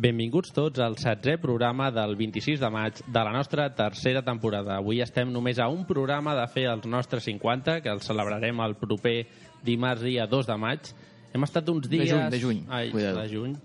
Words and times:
Benvinguts 0.00 0.54
tots 0.56 0.80
al 0.80 0.94
setzè 0.96 1.34
programa 1.36 1.90
del 1.92 2.14
26 2.16 2.60
de 2.62 2.68
maig 2.72 3.02
de 3.04 3.20
la 3.26 3.34
nostra 3.34 3.66
tercera 3.76 4.22
temporada. 4.24 4.78
Avui 4.78 5.02
estem 5.04 5.28
només 5.28 5.58
a 5.60 5.66
un 5.68 5.82
programa 5.84 6.32
de 6.38 6.46
fer 6.48 6.64
els 6.72 6.86
nostres 6.88 7.26
50, 7.28 7.82
que 7.84 7.92
els 7.92 8.06
celebrarem 8.08 8.62
el 8.64 8.78
proper 8.80 9.26
dimarts 9.66 10.00
dia 10.06 10.24
2 10.30 10.48
de 10.48 10.56
maig. 10.56 10.88
Hem 11.34 11.44
estat 11.44 11.68
uns 11.68 11.84
De 11.84 11.98
dies... 11.98 12.08
juny, 12.14 12.30
de 12.32 12.40
juny. 12.40 12.62
Ai, 12.70 12.88
Cuidado. 12.94 13.20
de 13.20 13.28
juny. 13.28 13.58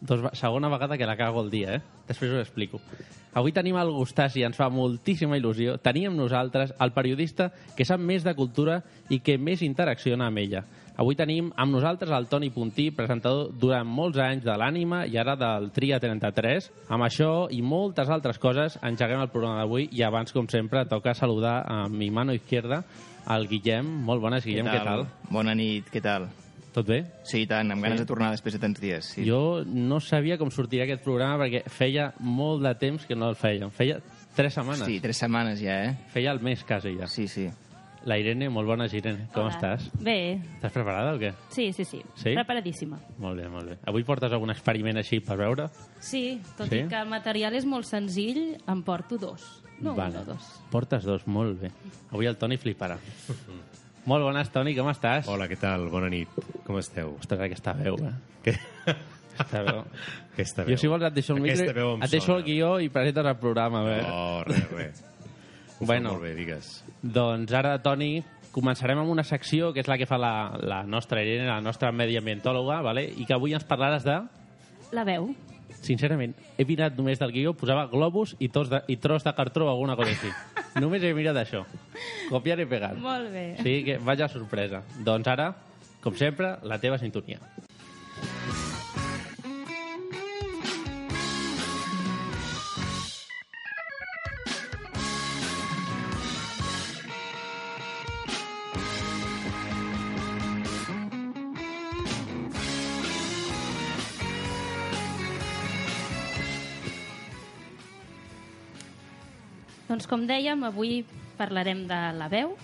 Dos, 0.00 0.26
segona 0.38 0.68
vegada 0.68 0.98
que 0.98 1.08
la 1.08 1.16
cago 1.16 1.40
el 1.40 1.48
dia, 1.50 1.78
eh? 1.78 1.80
Després 2.06 2.36
us 2.36 2.44
explico. 2.44 2.82
Avui 3.38 3.54
tenim 3.56 3.78
el 3.80 3.88
Gustàs 3.94 4.36
i 4.36 4.44
ens 4.44 4.60
fa 4.60 4.68
moltíssima 4.68 5.40
il·lusió. 5.40 5.78
Teníem 5.80 6.14
nosaltres 6.16 6.74
el 6.78 6.92
periodista 6.92 7.48
que 7.76 7.88
sap 7.88 8.00
més 8.00 8.28
de 8.28 8.36
cultura 8.36 8.82
i 9.08 9.22
que 9.24 9.38
més 9.40 9.64
interacciona 9.64 10.28
amb 10.28 10.44
ella. 10.44 10.66
Avui 10.98 11.14
tenim 11.14 11.52
amb 11.54 11.70
nosaltres 11.76 12.10
el 12.10 12.26
Toni 12.26 12.48
Puntí, 12.50 12.88
presentador 12.90 13.52
durant 13.54 13.86
molts 13.86 14.18
anys 14.18 14.42
de 14.42 14.54
l'Ànima 14.58 15.04
i 15.06 15.14
ara 15.20 15.36
del 15.38 15.68
Tria 15.70 16.00
33. 16.02 16.66
Amb 16.90 17.06
això 17.06 17.28
i 17.54 17.60
moltes 17.62 18.10
altres 18.10 18.40
coses 18.42 18.80
engeguem 18.82 19.22
el 19.22 19.30
programa 19.30 19.60
d'avui 19.60 19.86
i 19.94 20.02
abans, 20.02 20.34
com 20.34 20.48
sempre, 20.50 20.82
toca 20.90 21.14
saludar 21.14 21.60
a 21.70 21.84
mi 21.88 22.10
mano 22.10 22.34
izquierda, 22.34 22.82
el 23.30 23.46
Guillem. 23.46 23.86
Molt 24.08 24.20
bones, 24.24 24.42
Guillem, 24.44 24.66
què 24.66 24.82
tal? 24.82 25.06
Bona 25.30 25.54
nit, 25.54 25.86
què 25.94 26.02
tal? 26.02 26.26
Tot 26.74 26.86
bé? 26.90 26.98
Sí, 27.24 27.44
i 27.44 27.46
tant, 27.48 27.70
amb 27.72 27.82
ganes 27.86 28.00
Sí? 28.00 28.04
de 28.04 28.08
tornar 28.10 28.32
després 28.34 28.54
de 28.54 28.60
tants 28.60 28.80
dies. 28.82 29.12
Sí. 29.14 29.24
Jo 29.24 29.62
no 29.64 30.00
sabia 30.00 30.36
com 30.36 30.50
sortiria 30.50 30.84
aquest 30.84 31.02
programa 31.06 31.38
perquè 31.44 31.62
feia 31.70 32.10
molt 32.18 32.62
de 32.66 32.74
temps 32.74 33.06
que 33.06 33.14
no 33.14 33.30
el 33.30 33.38
fèiem. 33.38 33.70
Feia 33.70 34.00
tres 34.34 34.54
setmanes. 34.54 34.82
Sí, 34.84 34.98
tres 35.00 35.16
setmanes 35.16 35.62
ja, 35.62 35.78
eh? 35.86 35.96
Feia 36.12 36.34
el 36.34 36.40
mes 36.42 36.62
quasi 36.64 36.96
ja. 36.98 37.06
Sí, 37.06 37.26
sí. 37.28 37.48
La 38.06 38.16
Irene, 38.18 38.48
molt 38.48 38.68
bona 38.68 38.86
Irene. 38.86 39.26
Com 39.34 39.46
Hola. 39.46 39.54
estàs? 39.56 39.88
Bé, 40.00 40.34
Estàs 40.56 40.72
preparada 40.72 41.14
o 41.14 41.18
què? 41.18 41.32
sí, 41.50 41.72
sí, 41.72 41.84
sí. 41.84 42.02
Sí? 42.14 42.34
Preparadíssima. 42.34 42.98
Molt 43.18 43.40
bé, 43.40 43.48
molt 43.48 43.68
bé. 43.70 43.78
Avui 43.86 44.04
portes 44.04 44.32
algun 44.32 44.50
experiment 44.50 44.96
així 44.98 45.20
per 45.20 45.36
veure? 45.36 45.68
Sí, 46.00 46.40
tot 46.56 46.68
Sí? 46.70 46.84
i 46.84 46.88
que 46.88 46.96
el 47.00 47.08
material 47.08 47.54
és 47.54 47.64
molt 47.66 47.84
senzill, 47.86 48.56
em 48.66 48.82
porto 48.82 49.18
dos. 49.18 49.62
No 49.80 49.94
Vale. 49.94 50.16
un 50.16 50.22
o 50.22 50.24
dos. 50.32 50.46
Portes 50.70 51.04
dos, 51.04 51.26
molt 51.26 51.60
bé. 51.60 51.70
Avui 52.12 52.26
el 52.26 52.36
Toni 52.36 52.56
fliparà. 52.56 52.96
molt 54.06 54.22
bones, 54.24 54.50
Toni, 54.50 54.74
com 54.76 54.88
estàs? 54.90 55.28
Hola, 55.28 55.46
què 55.48 55.58
tal? 55.58 55.88
Bona 55.90 56.08
nit. 56.08 56.28
Com 56.66 56.78
esteu? 56.78 57.16
Ostres, 57.18 57.40
aquesta 57.40 57.72
veu, 57.74 57.96
eh? 58.02 58.14
Que... 58.42 58.56
Aquesta 59.38 59.62
veu. 59.62 59.84
Aquesta 60.32 60.64
veu. 60.64 60.74
Jo, 60.74 60.80
si 60.80 60.88
vols, 60.90 61.04
et 61.06 61.14
deixo 61.14 61.34
el 61.36 61.40
micro, 61.42 61.92
et 62.02 62.10
deixo 62.10 62.26
sona. 62.26 62.38
el 62.38 62.44
guió 62.44 62.80
i 62.80 62.88
presentes 62.88 63.24
el 63.26 63.36
programa. 63.38 63.80
A 63.80 63.84
veure. 63.84 64.08
Oh, 64.10 64.42
res, 64.44 64.70
res. 64.72 65.04
Bueno. 65.80 66.14
molt 66.14 66.22
bé, 66.24 66.34
digues. 66.34 66.84
Doncs 67.02 67.52
ara, 67.54 67.76
Toni, 67.82 68.22
començarem 68.54 68.98
amb 68.98 69.12
una 69.12 69.24
secció 69.26 69.72
que 69.74 69.82
és 69.84 69.90
la 69.90 69.98
que 70.00 70.08
fa 70.08 70.18
la, 70.18 70.32
la 70.58 70.82
nostra 70.86 71.22
Irene, 71.22 71.46
la 71.46 71.60
nostra 71.62 71.92
mediambientòloga, 71.92 72.80
vale? 72.82 73.04
i 73.06 73.26
que 73.28 73.36
avui 73.36 73.54
ens 73.54 73.66
parlaràs 73.68 74.06
de... 74.06 74.18
La 74.96 75.04
veu. 75.04 75.30
Sincerament, 75.84 76.32
he 76.56 76.64
mirat 76.66 76.96
només 76.98 77.20
del 77.20 77.32
guió, 77.34 77.52
posava 77.54 77.86
globus 77.92 78.34
i, 78.40 78.48
tos 78.50 78.70
de, 78.72 78.80
i 78.88 78.96
tros 78.98 79.22
de 79.26 79.34
cartró 79.36 79.68
o 79.68 79.70
alguna 79.70 79.94
cosa 80.00 80.10
així. 80.10 80.32
només 80.82 81.04
he 81.04 81.12
mirat 81.14 81.38
això. 81.44 81.62
Copiar 82.32 82.58
i 82.64 82.66
pegar. 82.66 82.94
Molt 82.98 83.30
bé. 83.34 83.46
Sí, 83.62 83.78
que 83.86 83.98
vaja 84.02 84.30
sorpresa. 84.32 84.82
Doncs 85.04 85.30
ara, 85.30 85.52
com 86.02 86.16
sempre, 86.18 86.56
la 86.66 86.80
teva 86.82 86.98
sintonia. 86.98 87.38
Doncs 110.08 110.22
com 110.22 110.22
dèiem, 110.24 110.62
avui 110.64 111.02
parlarem 111.36 111.82
de 111.84 111.96
la 112.16 112.30
veu 112.32 112.54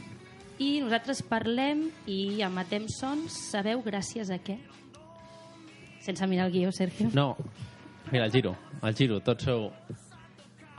i 0.56 0.78
nosaltres 0.80 1.18
parlem 1.28 1.90
i 2.08 2.40
emetem 2.40 2.86
sons, 2.88 3.34
sabeu 3.50 3.82
gràcies 3.84 4.30
a 4.32 4.38
què? 4.40 4.56
Sense 6.00 6.24
mirar 6.24 6.46
el 6.48 6.54
guió, 6.54 6.72
Sergio. 6.72 7.10
No, 7.12 7.36
mira, 8.08 8.24
el 8.24 8.32
giro, 8.32 8.54
el 8.80 8.96
giro, 8.96 9.20
tots 9.20 9.44
sou 9.44 9.68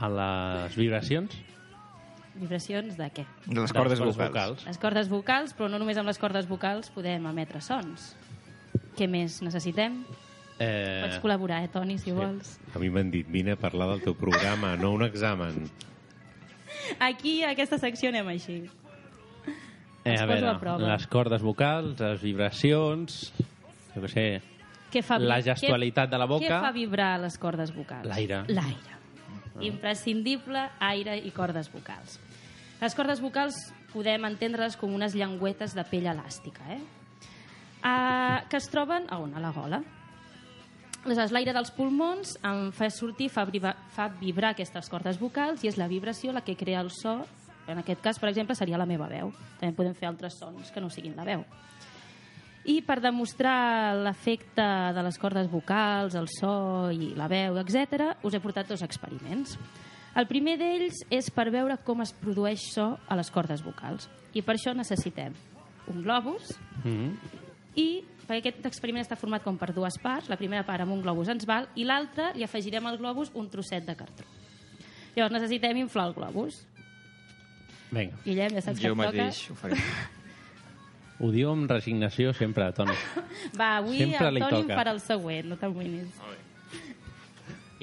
a 0.01 0.09
les 0.09 0.73
vibracions 0.81 1.37
Vibracions 2.33 2.97
de 2.97 3.13
què? 3.13 3.29
De 3.45 3.61
les 3.61 3.69
de 3.69 3.77
cordes 3.77 4.01
vocals. 4.01 4.65
Les 4.65 4.81
cordes 4.81 5.07
vocals, 5.07 5.53
però 5.53 5.69
no 5.69 5.77
només 5.77 6.01
amb 6.01 6.09
les 6.09 6.17
cordes 6.17 6.49
vocals 6.49 6.89
podem 6.97 7.29
emetre 7.29 7.61
sons. 7.61 8.15
Què 8.97 9.05
més 9.05 9.43
necessitem? 9.45 10.01
Eh, 10.57 11.03
Pots 11.05 11.21
col·laborar, 11.21 11.61
eh, 11.61 11.69
Toni, 11.69 12.01
si 12.01 12.11
vols. 12.11 12.57
A 12.73 12.81
mi 12.81 12.89
m'han 12.89 13.13
dit, 13.13 13.29
vine 13.29 13.53
a 13.53 13.59
parlar 13.61 13.93
del 13.93 14.01
teu 14.01 14.17
programa, 14.17 14.73
no 14.81 14.95
un 14.97 15.05
examen. 15.05 15.69
Aquí, 16.99 17.43
a 17.43 17.51
aquesta 17.51 17.77
secció, 17.81 18.09
anem 18.09 18.27
així. 18.33 18.63
eh, 20.05 20.15
a 20.19 20.25
veure, 20.25 20.49
a 20.49 20.59
prova. 20.59 20.87
les 20.93 21.07
cordes 21.07 21.41
vocals, 21.41 21.99
les 21.99 22.21
vibracions, 22.21 23.33
jo 23.95 24.01
què 24.03 24.11
sé, 24.11 24.27
Què 24.95 25.01
fa, 25.03 25.17
La 25.19 25.41
gestualitat 25.43 26.09
de 26.09 26.17
la 26.17 26.25
boca. 26.25 26.45
Què 26.45 26.59
fa 26.61 26.71
vibrar 26.71 27.19
les 27.19 27.35
cordes 27.37 27.73
vocals? 27.75 28.07
L'aire. 28.07 28.45
L'aire. 28.47 28.93
Imprescindible, 29.59 30.69
aire 30.79 31.17
i 31.17 31.31
cordes 31.35 31.67
vocals. 31.73 32.19
Les 32.79 32.95
cordes 32.95 33.19
vocals 33.23 33.57
podem 33.91 34.23
entendre's 34.27 34.75
com 34.79 34.93
unes 34.95 35.15
llengüetes 35.15 35.75
de 35.75 35.83
pell 35.89 36.07
elàstica, 36.11 36.63
eh? 36.75 36.79
Uh, 37.85 38.47
que 38.49 38.57
es 38.57 38.69
troben 38.71 39.05
a 39.09 39.19
on? 39.19 39.35
A 39.35 39.43
la 39.43 39.51
gola. 39.55 39.81
Aleshores, 41.05 41.29
l'aire 41.35 41.53
dels 41.53 41.69
pulmons 41.69 42.31
en 42.41 42.71
fa 42.73 42.87
sortir, 42.89 43.27
fa, 43.29 43.43
vibra, 43.45 43.75
fa 43.93 44.07
vibrar 44.09 44.55
aquestes 44.55 44.87
cordes 44.89 45.19
vocals 45.21 45.61
i 45.61 45.69
és 45.69 45.77
la 45.77 45.85
vibració 45.85 46.33
la 46.33 46.41
que 46.41 46.55
crea 46.57 46.81
el 46.81 46.89
so. 46.89 47.19
En 47.69 47.77
aquest 47.77 48.01
cas, 48.01 48.17
per 48.17 48.31
exemple, 48.31 48.57
seria 48.57 48.79
la 48.81 48.87
meva 48.89 49.05
veu. 49.11 49.29
També 49.59 49.75
podem 49.77 49.93
fer 49.93 50.09
altres 50.09 50.39
sons 50.41 50.73
que 50.73 50.81
no 50.81 50.89
siguin 50.89 51.13
la 51.17 51.27
veu. 51.27 51.45
I 52.65 52.79
per 52.81 52.97
demostrar 53.03 53.93
l'efecte 54.01 54.65
de 54.97 55.05
les 55.05 55.21
cordes 55.21 55.49
vocals, 55.51 56.17
el 56.17 56.25
so 56.33 56.89
i 56.89 57.13
la 57.13 57.29
veu, 57.29 57.59
etc., 57.61 58.15
us 58.25 58.33
he 58.33 58.41
portat 58.41 58.73
dos 58.73 58.81
experiments. 58.81 59.59
El 60.17 60.25
primer 60.25 60.57
d'ells 60.57 61.03
és 61.13 61.29
per 61.29 61.51
veure 61.53 61.77
com 61.85 62.01
es 62.01 62.15
produeix 62.17 62.65
so 62.73 62.95
a 63.05 63.17
les 63.19 63.29
cordes 63.29 63.61
vocals. 63.61 64.09
I 64.33 64.41
per 64.41 64.57
això 64.57 64.73
necessitem 64.73 65.37
un 65.93 66.01
globus 66.01 66.57
mm 66.83 66.89
-hmm. 66.89 67.44
I 67.75 68.03
perquè 68.25 68.49
aquest 68.51 68.65
experiment 68.65 69.03
està 69.05 69.15
format 69.19 69.43
com 69.45 69.57
per 69.61 69.71
dues 69.75 69.97
parts, 70.01 70.29
la 70.31 70.37
primera 70.39 70.63
part 70.65 70.81
amb 70.81 70.95
un 70.95 71.01
globus 71.03 71.29
ens 71.29 71.45
val 71.45 71.67
i 71.75 71.83
l'altra 71.85 72.31
li 72.33 72.43
afegirem 72.43 72.85
al 72.89 72.97
globus 72.97 73.29
un 73.37 73.49
trosset 73.49 73.85
de 73.85 73.95
cartró. 73.95 74.25
Llavors 75.15 75.33
necessitem 75.37 75.77
inflar 75.77 76.07
el 76.09 76.13
globus. 76.17 76.63
Vinga, 77.91 78.17
Guillem, 78.25 78.55
ja 78.57 78.61
saps 78.65 78.79
que 78.81 78.87
Jo 78.89 78.93
et 78.95 78.97
toca. 78.97 79.11
mateix 79.11 79.43
ho 79.51 79.55
faré. 79.55 79.77
ho 81.21 81.29
diu 81.31 81.51
amb 81.53 81.69
resignació 81.71 82.33
sempre, 82.33 82.65
Toni. 82.75 82.95
Va, 83.59 83.77
avui 83.77 84.01
Sempre 84.01 84.27
el 84.33 84.39
Toni 84.41 84.57
em 84.57 84.67
toca. 84.67 84.75
farà 84.81 84.91
el 84.97 84.99
següent, 85.05 85.47
no 85.53 85.57
t'amoïnis. 85.61 86.17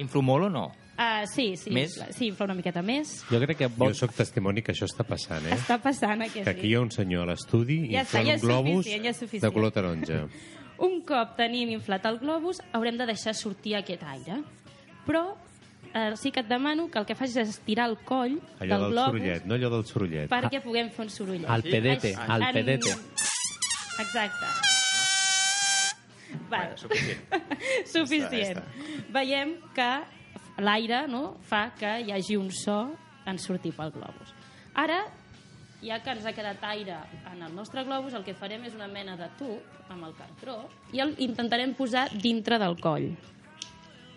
Inflo 0.03 0.22
molt 0.24 0.48
o 0.48 0.50
no? 0.50 0.66
Uh, 1.02 1.26
sí, 1.26 1.56
sí, 1.56 1.71
Més? 1.74 1.94
sí, 2.15 2.28
infla 2.28 2.44
una 2.47 2.54
miqueta 2.54 2.82
més. 2.84 3.24
Jo 3.30 3.41
crec 3.42 3.56
que 3.59 3.68
Jo 3.68 3.74
vols... 3.80 3.98
sóc 3.98 4.12
testimoni 4.15 4.62
que 4.62 4.71
això 4.74 4.86
està 4.86 5.03
passant, 5.09 5.44
eh? 5.48 5.56
Està 5.56 5.78
passant, 5.82 6.21
eh, 6.22 6.28
que 6.30 6.44
Que 6.44 6.50
aquí 6.53 6.68
hi 6.71 6.74
ha 6.78 6.82
un 6.84 6.91
senyor 6.94 7.24
a 7.27 7.32
l'estudi 7.32 7.80
Ja 7.91 8.03
està, 8.04 8.21
inflant 8.22 8.28
ja 8.28 8.34
un 8.36 8.42
globus 8.47 8.86
ja 8.86 9.41
de 9.47 9.50
color 9.53 9.72
taronja. 9.74 10.27
Un 10.82 11.00
cop 11.06 11.36
tenim 11.38 11.71
inflat 11.71 12.06
el 12.09 12.16
globus, 12.18 12.59
haurem 12.74 12.97
de 12.98 13.06
deixar 13.06 13.34
sortir 13.38 13.77
aquest 13.78 14.03
aire. 14.03 14.41
Però 15.06 15.36
eh, 15.94 16.16
sí 16.18 16.32
que 16.34 16.41
et 16.42 16.48
demano 16.50 16.88
que 16.91 16.98
el 16.98 17.06
que 17.06 17.15
facis 17.15 17.36
és 17.44 17.53
estirar 17.53 17.88
el 17.91 17.98
coll 18.04 18.38
Allò 18.59 18.78
del 18.78 18.82
del 18.86 18.91
globus 18.97 19.12
sorollet, 19.21 19.47
no 19.47 19.54
allò 19.54 19.71
del 19.71 19.84
sorollet. 19.86 20.30
perquè 20.32 20.62
puguem 20.65 20.91
fer 20.91 21.04
un 21.06 21.10
sorollet. 21.10 21.47
Al 21.48 21.62
pedete, 21.62 22.15
al 22.16 22.42
en- 22.48 22.54
pedete. 22.59 22.97
Exacte. 24.03 24.47
Vale. 26.50 26.77
Suficient. 26.77 27.21
Suficient. 27.92 28.32
Ja 28.32 28.50
està, 28.56 28.65
Veiem 29.12 29.54
que 29.77 29.91
l'aire 30.62 31.06
no, 31.10 31.36
fa 31.48 31.72
que 31.78 31.98
hi 32.06 32.12
hagi 32.14 32.36
un 32.38 32.50
so 32.54 32.78
en 33.26 33.38
sortir 33.38 33.72
pel 33.76 33.91
globus. 33.94 34.32
Ara, 34.74 35.03
ja 35.82 35.98
que 36.03 36.10
ens 36.14 36.24
ha 36.26 36.32
quedat 36.32 36.62
aire 36.70 36.97
en 37.32 37.42
el 37.42 37.54
nostre 37.54 37.82
globus, 37.84 38.14
el 38.14 38.24
que 38.24 38.34
farem 38.38 38.64
és 38.64 38.74
una 38.78 38.86
mena 38.88 39.16
de 39.18 39.28
tub 39.38 39.91
amb 39.92 40.06
el 40.09 40.14
cartró 40.16 40.60
i 40.94 41.00
el 41.03 41.14
intentarem 41.18 41.74
posar 41.74 42.09
dintre 42.22 42.59
del 42.62 42.78
coll. 42.80 43.10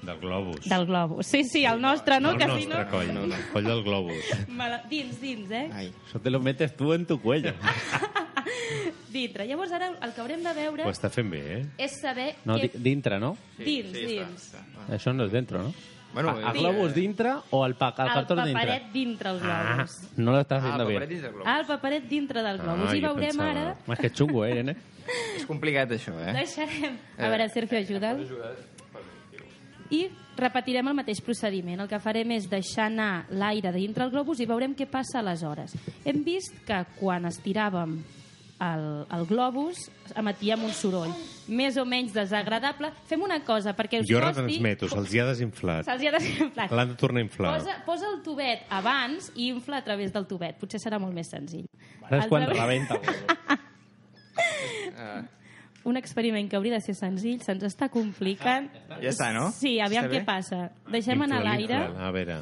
Del 0.05 0.19
globus. 0.21 0.67
del 0.69 0.83
globus. 0.85 1.25
Sí, 1.25 1.43
sí, 1.49 1.63
el 1.65 1.79
nostre, 1.81 2.19
no? 2.21 2.31
el 2.31 2.37
que 2.37 2.45
nostre 2.45 2.83
no... 2.83 2.89
coll, 2.91 3.07
no, 3.13 3.25
no. 3.25 3.35
el 3.35 3.47
coll 3.51 3.63
del 3.65 3.81
globus. 3.83 4.27
Me 4.49 4.67
la- 4.69 4.83
Dins, 4.87 5.19
dins, 5.19 5.49
eh? 5.49 5.69
Ai. 5.73 5.87
Eso 6.07 6.19
te 6.19 6.29
lo 6.29 6.39
metes 6.39 6.75
tú 6.77 6.93
en 6.93 7.07
tu 7.07 7.19
cuello. 7.19 7.53
Dintre. 9.09 9.47
Llavors 9.47 9.71
ara 9.71 9.87
el 10.03 10.11
que 10.13 10.21
haurem 10.21 10.43
de 10.43 10.51
veure 10.53 10.83
Ho 10.85 10.91
està 10.91 11.09
fent 11.09 11.29
bé, 11.31 11.41
eh? 11.55 11.61
és 11.87 11.93
saber 12.01 12.33
No, 12.45 12.57
què... 12.59 12.67
di- 12.73 12.81
dintre, 12.83 13.17
¿no? 13.19 13.33
Dins, 13.57 13.91
dins. 13.95 14.49
Eso 14.93 15.13
no 15.13 15.25
es 15.25 15.31
dentro, 15.31 15.63
¿no? 15.63 15.73
Bueno, 16.15 16.29
¿A, 16.31 16.49
a 16.49 16.55
eh, 16.55 16.59
globus 16.59 16.93
dintre 16.95 17.29
o 17.51 17.63
al, 17.63 17.75
pa 17.75 17.89
al 17.89 18.07
el 18.07 18.13
cartón 18.13 18.37
paperet 18.37 18.83
dintre? 18.83 18.89
dintre 18.93 19.29
els 19.35 19.41
Ah, 19.43 19.73
globus. 19.75 20.17
no 20.17 20.31
lo 20.31 20.39
estás 20.39 20.63
Ah, 20.63 20.65
haciendo 20.65 20.83
paperet 20.85 20.99
bien. 20.99 21.09
dins 21.09 21.21
del 21.21 21.31
globus. 21.33 21.47
Ah, 21.47 21.59
el 21.59 21.65
paperet 21.67 22.03
dintre 22.09 22.41
del 22.41 22.57
globus. 22.57 22.89
Ah, 22.89 22.95
I 22.95 23.01
veurem 23.01 23.29
pensava- 23.29 23.51
ara... 23.51 23.77
Más 23.85 23.99
que 23.99 24.09
chungo, 24.11 24.45
eh, 24.45 24.53
nene? 24.55 24.75
És 25.37 25.45
complicat, 25.45 25.91
això, 25.91 26.13
eh? 26.25 26.33
Deixarem... 26.33 26.97
A 27.19 27.27
veure, 27.29 27.49
Sergio, 27.49 27.77
ajuda'l. 27.77 28.25
I 29.91 30.07
repetirem 30.35 30.87
el 30.89 30.95
mateix 30.97 31.19
procediment. 31.21 31.79
El 31.83 31.87
que 31.91 31.99
farem 32.01 32.31
és 32.35 32.47
deixar 32.49 32.87
anar 32.89 33.27
l'aire 33.29 33.69
de 33.71 33.77
dintre 33.83 34.03
el 34.07 34.09
globus 34.11 34.39
i 34.41 34.47
veurem 34.49 34.73
què 34.75 34.87
passa 34.89 35.19
aleshores. 35.21 35.75
Hem 36.03 36.23
vist 36.25 36.57
que 36.65 36.79
quan 36.97 37.27
estiràvem 37.29 37.99
el, 38.63 38.83
el 39.11 39.25
globus 39.27 39.89
emetíem 40.15 40.61
un 40.63 40.71
soroll 40.71 41.11
més 41.51 41.75
o 41.77 41.83
menys 41.85 42.13
desagradable. 42.15 42.91
Fem 43.09 43.21
una 43.25 43.41
cosa, 43.43 43.73
perquè 43.75 43.99
us 44.01 44.07
Jo 44.09 44.21
costi... 44.21 44.29
retransmeto, 44.41 44.87
se'ls 44.89 45.11
hi 45.13 45.19
ha 45.19 45.25
desinflat. 45.27 45.85
Se'ls 45.89 46.01
hi 46.01 46.07
ha 46.07 46.13
desinflat. 46.15 46.71
L'han 46.71 46.93
de 46.93 46.97
tornar 47.01 47.19
a 47.21 47.25
inflar. 47.27 47.51
Posa, 47.59 47.75
posa 47.85 48.07
el 48.13 48.21
tubet 48.25 48.63
abans 48.69 49.31
i 49.35 49.49
infla 49.51 49.77
a 49.81 49.85
través 49.85 50.13
del 50.15 50.25
tubet. 50.29 50.55
Potser 50.61 50.79
serà 50.81 50.97
molt 51.03 51.13
més 51.13 51.29
senzill. 51.29 51.67
Ara 52.07 52.23
és 52.23 52.29
quan 52.31 52.45
través- 52.47 52.61
rebenta. 52.61 52.99
Un 55.85 55.97
experiment 55.97 56.47
que 56.49 56.55
hauria 56.57 56.73
de 56.73 56.81
ser 56.81 56.95
senzill 56.97 57.43
se'ns 57.45 57.61
està 57.67 57.91
complicant. 57.93 58.71
Ja 59.03 59.11
està, 59.11 59.27
no? 59.35 59.51
Sí, 59.53 59.75
aviam 59.79 60.07
Està 60.07 60.15
què 60.15 60.21
bé? 60.23 60.25
passa. 60.25 60.61
Deixem 60.89 61.21
anar 61.21 61.43
l'aire. 61.45 61.77
A 62.01 62.09
veure, 62.15 62.39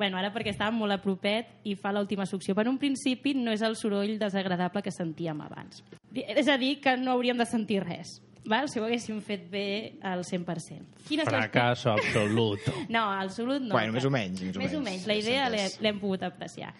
Bueno, 0.00 0.16
ara 0.16 0.30
perquè 0.32 0.54
estàvem 0.54 0.78
molt 0.80 0.94
a 0.94 0.98
propet 1.02 1.50
i 1.68 1.74
fa 1.76 1.90
l'última 1.92 2.24
succió. 2.24 2.54
Per 2.56 2.64
un 2.70 2.78
principi 2.80 3.34
no 3.36 3.52
és 3.52 3.60
el 3.60 3.76
soroll 3.76 4.14
desagradable 4.18 4.80
que 4.80 4.92
sentíem 4.94 5.42
abans. 5.44 5.82
És 6.16 6.48
a 6.48 6.56
dir, 6.56 6.78
que 6.80 6.96
no 6.96 7.12
hauríem 7.12 7.36
de 7.36 7.44
sentir 7.44 7.82
res. 7.84 8.14
Val? 8.48 8.70
Si 8.72 8.80
ho 8.80 8.86
haguéssim 8.86 9.18
fet 9.20 9.44
bé 9.52 9.98
al 10.00 10.22
100%. 10.24 11.04
Quina 11.06 11.26
és 11.26 11.28
l'expli- 11.28 11.50
Fracaso 11.52 11.90
absoluto. 11.98 12.72
No, 12.88 13.02
absolut 13.12 13.60
no. 13.60 13.74
Bueno, 13.76 13.92
més 13.92 14.06
o 14.08 14.10
menys, 14.10 14.40
més 14.40 14.56
o 14.56 14.62
Més 14.64 14.74
o 14.78 14.80
menys. 14.80 15.04
La 15.06 15.18
idea 15.20 15.50
l'hem 15.52 16.00
pogut 16.00 16.24
apreciar. 16.24 16.72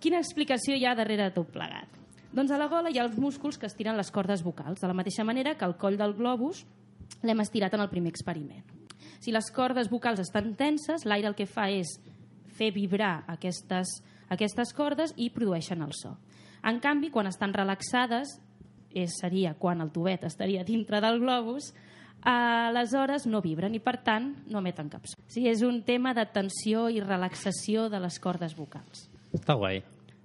Quina 0.00 0.16
explicació 0.24 0.74
hi 0.78 0.86
ha 0.88 0.94
darrere 0.96 1.28
de 1.28 1.34
tot 1.36 1.52
plegat? 1.52 1.92
Doncs 2.32 2.50
a 2.50 2.56
la 2.60 2.68
gola 2.72 2.88
hi 2.88 2.96
ha 2.96 3.04
els 3.04 3.18
músculs 3.20 3.58
que 3.60 3.68
estiren 3.68 3.96
les 4.00 4.10
cordes 4.10 4.40
vocals, 4.42 4.80
de 4.80 4.88
la 4.88 4.96
mateixa 4.96 5.24
manera 5.24 5.56
que 5.60 5.68
el 5.68 5.76
coll 5.76 5.96
del 6.00 6.14
globus 6.16 6.64
l'hem 7.22 7.40
estirat 7.44 7.74
en 7.76 7.84
el 7.84 7.92
primer 7.92 8.08
experiment. 8.08 8.64
Si 9.20 9.32
les 9.34 9.50
cordes 9.52 9.88
vocals 9.90 10.20
estan 10.24 10.54
tenses, 10.56 11.04
l'aire 11.04 11.28
el 11.28 11.34
que 11.36 11.44
fa 11.50 11.68
és 11.68 11.98
fer 12.58 12.72
vibrar 12.74 13.22
aquestes, 13.30 14.00
aquestes 14.28 14.74
cordes 14.76 15.14
i 15.16 15.30
produeixen 15.34 15.82
el 15.86 15.94
so. 15.96 16.16
En 16.66 16.80
canvi, 16.82 17.12
quan 17.14 17.30
estan 17.30 17.54
relaxades, 17.54 18.34
és, 18.90 19.14
seria 19.20 19.54
quan 19.54 19.80
el 19.84 19.92
tubet 19.94 20.24
estaria 20.26 20.64
dintre 20.66 21.00
del 21.04 21.20
globus, 21.22 21.72
aleshores 22.26 23.28
no 23.30 23.40
vibren 23.44 23.76
i, 23.76 23.82
per 23.82 23.98
tant, 24.04 24.32
no 24.50 24.62
emeten 24.62 24.90
cap 24.90 25.06
so. 25.06 25.18
Sigui, 25.30 25.52
és 25.52 25.62
un 25.62 25.82
tema 25.86 26.14
de 26.16 26.26
tensió 26.34 26.88
i 26.90 27.00
relaxació 27.04 27.86
de 27.92 28.02
les 28.02 28.18
cordes 28.18 28.56
vocals. 28.58 29.06
Està 29.36 29.54
guai. 29.58 29.82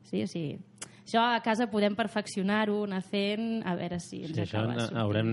Sí, 0.10 0.26
sigui, 0.30 0.58
això 1.04 1.22
a 1.36 1.42
casa 1.44 1.68
podem 1.72 1.96
perfeccionar-ho, 1.96 2.84
anar 2.88 3.02
fent, 3.04 3.62
a 3.68 3.76
veure 3.76 4.00
si 4.00 4.22
ens 4.24 4.36
Sí, 4.36 4.42
això 4.46 4.62
acaba 4.62 4.80
sortint. 4.80 5.00
haurem, 5.02 5.32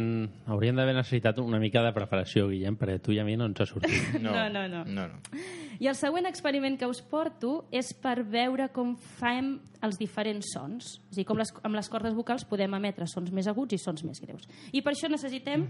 hauríem 0.51 0.77
d'haver 0.77 0.95
necessitat 0.97 1.39
una 1.39 1.61
mica 1.63 1.83
de 1.83 1.93
preparació, 1.95 2.49
Guillem, 2.51 2.77
perquè 2.77 2.99
tu 3.01 3.13
i 3.15 3.21
a 3.23 3.25
mi 3.25 3.37
no 3.39 3.47
ens 3.47 3.61
ha 3.61 3.67
sortit. 3.67 3.91
No, 4.21 4.35
no, 4.51 4.67
no. 4.69 4.85
no, 4.85 5.07
no. 5.09 5.41
I 5.81 5.87
el 5.89 5.95
següent 5.97 6.27
experiment 6.29 6.77
que 6.77 6.87
us 6.91 7.01
porto 7.01 7.65
és 7.73 7.95
per 7.97 8.19
veure 8.29 8.69
com 8.75 8.97
fem 9.17 9.55
els 9.83 9.97
diferents 9.97 10.51
sons. 10.53 10.99
És 11.09 11.15
a 11.15 11.21
dir, 11.23 11.25
com 11.25 11.39
les, 11.41 11.49
amb 11.65 11.75
les 11.79 11.89
cordes 11.89 12.13
vocals 12.15 12.45
podem 12.45 12.75
emetre 12.77 13.07
sons 13.09 13.31
més 13.33 13.49
aguts 13.49 13.73
i 13.73 13.79
sons 13.81 14.05
més 14.05 14.21
greus. 14.21 14.45
I 14.73 14.83
per 14.83 14.93
això 14.93 15.09
necessitem 15.09 15.65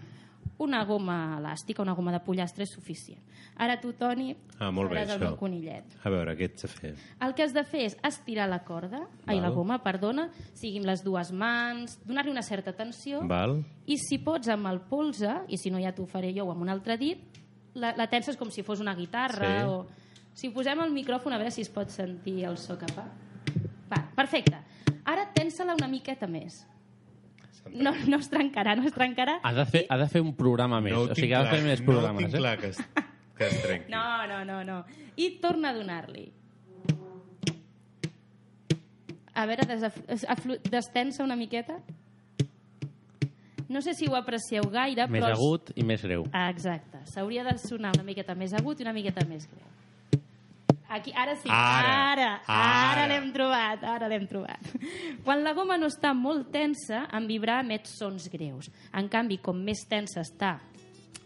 una 0.59 0.85
goma 0.85 1.39
elàstica, 1.39 1.81
una 1.83 1.95
goma 1.97 2.13
de 2.13 2.21
pollastre 2.21 2.65
és 2.65 2.71
suficient. 2.75 3.21
Ara 3.57 3.79
tu, 3.81 3.93
Toni, 3.95 4.35
Ah, 4.59 4.71
molt 4.71 4.91
bé, 4.91 5.03
el 5.03 5.19
meu 5.21 5.37
conillet. 5.37 5.85
a 6.05 6.11
veure, 6.11 6.37
què 6.37 6.45
ets 6.51 6.65
a 6.65 6.69
fer? 6.69 6.95
El 7.21 7.35
que 7.35 7.43
has 7.43 7.53
de 7.55 7.65
fer 7.65 7.81
és 7.87 7.97
estirar 8.05 8.47
la 8.49 8.59
corda, 8.65 9.07
ai, 9.27 9.37
la 9.41 9.49
Val. 9.49 9.55
goma, 9.55 9.79
perdona, 9.83 10.29
siguin 10.55 10.85
les 10.87 11.03
dues 11.05 11.33
mans, 11.33 11.99
donar-li 12.07 12.31
una 12.31 12.43
certa 12.43 12.73
tensió, 12.75 13.23
Val? 13.27 13.65
i 13.87 13.97
si 13.97 14.19
pots 14.19 14.49
amb 14.49 14.67
el 14.67 14.81
polze, 14.83 15.33
i 15.49 15.57
si 15.57 15.71
no 15.71 15.79
ja 15.81 15.93
t'ho 15.95 16.07
faré 16.07 16.33
jo 16.37 16.45
o 16.47 16.53
amb 16.53 16.63
un 16.63 16.69
altre 16.69 16.97
dit, 16.99 17.19
la, 17.75 17.95
la 17.97 18.07
tenses 18.09 18.37
com 18.37 18.51
si 18.51 18.63
fos 18.63 18.81
una 18.81 18.95
guitarra 18.95 19.61
Sí. 19.61 19.67
o... 19.67 19.87
Si 20.33 20.49
posem 20.51 20.79
el 20.81 20.93
micròfon 20.93 21.33
a 21.33 21.39
veure 21.39 21.51
si 21.51 21.61
es 21.63 21.69
pot 21.69 21.89
sentir 21.91 22.45
el 22.45 22.57
so 22.57 22.77
que 22.79 22.87
fa. 22.95 23.03
Va, 23.91 24.11
perfecte. 24.15 24.57
Ara 25.05 25.27
tensa-la 25.35 25.75
una 25.75 25.89
miqueta 25.89 26.27
més. 26.29 26.67
No, 27.71 27.93
no 28.09 28.19
es 28.19 28.29
trencarà, 28.31 28.75
no 28.77 28.87
es 28.89 28.95
trencarà. 28.95 29.39
Ha 29.45 29.53
de 29.55 29.65
fer, 29.69 29.85
ha 29.89 29.97
de 30.01 30.09
fer 30.09 30.23
un 30.25 30.35
programa 30.37 30.81
més. 30.81 30.97
ho 30.97 31.07
o 31.11 31.15
sigui, 31.15 31.33
ha 31.37 31.45
de 31.45 31.55
fer 31.55 31.63
més 31.65 31.81
no 31.81 31.87
programes. 31.93 32.25
tinc 32.25 32.35
eh? 32.35 32.39
clar 32.39 32.59
que 32.59 32.71
es, 32.73 32.81
que 33.39 33.47
es 33.47 33.63
trenqui. 33.63 33.93
No, 33.93 34.27
no, 34.27 34.45
no, 34.45 34.63
no. 34.65 34.85
I 35.17 35.31
torna 35.43 35.71
a 35.71 35.77
donar-li. 35.77 36.27
A 39.35 39.47
veure, 39.47 39.65
destensa 40.71 41.23
una 41.25 41.37
miqueta. 41.37 41.79
No 43.71 43.81
sé 43.81 43.95
si 43.95 44.09
ho 44.11 44.17
aprecieu 44.19 44.67
gaire, 44.73 45.07
Més 45.07 45.23
però... 45.23 45.37
agut 45.37 45.71
i 45.79 45.85
més 45.87 46.03
greu. 46.03 46.25
Ah, 46.35 46.49
exacte. 46.51 47.05
S'hauria 47.07 47.45
de 47.47 47.55
sonar 47.63 47.93
una 47.95 48.03
miqueta 48.03 48.35
més 48.35 48.53
agut 48.59 48.81
i 48.81 48.83
una 48.83 48.93
miqueta 48.97 49.23
més 49.29 49.47
greu. 49.47 49.69
Aquí, 50.91 51.13
ara 51.15 51.37
sí, 51.39 51.47
Ara, 51.47 51.93
ara, 52.13 52.29
ara, 52.51 52.89
ara. 52.91 53.07
l'hem 53.13 53.29
trobat, 53.35 53.85
ara 53.87 54.09
l'hem 54.11 54.25
trobat. 54.27 54.73
Quan 55.23 55.45
la 55.47 55.53
goma 55.55 55.77
no 55.79 55.87
està 55.87 56.11
molt 56.19 56.49
tensa, 56.51 57.05
en 57.15 57.29
vibrar 57.31 57.61
emet 57.63 57.87
sons 57.87 58.27
greus. 58.33 58.67
En 58.99 59.07
canvi, 59.13 59.39
com 59.39 59.55
més 59.63 59.85
tensa 59.89 60.25
està 60.25 60.57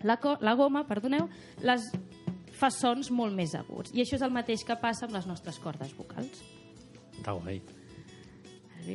la, 0.05 0.19
la 0.44 0.55
goma, 0.58 0.84
perdoneu, 0.88 1.31
les 1.64 1.87
fa 2.55 2.69
sons 2.70 3.08
molt 3.11 3.32
més 3.34 3.55
aguts. 3.56 3.94
I 3.96 4.05
això 4.05 4.19
és 4.19 4.26
el 4.26 4.34
mateix 4.34 4.66
que 4.69 4.76
passa 4.81 5.08
amb 5.08 5.16
les 5.16 5.25
nostres 5.26 5.56
cordes 5.62 5.96
vocals. 5.96 6.44
Està 7.17 7.32
guai. 7.38 7.62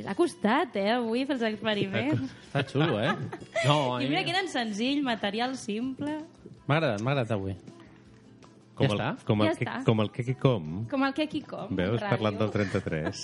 Ha 0.06 0.14
costat, 0.14 0.76
eh, 0.78 0.92
avui, 0.94 1.24
fer 1.26 1.40
els 1.40 1.48
experiments. 1.50 2.30
Està 2.52 2.62
xulo, 2.70 3.00
eh? 3.02 3.16
No, 3.66 3.98
I 3.98 4.06
mi 4.06 4.14
mira 4.14 4.22
que 4.28 4.36
eren 4.36 4.48
senzill, 4.54 5.02
material 5.02 5.58
simple... 5.58 6.20
m'ha 6.70 6.78
agradat, 6.78 7.02
m'ha 7.02 7.16
agradat 7.16 7.34
avui. 7.40 7.58
Com 8.80 8.88
Ja 8.88 8.94
el, 8.94 9.00
està? 9.00 9.10
Com 9.28 9.42
el, 9.44 9.50
Ja 9.52 9.56
que, 9.60 9.66
està. 9.68 9.78
com 9.86 10.02
el 10.06 10.10
que 10.16 10.24
qui 10.24 10.36
com. 10.40 10.68
Com 10.90 11.04
el 11.04 11.14
que 11.18 11.28
qui 11.28 11.42
com. 11.44 11.68
Veus, 11.76 12.00
ràdio. 12.00 12.10
parlant 12.16 12.40
del 12.40 12.52
33. 12.56 13.24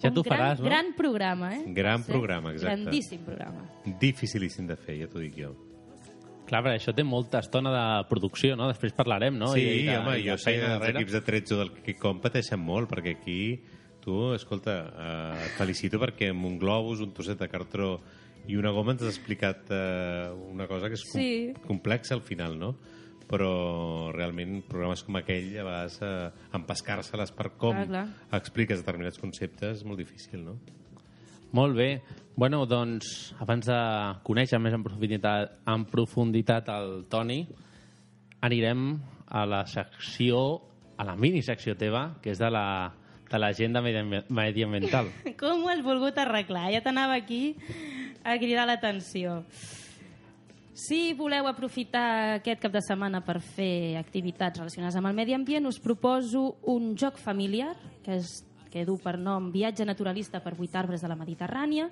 Ja 0.00 0.10
t'ho 0.10 0.22
gran, 0.24 0.32
faràs, 0.38 0.60
no? 0.60 0.64
Gran 0.66 0.92
programa, 0.96 1.50
eh? 1.54 1.64
Gran 1.76 2.02
programa, 2.06 2.52
exacte. 2.54 2.76
Grandíssim 2.82 3.20
programa. 3.26 3.66
Dificilíssim 4.00 4.66
de 4.66 4.76
fer, 4.80 4.96
ja 5.02 5.08
t'ho 5.12 5.20
dic 5.22 5.36
jo. 5.38 5.50
Clar, 6.50 6.62
però 6.64 6.72
això 6.74 6.90
té 6.96 7.04
molta 7.06 7.38
estona 7.44 7.70
de 7.70 7.82
producció, 8.10 8.56
no? 8.58 8.66
Després 8.72 8.94
parlarem, 8.96 9.36
no? 9.38 9.52
sí, 9.54 9.60
I 9.62 9.84
de, 9.86 9.98
home, 10.00 10.16
i 10.18 10.24
jo 10.26 10.34
sé 10.40 10.56
que 10.58 10.70
els 10.72 10.88
equips 10.88 11.12
de 11.14 11.20
13 11.28 11.54
o 11.54 11.58
del 11.60 11.70
que 11.84 11.94
com 12.00 12.18
pateixen 12.24 12.58
molt, 12.58 12.88
perquè 12.90 13.12
aquí, 13.20 13.36
tu, 14.02 14.32
escolta, 14.34 14.74
eh, 14.90 15.44
et 15.46 15.54
felicito 15.60 16.00
perquè 16.02 16.32
amb 16.34 16.48
un 16.48 16.56
globus, 16.58 17.04
un 17.04 17.12
trosset 17.14 17.38
de 17.38 17.46
cartró 17.52 17.92
i 18.48 18.56
una 18.58 18.72
goma 18.74 18.96
ens 18.96 19.04
has 19.04 19.12
explicat 19.14 19.68
eh, 19.70 20.32
una 20.50 20.66
cosa 20.66 20.88
que 20.88 20.96
és 20.98 21.04
com, 21.04 21.20
Sí. 21.20 21.52
complexa 21.68 22.16
al 22.16 22.22
final, 22.24 22.58
no? 22.58 22.72
Però 23.30 24.10
realment 24.10 24.56
programes 24.66 25.04
com 25.06 25.14
aquell, 25.20 25.52
a 25.60 25.64
vegades, 25.64 26.00
eh, 26.02 26.30
empescar-se-les 26.58 27.30
per 27.30 27.52
com 27.56 27.76
Clar, 27.76 27.86
clar. 27.86 28.06
expliques 28.40 28.80
determinats 28.82 29.20
conceptes 29.22 29.78
és 29.78 29.84
molt 29.86 29.98
difícil, 30.02 30.42
no? 30.44 30.56
Molt 31.52 31.76
bé. 31.78 32.00
Bueno, 32.36 32.64
doncs, 32.66 33.34
abans 33.42 33.66
de 33.66 33.78
conèixer 34.26 34.58
més 34.62 34.74
en 34.74 34.82
profunditat, 34.82 35.56
en 35.66 35.84
profunditat 35.90 36.68
el 36.74 37.04
Toni, 37.10 37.40
anirem 38.42 38.98
a 39.28 39.44
la 39.46 39.64
secció, 39.66 40.62
a 40.96 41.04
la 41.04 41.14
minisecció 41.16 41.76
teva, 41.78 42.16
que 42.22 42.30
és 42.34 42.38
de 42.38 42.50
la 42.50 42.92
de 43.30 43.38
l'agenda 43.38 43.78
medi- 43.80 44.24
mediambiental. 44.34 45.06
Com 45.38 45.62
ho 45.62 45.68
has 45.70 45.82
volgut 45.86 46.16
arreglar? 46.18 46.72
Ja 46.74 46.80
t'anava 46.82 47.14
aquí 47.14 47.54
a 48.26 48.34
cridar 48.42 48.64
l'atenció. 48.66 49.44
Si 50.80 51.12
voleu 51.12 51.44
aprofitar 51.44 52.38
aquest 52.38 52.62
cap 52.62 52.72
de 52.72 52.80
setmana 52.80 53.18
per 53.20 53.36
fer 53.44 53.98
activitats 54.00 54.62
relacionades 54.62 54.96
amb 54.96 55.10
el 55.10 55.16
medi 55.18 55.34
ambient, 55.36 55.66
us 55.68 55.76
proposo 55.82 56.54
un 56.72 56.94
joc 56.96 57.18
familiar 57.20 57.74
que, 58.00 58.16
és, 58.16 58.30
que 58.72 58.86
du 58.88 58.94
per 59.02 59.18
nom 59.20 59.50
Viatge 59.52 59.84
naturalista 59.84 60.40
per 60.40 60.54
vuit 60.56 60.72
arbres 60.80 61.04
de 61.04 61.10
la 61.12 61.18
Mediterrània, 61.20 61.90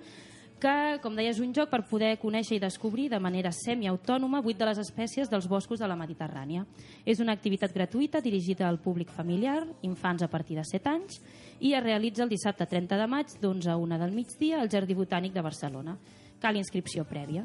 que, 0.59 0.73
com 1.05 1.21
deia, 1.21 1.35
és 1.35 1.43
un 1.45 1.53
joc 1.53 1.69
per 1.69 1.83
poder 1.91 2.15
conèixer 2.23 2.57
i 2.57 2.63
descobrir 2.65 3.11
de 3.13 3.21
manera 3.21 3.53
semiautònoma 3.53 4.41
vuit 4.41 4.57
de 4.57 4.71
les 4.71 4.81
espècies 4.81 5.29
dels 5.29 5.51
boscos 5.53 5.85
de 5.85 5.91
la 5.91 6.01
Mediterrània. 6.01 6.65
És 7.05 7.21
una 7.21 7.37
activitat 7.37 7.77
gratuïta 7.77 8.25
dirigida 8.25 8.71
al 8.71 8.81
públic 8.81 9.13
familiar, 9.13 9.67
infants 9.85 10.25
a 10.25 10.33
partir 10.33 10.57
de 10.57 10.65
7 10.65 10.95
anys, 10.97 11.21
i 11.61 11.77
es 11.77 11.85
realitza 11.85 12.25
el 12.25 12.33
dissabte 12.33 12.65
30 12.65 13.05
de 13.05 13.07
maig 13.07 13.37
d'11 13.37 13.69
a 13.69 13.77
1 13.77 14.01
del 14.01 14.17
migdia 14.17 14.63
al 14.63 14.73
Jardí 14.73 14.97
Botànic 14.97 15.37
de 15.37 15.45
Barcelona. 15.45 15.99
Cal 16.41 16.57
inscripció 16.57 17.05
prèvia. 17.05 17.45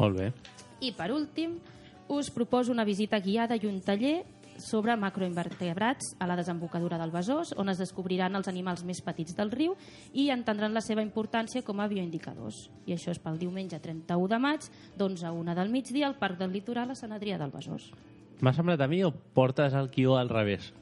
Molt 0.00 0.16
bé. 0.16 0.32
I 0.80 0.94
per 0.96 1.10
últim, 1.12 1.58
us 2.08 2.30
proposo 2.32 2.72
una 2.72 2.86
visita 2.88 3.20
guiada 3.20 3.58
i 3.60 3.66
un 3.68 3.82
taller 3.84 4.22
sobre 4.60 4.96
macroinvertebrats 4.96 6.14
a 6.20 6.26
la 6.28 6.36
desembocadura 6.36 6.98
del 7.00 7.12
Besòs, 7.12 7.54
on 7.56 7.70
es 7.72 7.80
descobriran 7.80 8.36
els 8.36 8.48
animals 8.48 8.84
més 8.84 9.00
petits 9.04 9.36
del 9.36 9.52
riu 9.52 9.76
i 10.12 10.28
entendran 10.34 10.76
la 10.76 10.82
seva 10.84 11.04
importància 11.04 11.64
com 11.64 11.80
a 11.80 11.88
bioindicadors. 11.88 12.68
I 12.86 12.96
això 12.96 13.14
és 13.14 13.22
pel 13.22 13.40
diumenge 13.40 13.80
31 13.80 14.28
de 14.28 14.40
maig, 14.42 14.68
d'11 14.96 15.28
a 15.28 15.32
1 15.32 15.56
del 15.56 15.72
migdia, 15.72 16.08
al 16.08 16.18
Parc 16.20 16.38
del 16.40 16.52
Litoral 16.52 16.92
a 16.92 16.98
Sant 16.98 17.16
Adrià 17.16 17.38
del 17.40 17.52
Besòs. 17.54 17.90
M'ha 18.40 18.52
semblat 18.56 18.80
a 18.80 18.88
mi 18.88 19.02
o 19.04 19.12
portes 19.12 19.74
el 19.76 19.90
guió 19.92 20.16
al 20.16 20.28
revés? 20.32 20.72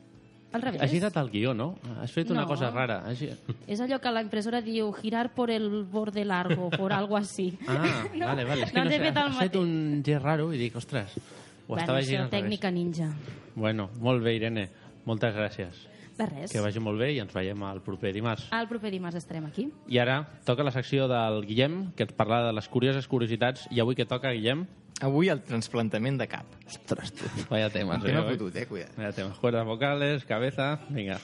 Al 0.53 0.63
revés. 0.63 0.81
Has 0.81 0.91
girat 0.91 1.17
el 1.21 1.29
guió, 1.31 1.53
no? 1.55 1.75
Has 2.01 2.13
fet 2.13 2.31
una 2.31 2.43
No. 2.43 2.49
cosa 2.49 2.71
rara. 2.71 3.03
Has... 3.07 3.21
És 3.67 3.81
allò 3.85 3.99
que 4.01 4.11
la 4.11 4.23
impressora 4.23 4.63
diu 4.65 4.93
girar 4.97 5.35
por 5.35 5.51
el 5.51 5.85
borde 5.85 6.25
largo, 6.25 6.71
por 6.71 6.93
algo 6.93 7.17
así. 7.19 7.59
Ah, 7.69 8.07
vale, 8.19 8.45
vale. 8.45 8.63
És 8.65 8.73
que 8.73 8.79
no, 8.79 8.85
no, 8.85 8.91
sé, 8.91 8.99
fet 9.03 9.17
has 9.21 9.37
fet 9.37 9.57
un 9.61 10.03
gest 10.07 10.23
raro 10.25 10.49
i 10.55 10.59
dic, 10.59 10.77
ostres, 10.81 11.19
ho 11.19 11.75
Bueno, 11.75 11.83
estava 11.83 12.01
girant 12.03 12.31
tècnica 12.33 12.71
ninja. 12.73 13.11
Bueno, 13.55 13.91
molt 14.01 14.25
bé, 14.25 14.37
Irene. 14.39 14.71
Moltes 15.05 15.35
gràcies. 15.37 15.85
De 16.19 16.27
res. 16.27 16.51
Que 16.51 16.59
vagi 16.65 16.81
molt 16.83 16.99
bé 16.99 17.13
i 17.15 17.21
ens 17.23 17.31
veiem 17.33 17.61
el 17.69 17.79
proper 17.85 18.11
dimarts. 18.17 18.49
El 18.57 18.67
proper 18.67 18.91
dimarts 18.91 19.21
estarem 19.21 19.45
aquí. 19.47 19.69
I 19.87 20.01
ara 20.03 20.17
toca 20.45 20.65
la 20.67 20.73
secció 20.75 21.07
del 21.07 21.45
Guillem, 21.47 21.93
que 21.95 22.03
ens 22.09 22.13
parla 22.17 22.41
de 22.49 22.53
les 22.57 22.67
curioses 22.69 23.07
curiositats. 23.07 23.69
I 23.71 23.79
avui 23.85 23.95
que 23.95 24.05
toca, 24.09 24.33
Guillem? 24.33 24.65
Avui 25.07 25.29
el 25.31 25.43
transplantament 25.47 26.19
de 26.19 26.27
cap. 26.31 26.47
Ostres, 26.67 27.13
tu. 27.15 27.29
Vaya 27.51 27.71
temas, 27.71 28.03
Tema 28.03 28.25
eh? 28.25 28.33
fotut, 28.33 28.57
eh? 28.57 28.67
Cuida't. 28.67 28.97
Vaya 28.97 29.13
temas. 29.13 29.39
Cuerdas 29.39 29.67
vocales, 29.67 30.25
cabeza... 30.25 30.81
Vinga. 30.91 31.21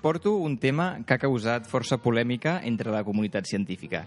Porto 0.00 0.34
un 0.34 0.56
tema 0.58 1.04
que 1.06 1.14
ha 1.14 1.22
causat 1.22 1.68
força 1.68 2.00
polèmica 2.00 2.58
entre 2.64 2.90
la 2.92 3.04
comunitat 3.04 3.46
científica. 3.46 4.06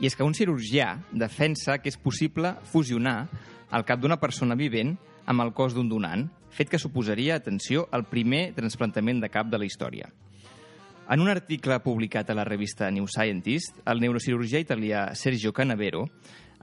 I 0.00 0.08
és 0.08 0.16
que 0.16 0.26
un 0.26 0.34
cirurgià 0.34 0.96
defensa 1.12 1.78
que 1.78 1.92
és 1.92 2.00
possible 2.00 2.56
fusionar 2.66 3.28
el 3.74 3.84
cap 3.86 4.00
d'una 4.00 4.18
persona 4.20 4.56
vivent 4.58 4.96
amb 5.30 5.44
el 5.44 5.52
cos 5.54 5.76
d'un 5.76 5.88
donant, 5.88 6.26
fet 6.50 6.70
que 6.70 6.78
suposaria, 6.78 7.36
atenció, 7.36 7.88
el 7.92 8.04
primer 8.10 8.52
transplantament 8.56 9.22
de 9.22 9.30
cap 9.30 9.48
de 9.50 9.58
la 9.58 9.66
història. 9.68 10.10
En 11.10 11.20
un 11.20 11.28
article 11.28 11.76
publicat 11.84 12.30
a 12.30 12.36
la 12.36 12.46
revista 12.48 12.90
New 12.90 13.06
Scientist, 13.06 13.76
el 13.84 14.00
neurocirurgià 14.00 14.62
italià 14.62 15.10
Sergio 15.14 15.52
Canavero 15.52 16.06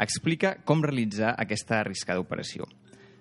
explica 0.01 0.55
com 0.65 0.81
realitzar 0.81 1.35
aquesta 1.37 1.77
arriscada 1.81 2.23
operació. 2.23 2.65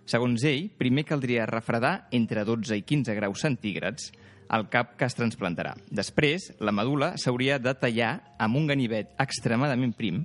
Segons 0.08 0.42
ell, 0.48 0.70
primer 0.78 1.04
caldria 1.06 1.44
refredar 1.46 2.08
entre 2.16 2.46
12 2.48 2.80
i 2.80 2.86
15 2.88 3.14
graus 3.18 3.44
centígrads 3.44 4.08
el 4.50 4.66
cap 4.68 4.96
que 4.98 5.06
es 5.06 5.16
transplantarà. 5.16 5.76
Després, 5.94 6.50
la 6.60 6.74
medula 6.74 7.14
s'hauria 7.20 7.58
de 7.62 7.74
tallar 7.78 8.12
amb 8.38 8.58
un 8.58 8.66
ganivet 8.70 9.14
extremadament 9.22 9.94
prim 9.96 10.24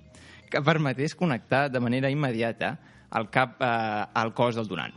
que 0.50 0.64
permetés 0.66 1.16
connectar 1.16 1.70
de 1.72 1.82
manera 1.82 2.10
immediata 2.10 2.76
el 3.16 3.30
cap 3.30 3.62
eh, 3.62 3.68
al 4.14 4.34
cos 4.34 4.58
del 4.58 4.68
donant. 4.68 4.94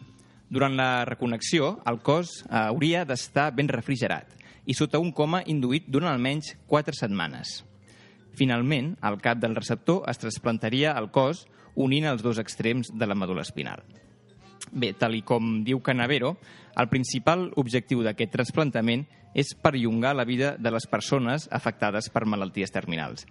Durant 0.49 0.75
la 0.79 1.05
reconnexió, 1.05 1.77
el 1.87 2.01
cos 2.01 2.41
eh, 2.47 2.57
hauria 2.57 3.05
d'estar 3.05 3.51
ben 3.57 3.69
refrigerat 3.69 4.33
i 4.69 4.77
sota 4.77 5.01
un 5.01 5.13
coma 5.13 5.43
induït 5.47 5.89
durant 5.89 6.13
almenys 6.13 6.55
4 6.69 6.97
setmanes. 6.97 7.63
Finalment, 8.39 8.95
el 9.05 9.19
cap 9.21 9.41
del 9.43 9.57
receptor 9.57 10.05
es 10.09 10.21
trasplantaria 10.21 10.93
al 10.97 11.11
cos 11.13 11.47
unint 11.75 12.09
els 12.09 12.23
dos 12.23 12.41
extrems 12.41 12.93
de 12.95 13.07
la 13.07 13.17
medul·la 13.19 13.45
espinal. 13.47 13.83
Bé, 14.73 14.93
tal 14.99 15.17
i 15.17 15.23
com 15.27 15.63
diu 15.65 15.81
Canavero, 15.85 16.37
el 16.79 16.89
principal 16.91 17.49
objectiu 17.57 18.03
d'aquest 18.05 18.33
trasplantament 18.35 19.07
és 19.39 19.55
perllongar 19.55 20.15
la 20.17 20.27
vida 20.29 20.57
de 20.59 20.73
les 20.73 20.87
persones 20.91 21.49
afectades 21.53 22.11
per 22.13 22.27
malalties 22.27 22.73
terminals. 22.75 23.27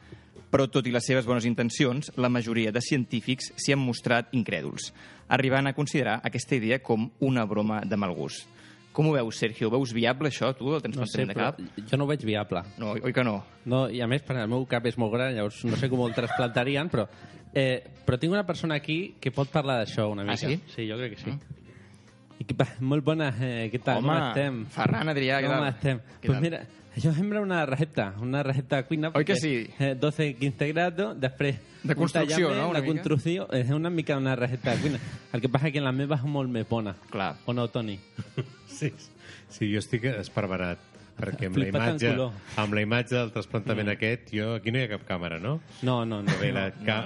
Però, 0.48 0.68
tot 0.72 0.88
i 0.88 0.94
les 0.96 1.04
seves 1.04 1.26
bones 1.28 1.46
intencions, 1.46 2.12
la 2.16 2.32
majoria 2.32 2.72
de 2.72 2.82
científics 2.82 3.52
s'hi 3.60 3.76
han 3.76 3.84
mostrat 3.84 4.32
incrèduls, 4.32 4.94
arribant 5.28 5.68
a 5.68 5.76
considerar 5.76 6.22
aquesta 6.24 6.56
idea 6.56 6.80
com 6.80 7.10
una 7.20 7.44
broma 7.46 7.82
de 7.84 8.00
mal 8.00 8.16
gust. 8.16 8.48
Com 8.98 9.12
ho 9.12 9.14
veus, 9.14 9.38
Sergio? 9.38 9.70
Veus 9.70 9.92
viable 9.94 10.32
això, 10.32 10.50
tu, 10.58 10.72
el 10.74 10.82
No 10.96 11.06
sé, 11.06 11.26
de 11.30 11.36
cap? 11.38 11.60
jo 11.62 11.98
no 12.00 12.06
ho 12.06 12.10
veig 12.10 12.24
viable. 12.26 12.64
No, 12.82 12.96
oi 12.98 13.14
que 13.14 13.24
no? 13.24 13.44
No, 13.70 13.84
I 13.94 14.02
a 14.02 14.08
més, 14.10 14.24
per 14.26 14.40
el 14.42 14.48
meu 14.50 14.66
cap 14.66 14.86
és 14.90 14.98
molt 14.98 15.14
gran, 15.14 15.36
llavors 15.38 15.60
no 15.70 15.78
sé 15.78 15.90
com 15.92 16.02
el 16.08 16.16
trasplantarien, 16.18 16.90
però, 16.90 17.06
eh, 17.54 17.84
però 18.08 18.18
tinc 18.18 18.34
una 18.34 18.46
persona 18.48 18.80
aquí 18.82 19.16
que 19.22 19.30
pot 19.32 19.52
parlar 19.54 19.78
d'això 19.84 20.10
una 20.10 20.24
Ah, 20.26 20.32
mica. 20.34 20.38
sí? 20.50 20.58
Sí, 20.74 20.88
jo 20.90 20.98
crec 20.98 21.14
que 21.16 21.22
sí. 21.22 21.36
I 22.40 22.46
molt 22.86 23.04
bona, 23.04 23.32
eh, 23.42 23.70
què 23.74 23.80
tal? 23.84 23.98
Home, 24.04 24.14
com 24.14 24.28
estem? 24.30 24.66
Ferran 24.76 25.10
Adrià, 25.10 25.40
què 25.42 25.48
Com 25.48 25.56
tal? 25.58 25.68
estem? 25.74 25.98
Què 26.22 26.28
Pues 26.28 26.36
tal? 26.36 26.42
mira, 26.44 26.60
això 26.96 27.14
sembla 27.14 27.42
una 27.42 27.66
recepta, 27.66 28.14
una 28.22 28.44
recepta 28.44 28.78
de 28.78 28.86
cuina. 28.86 29.12
Oi 29.16 29.26
que 29.26 29.36
sí? 29.36 29.68
Eh, 29.80 29.96
12-15 30.00 30.70
graus, 30.74 31.20
després... 31.20 31.58
De 31.84 31.96
construcció, 31.96 32.50
tallament, 32.50 32.62
no, 32.62 32.70
una 32.70 32.82
mica? 32.82 32.92
construcció 32.94 33.48
és 33.54 33.70
una 33.72 33.90
mica 33.90 34.18
una 34.18 34.36
recepta 34.36 34.76
de 34.76 34.82
cuina. 34.82 35.00
El 35.34 35.42
que 35.42 35.50
passa 35.50 35.68
és 35.70 35.74
que 35.74 35.82
la 35.82 35.92
meva 35.96 36.16
és 36.18 36.24
molt 36.24 36.50
més 36.50 36.68
bona. 36.68 36.96
Clar. 37.10 37.36
O 37.46 37.54
no, 37.54 37.68
Toni? 37.70 38.00
Sí, 38.78 38.92
sí 39.50 39.72
jo 39.74 39.80
estic 39.80 40.04
esparverat 40.06 40.78
perquè 41.18 41.50
amb 41.50 41.58
la, 41.58 41.68
imatge, 41.72 42.12
amb 42.62 42.76
la 42.78 42.82
imatge 42.86 43.16
del 43.18 43.32
trasplantament 43.34 43.88
mm. 43.88 43.96
aquest, 43.98 44.30
jo, 44.38 44.52
aquí 44.60 44.72
no 44.72 44.80
hi 44.80 44.86
ha 44.86 44.92
cap 44.92 45.06
càmera, 45.08 45.40
no? 45.42 45.58
No, 45.82 46.00
no, 46.06 46.22
no. 46.26 46.36
Bé, 46.42 46.52
la, 46.54 46.68
ca, 46.86 47.00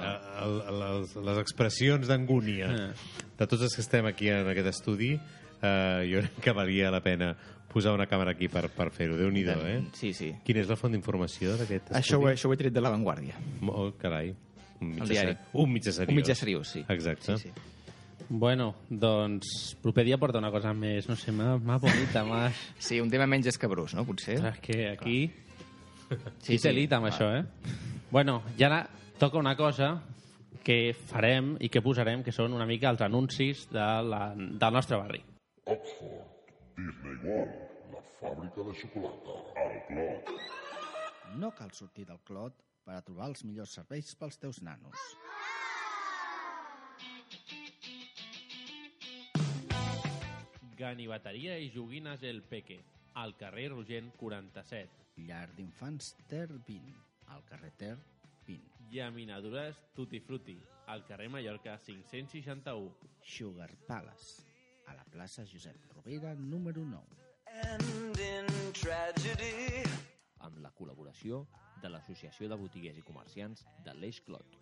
el, 0.44 0.58
el, 0.68 0.80
les, 0.84 1.16
les 1.30 1.40
expressions 1.42 2.12
d'angúnia 2.12 2.70
Eh. 2.72 2.92
de 3.40 3.48
tots 3.48 3.64
els 3.64 3.74
que 3.76 3.82
estem 3.82 4.06
aquí 4.06 4.30
en 4.30 4.48
aquest 4.52 4.68
estudi, 4.74 5.14
eh, 5.16 6.02
jo 6.12 6.22
crec 6.22 6.40
que 6.44 6.52
valia 6.58 6.92
la 6.92 7.02
pena 7.02 7.34
posar 7.72 7.94
una 7.96 8.06
càmera 8.06 8.34
aquí 8.36 8.50
per, 8.52 8.66
per 8.76 8.90
fer-ho. 8.92 9.16
Déu-n'hi-do, 9.16 9.56
eh? 9.66 9.80
Sí, 9.96 10.12
sí. 10.14 10.34
Quina 10.44 10.60
és 10.60 10.68
la 10.68 10.76
font 10.76 10.92
d'informació 10.92 11.56
d'aquest 11.56 11.88
estudi? 11.88 12.00
Això 12.02 12.20
ho, 12.20 12.28
això 12.28 12.50
ho 12.52 12.54
he 12.54 12.60
tret 12.60 12.76
de 12.76 12.84
La 12.84 12.92
Vanguardia. 12.92 13.38
Oh, 13.72 13.94
carai. 14.02 14.34
Un 14.82 14.96
mitjà, 14.98 15.24
un 15.54 15.70
mitjà 15.72 15.94
seriós. 15.94 16.10
Un 16.12 16.18
mitjà 16.18 16.36
seriós, 16.36 16.72
sí. 16.76 16.82
Exacte. 16.90 17.38
Sí, 17.38 17.48
sí. 17.48 17.71
Bueno, 18.32 18.70
doncs, 18.88 19.76
proper 19.84 20.06
dia 20.08 20.16
porta 20.18 20.40
una 20.40 20.54
cosa 20.54 20.72
més, 20.72 21.10
no 21.10 21.18
sé, 21.20 21.34
més, 21.36 21.58
més 21.68 21.82
bonita, 21.84 22.24
més... 22.30 22.60
Sí, 22.80 23.02
un 23.04 23.10
tema 23.12 23.28
menys 23.28 23.50
escabrós, 23.52 23.92
no? 23.98 24.06
Potser. 24.08 24.38
Ostres, 24.40 24.62
que 24.64 24.86
aquí... 24.94 25.18
Sí, 25.28 25.48
Sí, 26.12 26.58
sí. 26.58 26.64
Telit 26.66 26.92
amb 26.92 27.08
això, 27.08 27.28
eh? 27.32 27.44
Bueno, 28.12 28.42
i 28.60 28.66
ara 28.68 28.82
toca 29.20 29.40
una 29.40 29.54
cosa 29.56 29.94
que 30.64 30.92
farem 31.08 31.54
i 31.64 31.70
que 31.72 31.80
posarem, 31.84 32.24
que 32.24 32.34
són 32.36 32.52
una 32.58 32.68
mica 32.68 32.90
els 32.92 33.04
anuncis 33.06 33.62
de 33.72 33.86
la, 34.08 34.26
del 34.36 34.76
nostre 34.76 35.00
barri. 35.00 35.22
Oxford, 35.72 36.52
Disney 36.76 37.16
World, 37.24 37.56
la 37.96 38.04
fàbrica 38.20 38.68
de 38.68 38.76
xocolata, 38.82 39.38
el 39.64 39.80
Clot, 39.88 40.36
No 41.40 41.54
cal 41.56 41.72
sortir 41.72 42.04
del 42.10 42.20
clot 42.28 42.60
per 42.84 42.98
a 42.98 43.04
trobar 43.06 43.30
els 43.32 43.46
millors 43.48 43.72
serveis 43.80 44.12
pels 44.20 44.40
teus 44.42 44.60
nanos. 44.68 45.00
Ganiveteria 50.82 51.60
i 51.62 51.70
joguines 51.70 52.24
El 52.26 52.42
Peque, 52.42 52.80
al 53.14 53.36
carrer 53.38 53.68
Rogent 53.70 54.10
47. 54.18 54.90
Llar 55.28 55.52
d'infants 55.54 56.16
Ter 56.26 56.48
20, 56.50 56.96
al 57.36 57.44
carrer 57.46 57.70
Ter 57.78 57.98
20. 58.48 58.88
Llaminadures 58.90 59.78
Tutti 59.94 60.20
Frutti, 60.20 60.58
al 60.88 61.06
carrer 61.06 61.30
Mallorca 61.30 61.78
561. 61.86 62.96
Sugar 63.22 63.70
Palace, 63.86 64.42
a 64.88 64.96
la 64.98 65.06
plaça 65.06 65.46
Josep 65.46 65.78
Rovira, 65.94 66.34
número 66.34 66.82
9. 66.82 67.22
amb 70.42 70.58
la 70.66 70.72
col·laboració 70.74 71.46
de 71.84 71.90
l'Associació 71.94 72.50
de 72.50 72.58
Botiguers 72.58 72.98
i 72.98 73.06
Comerciants 73.06 73.66
de 73.86 73.94
l'Eix 74.02 74.22
Clot. 74.26 74.58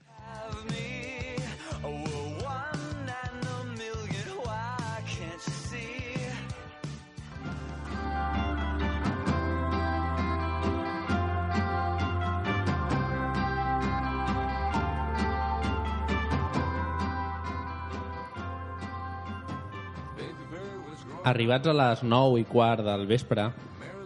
Arribats 21.30 21.70
a 21.70 21.76
les 21.78 22.02
9 22.02 22.42
i 22.42 22.48
quart 22.50 22.82
del 22.86 23.06
vespre, 23.10 23.52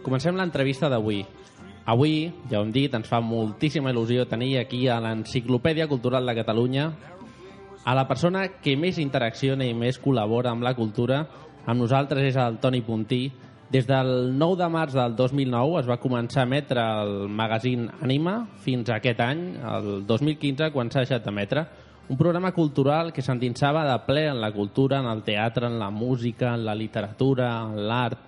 comencem 0.03 0.35
l'entrevista 0.35 0.89
d'avui. 0.91 1.21
Avui, 1.87 2.31
ja 2.51 2.59
ho 2.59 2.65
hem 2.65 2.71
dit, 2.75 2.93
ens 2.95 3.07
fa 3.07 3.21
moltíssima 3.23 3.91
il·lusió 3.91 4.25
tenir 4.27 4.57
aquí 4.59 4.85
a 4.87 5.01
l'Enciclopèdia 5.03 5.87
Cultural 5.91 6.27
de 6.27 6.35
Catalunya 6.35 6.91
A 7.83 7.93
la 7.93 8.05
persona 8.07 8.45
que 8.63 8.77
més 8.79 8.95
interacciona 9.01 9.65
i 9.67 9.73
més 9.75 9.97
col·labora 9.99 10.53
amb 10.53 10.63
la 10.63 10.71
cultura, 10.77 11.17
amb 11.67 11.81
nosaltres 11.81 12.29
és 12.29 12.37
el 12.39 12.61
Toni 12.63 12.79
Puntí. 12.81 13.25
Des 13.73 13.87
del 13.89 14.31
9 14.39 14.55
de 14.61 14.69
març 14.71 14.95
del 14.95 15.17
2009 15.17 15.81
es 15.81 15.89
va 15.89 15.99
començar 15.99 16.43
a 16.43 16.47
emetre 16.47 16.79
el 17.03 17.27
magazín 17.27 17.89
Anima 17.99 18.37
fins 18.63 18.87
a 18.87 19.01
aquest 19.01 19.19
any, 19.19 19.41
el 19.59 20.05
2015, 20.07 20.71
quan 20.71 20.91
s'ha 20.91 21.03
deixat 21.03 21.27
d'emetre. 21.27 21.65
Un 22.09 22.17
programa 22.17 22.51
cultural 22.51 23.13
que 23.15 23.23
s'endinsava 23.23 23.85
de 23.87 23.95
ple 24.03 24.25
en 24.27 24.41
la 24.41 24.51
cultura, 24.51 24.99
en 24.99 25.07
el 25.07 25.23
teatre, 25.23 25.67
en 25.67 25.79
la 25.79 25.89
música, 25.89 26.53
en 26.53 26.65
la 26.65 26.75
literatura, 26.75 27.61
en 27.63 27.77
l'art, 27.87 28.19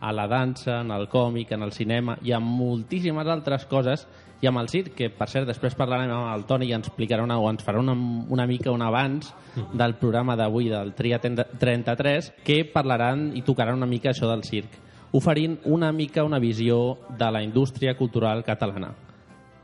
a 0.00 0.12
la 0.12 0.28
dansa, 0.28 0.82
en 0.82 0.92
el 0.92 1.08
còmic, 1.08 1.50
en 1.52 1.62
el 1.62 1.72
cinema 1.72 2.18
i 2.22 2.34
en 2.36 2.44
moltíssimes 2.44 3.26
altres 3.26 3.64
coses 3.66 4.06
i 4.42 4.46
amb 4.46 4.60
el 4.60 4.68
circ, 4.68 4.92
que 4.94 5.08
per 5.10 5.26
cert 5.32 5.48
després 5.48 5.74
parlarem 5.74 6.12
amb 6.12 6.30
el 6.34 6.44
Toni 6.46 6.68
i 6.68 6.74
ens 6.76 6.90
explicarà 6.90 7.24
una, 7.24 7.40
o 7.40 7.48
ens 7.48 7.64
farà 7.64 7.80
una, 7.80 7.94
una 7.94 8.46
mica 8.46 8.70
un 8.70 8.84
abans 8.84 9.32
del 9.72 9.96
programa 9.96 10.36
d'avui 10.36 10.68
del 10.68 10.92
Tria 10.94 11.18
33 11.18 12.32
que 12.44 12.62
parlaran 12.68 13.30
i 13.34 13.42
tocaran 13.42 13.80
una 13.80 13.88
mica 13.88 14.12
això 14.12 14.28
del 14.30 14.44
circ 14.44 14.82
oferint 15.14 15.60
una 15.70 15.92
mica 15.92 16.24
una 16.26 16.40
visió 16.42 16.98
de 17.16 17.30
la 17.30 17.40
indústria 17.42 17.96
cultural 17.96 18.42
catalana. 18.42 18.90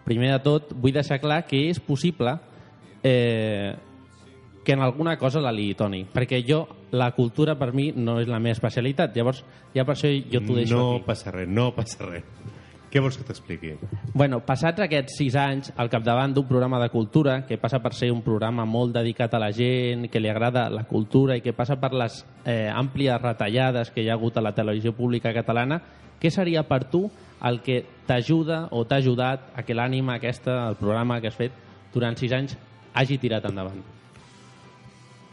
Primer 0.07 0.31
de 0.31 0.39
tot, 0.45 0.71
vull 0.73 0.95
deixar 0.95 1.19
clar 1.19 1.43
que 1.47 1.65
és 1.69 1.81
possible 1.83 2.37
eh, 3.03 3.75
que 4.65 4.73
en 4.73 4.81
alguna 4.81 5.17
cosa 5.19 5.41
la 5.41 5.53
liï, 5.53 5.75
Toni, 5.75 6.05
perquè 6.05 6.43
jo, 6.47 6.67
la 6.93 7.11
cultura 7.17 7.57
per 7.59 7.73
mi 7.73 7.91
no 7.97 8.19
és 8.21 8.29
la 8.29 8.41
meva 8.43 8.57
especialitat, 8.57 9.15
llavors 9.17 9.45
ja 9.75 9.87
per 9.87 9.97
això 9.97 10.11
jo 10.11 10.43
t'ho 10.45 10.59
deixo 10.59 10.77
no 10.77 10.89
aquí. 10.97 11.05
passa 11.07 11.33
res, 11.35 11.49
no 11.49 11.71
passa 11.75 12.07
res. 12.07 12.27
Què 12.91 12.99
vols 12.99 13.15
que 13.15 13.23
t'expliqui? 13.23 13.77
Bueno, 14.19 14.41
passats 14.43 14.83
aquests 14.83 15.15
sis 15.21 15.37
anys 15.39 15.71
al 15.79 15.89
capdavant 15.93 16.33
d'un 16.35 16.49
programa 16.49 16.81
de 16.83 16.89
cultura 16.91 17.37
que 17.47 17.59
passa 17.59 17.79
per 17.79 17.93
ser 17.95 18.09
un 18.11 18.23
programa 18.27 18.65
molt 18.67 18.97
dedicat 18.97 19.35
a 19.35 19.39
la 19.39 19.53
gent, 19.55 20.09
que 20.11 20.19
li 20.19 20.29
agrada 20.29 20.67
la 20.75 20.83
cultura 20.91 21.37
i 21.39 21.45
que 21.45 21.55
passa 21.55 21.79
per 21.79 21.93
les 21.95 22.25
eh, 22.45 22.67
àmplies 22.67 23.23
retallades 23.23 23.93
que 23.95 24.03
hi 24.03 24.11
ha 24.11 24.17
hagut 24.19 24.37
a 24.37 24.43
la 24.43 24.57
televisió 24.59 24.91
pública 24.93 25.31
catalana, 25.33 25.79
què 26.21 26.35
seria 26.35 26.65
per 26.67 26.83
tu 26.91 27.05
el 27.47 27.61
que 27.63 27.85
t'ajuda 28.11 28.67
o 28.75 28.83
t'ha 28.85 28.99
ajudat 28.99 29.53
a 29.55 29.63
que 29.63 29.77
l'ànima 29.79 30.19
aquesta, 30.19 30.67
el 30.69 30.77
programa 30.77 31.21
que 31.21 31.31
has 31.31 31.39
fet 31.39 31.55
durant 31.95 32.19
sis 32.19 32.35
anys, 32.35 32.59
hagi 32.95 33.19
tirat 33.23 33.47
endavant? 33.49 33.81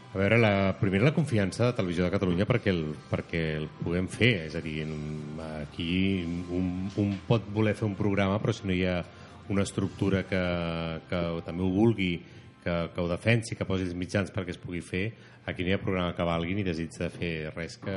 A 0.08 0.16
veure, 0.16 0.38
la, 0.40 0.72
primera 0.80 1.04
la 1.04 1.12
confiança 1.12 1.66
de 1.66 1.76
Televisió 1.76 2.06
de 2.06 2.12
Catalunya 2.14 2.46
perquè 2.48 2.72
el, 2.72 2.80
perquè 3.10 3.42
el 3.58 3.66
puguem 3.82 4.08
fer. 4.08 4.32
És 4.48 4.56
a 4.56 4.62
dir, 4.64 4.80
aquí 5.60 6.24
un, 6.24 6.88
un 6.96 7.12
pot 7.28 7.44
voler 7.52 7.76
fer 7.76 7.86
un 7.90 7.96
programa, 7.98 8.38
però 8.40 8.54
si 8.56 8.66
no 8.66 8.72
hi 8.72 8.86
ha 8.88 9.02
una 9.52 9.64
estructura 9.68 10.24
que, 10.28 10.40
que 11.10 11.22
també 11.44 11.64
ho 11.64 11.70
vulgui, 11.72 12.14
que, 12.64 12.76
que 12.94 13.04
ho 13.04 13.08
defensi, 13.08 13.56
que 13.56 13.68
posi 13.68 13.86
els 13.88 13.96
mitjans 13.96 14.32
perquè 14.32 14.56
es 14.56 14.60
pugui 14.60 14.80
fer, 14.84 15.06
aquí 15.48 15.64
no 15.64 15.72
hi 15.72 15.76
ha 15.76 15.82
programa 15.82 16.16
que 16.16 16.26
valgui 16.28 16.56
ni 16.56 16.64
desig 16.64 16.92
de 16.96 17.08
fer 17.12 17.32
res 17.54 17.78
que, 17.80 17.96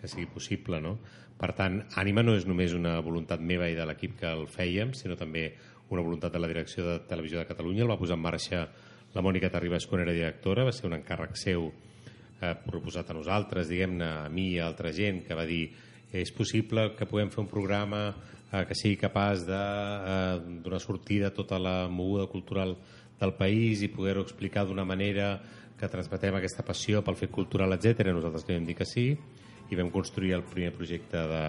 que 0.00 0.08
sigui 0.08 0.28
possible, 0.32 0.80
no? 0.80 0.96
Per 1.40 1.54
tant, 1.56 1.78
Ànima 2.00 2.24
no 2.24 2.34
és 2.36 2.44
només 2.48 2.74
una 2.76 2.98
voluntat 3.04 3.40
meva 3.40 3.68
i 3.70 3.76
de 3.76 3.86
l'equip 3.88 4.18
que 4.20 4.28
el 4.28 4.44
fèiem, 4.48 4.92
sinó 4.96 5.16
també 5.16 5.50
una 5.90 6.04
voluntat 6.04 6.32
de 6.32 6.40
la 6.40 6.48
direcció 6.50 6.84
de 6.84 6.98
Televisió 7.08 7.40
de 7.40 7.48
Catalunya. 7.48 7.86
El 7.86 7.92
va 7.92 7.98
posar 8.00 8.18
en 8.18 8.24
marxa 8.24 8.66
la 9.14 9.22
Mònica 9.22 9.50
Terribas 9.50 9.86
quan 9.90 10.04
era 10.04 10.14
directora, 10.14 10.64
va 10.68 10.74
ser 10.74 10.86
un 10.88 10.96
encàrrec 10.98 11.36
seu 11.38 11.70
eh, 11.70 12.54
proposat 12.66 13.10
a 13.10 13.16
nosaltres, 13.16 13.68
diguem-ne, 13.70 14.10
a 14.24 14.28
mi 14.32 14.52
i 14.54 14.58
a 14.60 14.66
altra 14.70 14.92
gent, 14.94 15.24
que 15.26 15.38
va 15.38 15.46
dir 15.48 15.64
és 16.12 16.32
possible 16.34 16.88
que 16.98 17.06
puguem 17.06 17.30
fer 17.30 17.44
un 17.44 17.50
programa 17.50 18.00
eh, 18.10 18.64
que 18.66 18.74
sigui 18.74 18.98
capaç 18.98 19.44
de 19.46 19.60
eh, 19.60 20.40
donar 20.64 20.80
sortida 20.82 21.30
a 21.30 21.34
tota 21.34 21.58
la 21.58 21.86
moguda 21.88 22.26
cultural 22.30 22.76
del 23.20 23.34
país 23.38 23.84
i 23.84 23.92
poder-ho 23.92 24.24
explicar 24.24 24.66
d'una 24.66 24.86
manera 24.88 25.36
que 25.78 25.88
transmetem 25.88 26.36
aquesta 26.36 26.64
passió 26.66 27.04
pel 27.04 27.16
fet 27.16 27.30
cultural, 27.32 27.72
etc. 27.76 28.10
Nosaltres 28.12 28.46
li 28.48 28.58
vam 28.58 28.66
dir 28.68 28.76
que 28.76 28.88
sí 28.88 29.06
i 29.70 29.78
vam 29.78 29.90
construir 29.94 30.34
el 30.36 30.44
primer 30.44 30.72
projecte 30.76 31.20
de, 31.30 31.44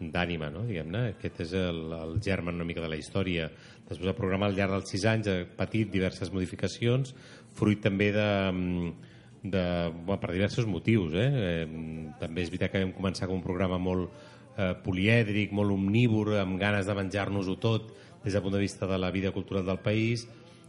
d'ànima, 0.00 0.48
no? 0.50 0.64
diguem-ne. 0.66 1.10
Aquest 1.14 1.42
és 1.44 1.52
el, 1.60 1.82
el 1.92 2.16
germen 2.24 2.56
una 2.56 2.66
mica 2.66 2.80
de 2.80 2.88
la 2.88 2.98
història. 2.98 3.50
Després 3.90 4.12
el 4.12 4.18
programa 4.18 4.46
al 4.46 4.54
llarg 4.54 4.76
dels 4.76 4.92
sis 4.92 5.04
anys 5.10 5.28
ha 5.28 5.40
patit 5.58 5.90
diverses 5.90 6.30
modificacions, 6.30 7.10
fruit 7.58 7.80
també 7.82 8.12
de, 8.14 8.26
de, 9.42 9.64
bueno, 10.04 10.20
per 10.22 10.30
diversos 10.30 10.68
motius. 10.70 11.16
Eh? 11.18 11.26
Eh, 11.26 12.12
també 12.20 12.44
és 12.44 12.52
veritat 12.52 12.70
que 12.70 12.84
vam 12.84 12.94
començar 12.94 13.26
com 13.26 13.40
un 13.40 13.46
programa 13.46 13.80
molt 13.82 14.06
eh, 14.56 14.76
polièdric, 14.84 15.50
molt 15.56 15.74
omnívor, 15.74 16.36
amb 16.38 16.60
ganes 16.60 16.86
de 16.86 16.96
menjar-nos-ho 16.96 17.58
tot 17.58 17.90
des 18.22 18.36
del 18.36 18.44
punt 18.44 18.54
de 18.54 18.62
vista 18.62 18.86
de 18.86 18.98
la 19.00 19.10
vida 19.10 19.32
cultural 19.32 19.66
del 19.66 19.80
país 19.82 20.26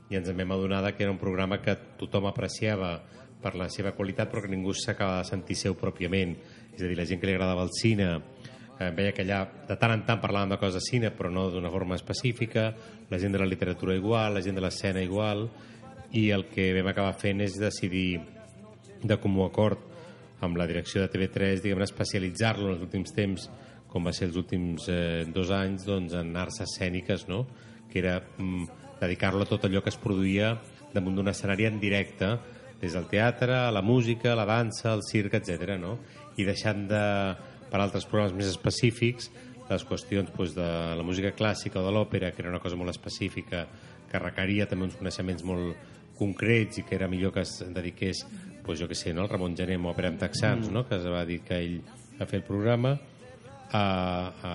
i 0.09 0.17
ens 0.17 0.29
en 0.31 0.37
vam 0.41 0.53
adonar 0.55 0.95
que 0.95 1.03
era 1.03 1.11
un 1.11 1.19
programa 1.19 1.61
que 1.61 1.75
tothom 1.99 2.25
apreciava 2.27 2.95
per 3.41 3.53
la 3.57 3.67
seva 3.69 3.93
qualitat 3.97 4.31
però 4.31 4.41
que 4.43 4.51
ningú 4.51 4.73
s'acaba 4.73 5.21
de 5.21 5.29
sentir 5.29 5.57
seu 5.59 5.77
pròpiament. 5.77 6.35
És 6.73 6.81
a 6.81 6.87
dir, 6.87 6.97
la 6.97 7.05
gent 7.05 7.21
que 7.21 7.29
li 7.29 7.35
agradava 7.35 7.63
el 7.67 7.73
cine 7.75 8.15
eh, 8.81 8.89
veia 8.97 9.13
que 9.13 9.23
allà 9.25 9.43
de 9.69 9.77
tant 9.77 9.93
en 9.93 10.05
tant 10.07 10.21
parlàvem 10.21 10.55
de 10.55 10.59
coses 10.61 10.79
de 10.79 10.87
cine 10.87 11.11
però 11.15 11.29
no 11.29 11.49
d'una 11.53 11.71
forma 11.73 11.97
específica, 11.99 12.71
la 13.09 13.19
gent 13.21 13.35
de 13.35 13.41
la 13.41 13.49
literatura 13.49 13.95
igual, 13.95 14.33
la 14.33 14.41
gent 14.41 14.57
de 14.57 14.65
l'escena 14.65 15.03
igual 15.05 15.47
i 16.17 16.29
el 16.35 16.47
que 16.51 16.71
vam 16.75 16.91
acabar 16.91 17.13
fent 17.19 17.43
és 17.45 17.59
decidir 17.59 18.19
de 19.01 19.17
comú 19.21 19.45
acord 19.45 19.87
amb 20.41 20.57
la 20.57 20.65
direcció 20.67 21.03
de 21.03 21.09
TV3, 21.13 21.61
diguem 21.61 21.83
especialitzar-lo 21.85 22.67
en 22.67 22.75
els 22.75 22.85
últims 22.85 23.13
temps, 23.13 23.47
com 23.91 24.07
va 24.07 24.13
ser 24.15 24.29
els 24.29 24.39
últims 24.39 24.87
eh, 24.89 25.23
dos 25.29 25.51
anys, 25.53 25.85
doncs, 25.85 26.15
en 26.17 26.33
arts 26.39 26.63
escèniques, 26.65 27.27
no? 27.29 27.45
que 27.91 27.99
era 28.01 28.17
mm, 28.21 28.97
dedicar-lo 29.01 29.45
a 29.45 29.49
tot 29.49 29.67
allò 29.67 29.83
que 29.83 29.91
es 29.93 29.99
produïa 30.01 30.55
damunt 30.95 31.19
d'un 31.19 31.29
escenari 31.31 31.67
en 31.69 31.79
directe, 31.79 32.33
des 32.81 32.95
del 32.97 33.05
teatre, 33.05 33.53
a 33.67 33.71
la 33.71 33.83
música, 33.85 34.31
a 34.31 34.39
la 34.39 34.47
dansa, 34.49 34.89
al 34.91 35.03
circ, 35.05 35.37
etc. 35.37 35.77
No? 35.77 35.99
I 36.41 36.47
deixant 36.47 36.87
de, 36.89 37.03
per 37.71 37.79
altres 37.79 38.05
programes 38.09 38.35
més 38.35 38.51
específics, 38.51 39.31
les 39.69 39.85
qüestions 39.87 40.31
doncs, 40.35 40.55
de 40.57 40.67
la 40.99 41.05
música 41.07 41.31
clàssica 41.31 41.79
o 41.79 41.85
de 41.85 41.93
l'òpera, 41.95 42.33
que 42.35 42.43
era 42.43 42.51
una 42.51 42.59
cosa 42.59 42.75
molt 42.75 42.91
específica, 42.91 43.65
que 44.11 44.19
requeria 44.19 44.67
també 44.67 44.89
uns 44.89 44.97
coneixements 44.99 45.45
molt 45.47 45.87
concrets 46.19 46.81
i 46.81 46.85
que 46.85 46.97
era 46.97 47.07
millor 47.09 47.33
que 47.33 47.45
es 47.45 47.55
dediqués 47.73 48.25
doncs 48.61 48.83
jo 48.83 48.87
que 48.87 48.95
sé, 48.95 49.13
no? 49.15 49.23
el 49.25 49.31
Ramon 49.31 49.55
Gené 49.57 49.79
amb 49.79 49.89
Òpera 49.89 50.11
amb 50.11 50.19
Texans, 50.21 50.69
no? 50.69 50.83
que 50.87 50.99
es 50.99 51.07
va 51.09 51.23
dir 51.25 51.39
que 51.47 51.57
ell 51.57 51.79
va 52.19 52.27
fer 52.29 52.41
el 52.41 52.45
programa 52.45 52.93
a, 53.71 53.81
a 53.81 54.53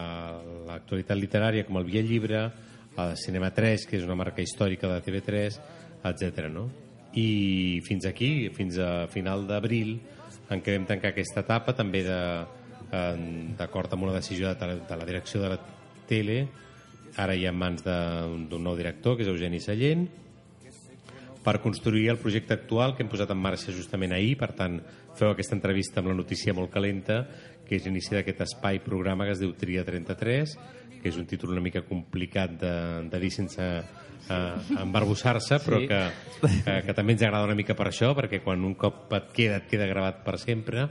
l'actualitat 0.69 1.19
literària 1.19 1.67
com 1.67 1.81
el 1.81 1.89
Via 1.89 2.05
Llibre 2.05 2.45
a 2.97 3.11
Cinema 3.19 3.51
3, 3.53 3.89
que 3.89 3.99
és 3.99 4.07
una 4.07 4.17
marca 4.17 4.45
històrica 4.45 4.93
de 4.93 5.01
TV3 5.05 5.59
etc. 6.07 6.47
No? 6.53 6.69
i 7.17 7.81
fins 7.87 8.05
aquí, 8.05 8.51
fins 8.53 8.77
a 8.79 9.07
final 9.09 9.47
d'abril 9.49 9.97
en 10.53 10.61
què 10.63 10.77
vam 10.77 10.85
tancar 10.87 11.15
aquesta 11.15 11.43
etapa 11.43 11.73
també 11.75 12.03
de, 12.05 12.21
d'acord 12.91 13.93
amb 13.93 14.05
una 14.07 14.15
decisió 14.15 14.53
de, 14.55 14.69
de 14.89 14.97
la 14.97 15.05
direcció 15.09 15.41
de 15.43 15.49
la 15.55 15.59
tele 16.07 16.47
ara 17.17 17.35
hi 17.35 17.47
ha 17.47 17.51
en 17.51 17.59
mans 17.59 17.83
de- 17.85 18.47
d'un 18.51 18.63
nou 18.63 18.77
director 18.77 19.17
que 19.17 19.23
és 19.25 19.29
Eugeni 19.29 19.61
Sallent 19.61 20.07
per 21.47 21.61
construir 21.63 22.09
el 22.11 22.19
projecte 22.19 22.55
actual 22.55 22.97
que 22.97 23.05
hem 23.05 23.09
posat 23.11 23.31
en 23.31 23.39
marxa 23.39 23.71
justament 23.73 24.13
ahir, 24.13 24.35
per 24.39 24.51
tant 24.59 24.81
feu 25.17 25.31
aquesta 25.31 25.55
entrevista 25.55 26.01
amb 26.03 26.11
la 26.11 26.17
notícia 26.19 26.53
molt 26.55 26.73
calenta 26.75 27.21
que 27.67 27.77
és 27.79 27.85
l'inici 27.87 28.15
d'aquest 28.15 28.41
espai 28.47 28.81
programa 28.83 29.25
que 29.27 29.33
es 29.37 29.41
diu 29.43 29.53
Tria 29.59 29.85
33 29.87 30.57
que 31.03 31.09
és 31.09 31.17
un 31.17 31.27
títol 31.27 31.53
una 31.55 31.63
mica 31.63 31.83
complicat 31.87 32.57
de, 32.61 32.73
de 33.11 33.21
dir 33.23 33.31
sense 33.31 33.63
uh, 33.63 34.81
embarbussar-se 34.83 35.59
però 35.65 35.79
Sí. 35.81 35.87
que, 35.89 36.01
que, 36.65 36.77
que 36.89 36.95
també 36.95 37.15
ens 37.15 37.23
agrada 37.23 37.47
una 37.47 37.55
mica 37.59 37.75
per 37.79 37.89
això 37.93 38.13
perquè 38.19 38.43
quan 38.43 38.65
un 38.67 38.75
cop 38.75 39.13
et 39.15 39.31
queda, 39.33 39.57
et 39.63 39.69
queda 39.71 39.87
gravat 39.87 40.25
per 40.27 40.39
sempre 40.43 40.89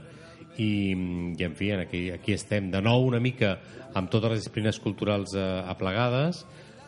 i, 0.62 0.92
i 1.36 1.44
en 1.44 1.56
fi, 1.56 1.72
aquí, 1.76 2.06
aquí 2.14 2.36
estem 2.36 2.70
de 2.72 2.80
nou 2.84 3.06
una 3.06 3.20
mica 3.20 3.56
amb 3.96 4.10
totes 4.12 4.32
les 4.32 4.40
disciplines 4.44 4.78
culturals 4.82 5.34
eh, 5.36 5.46
aplegades 5.68 6.44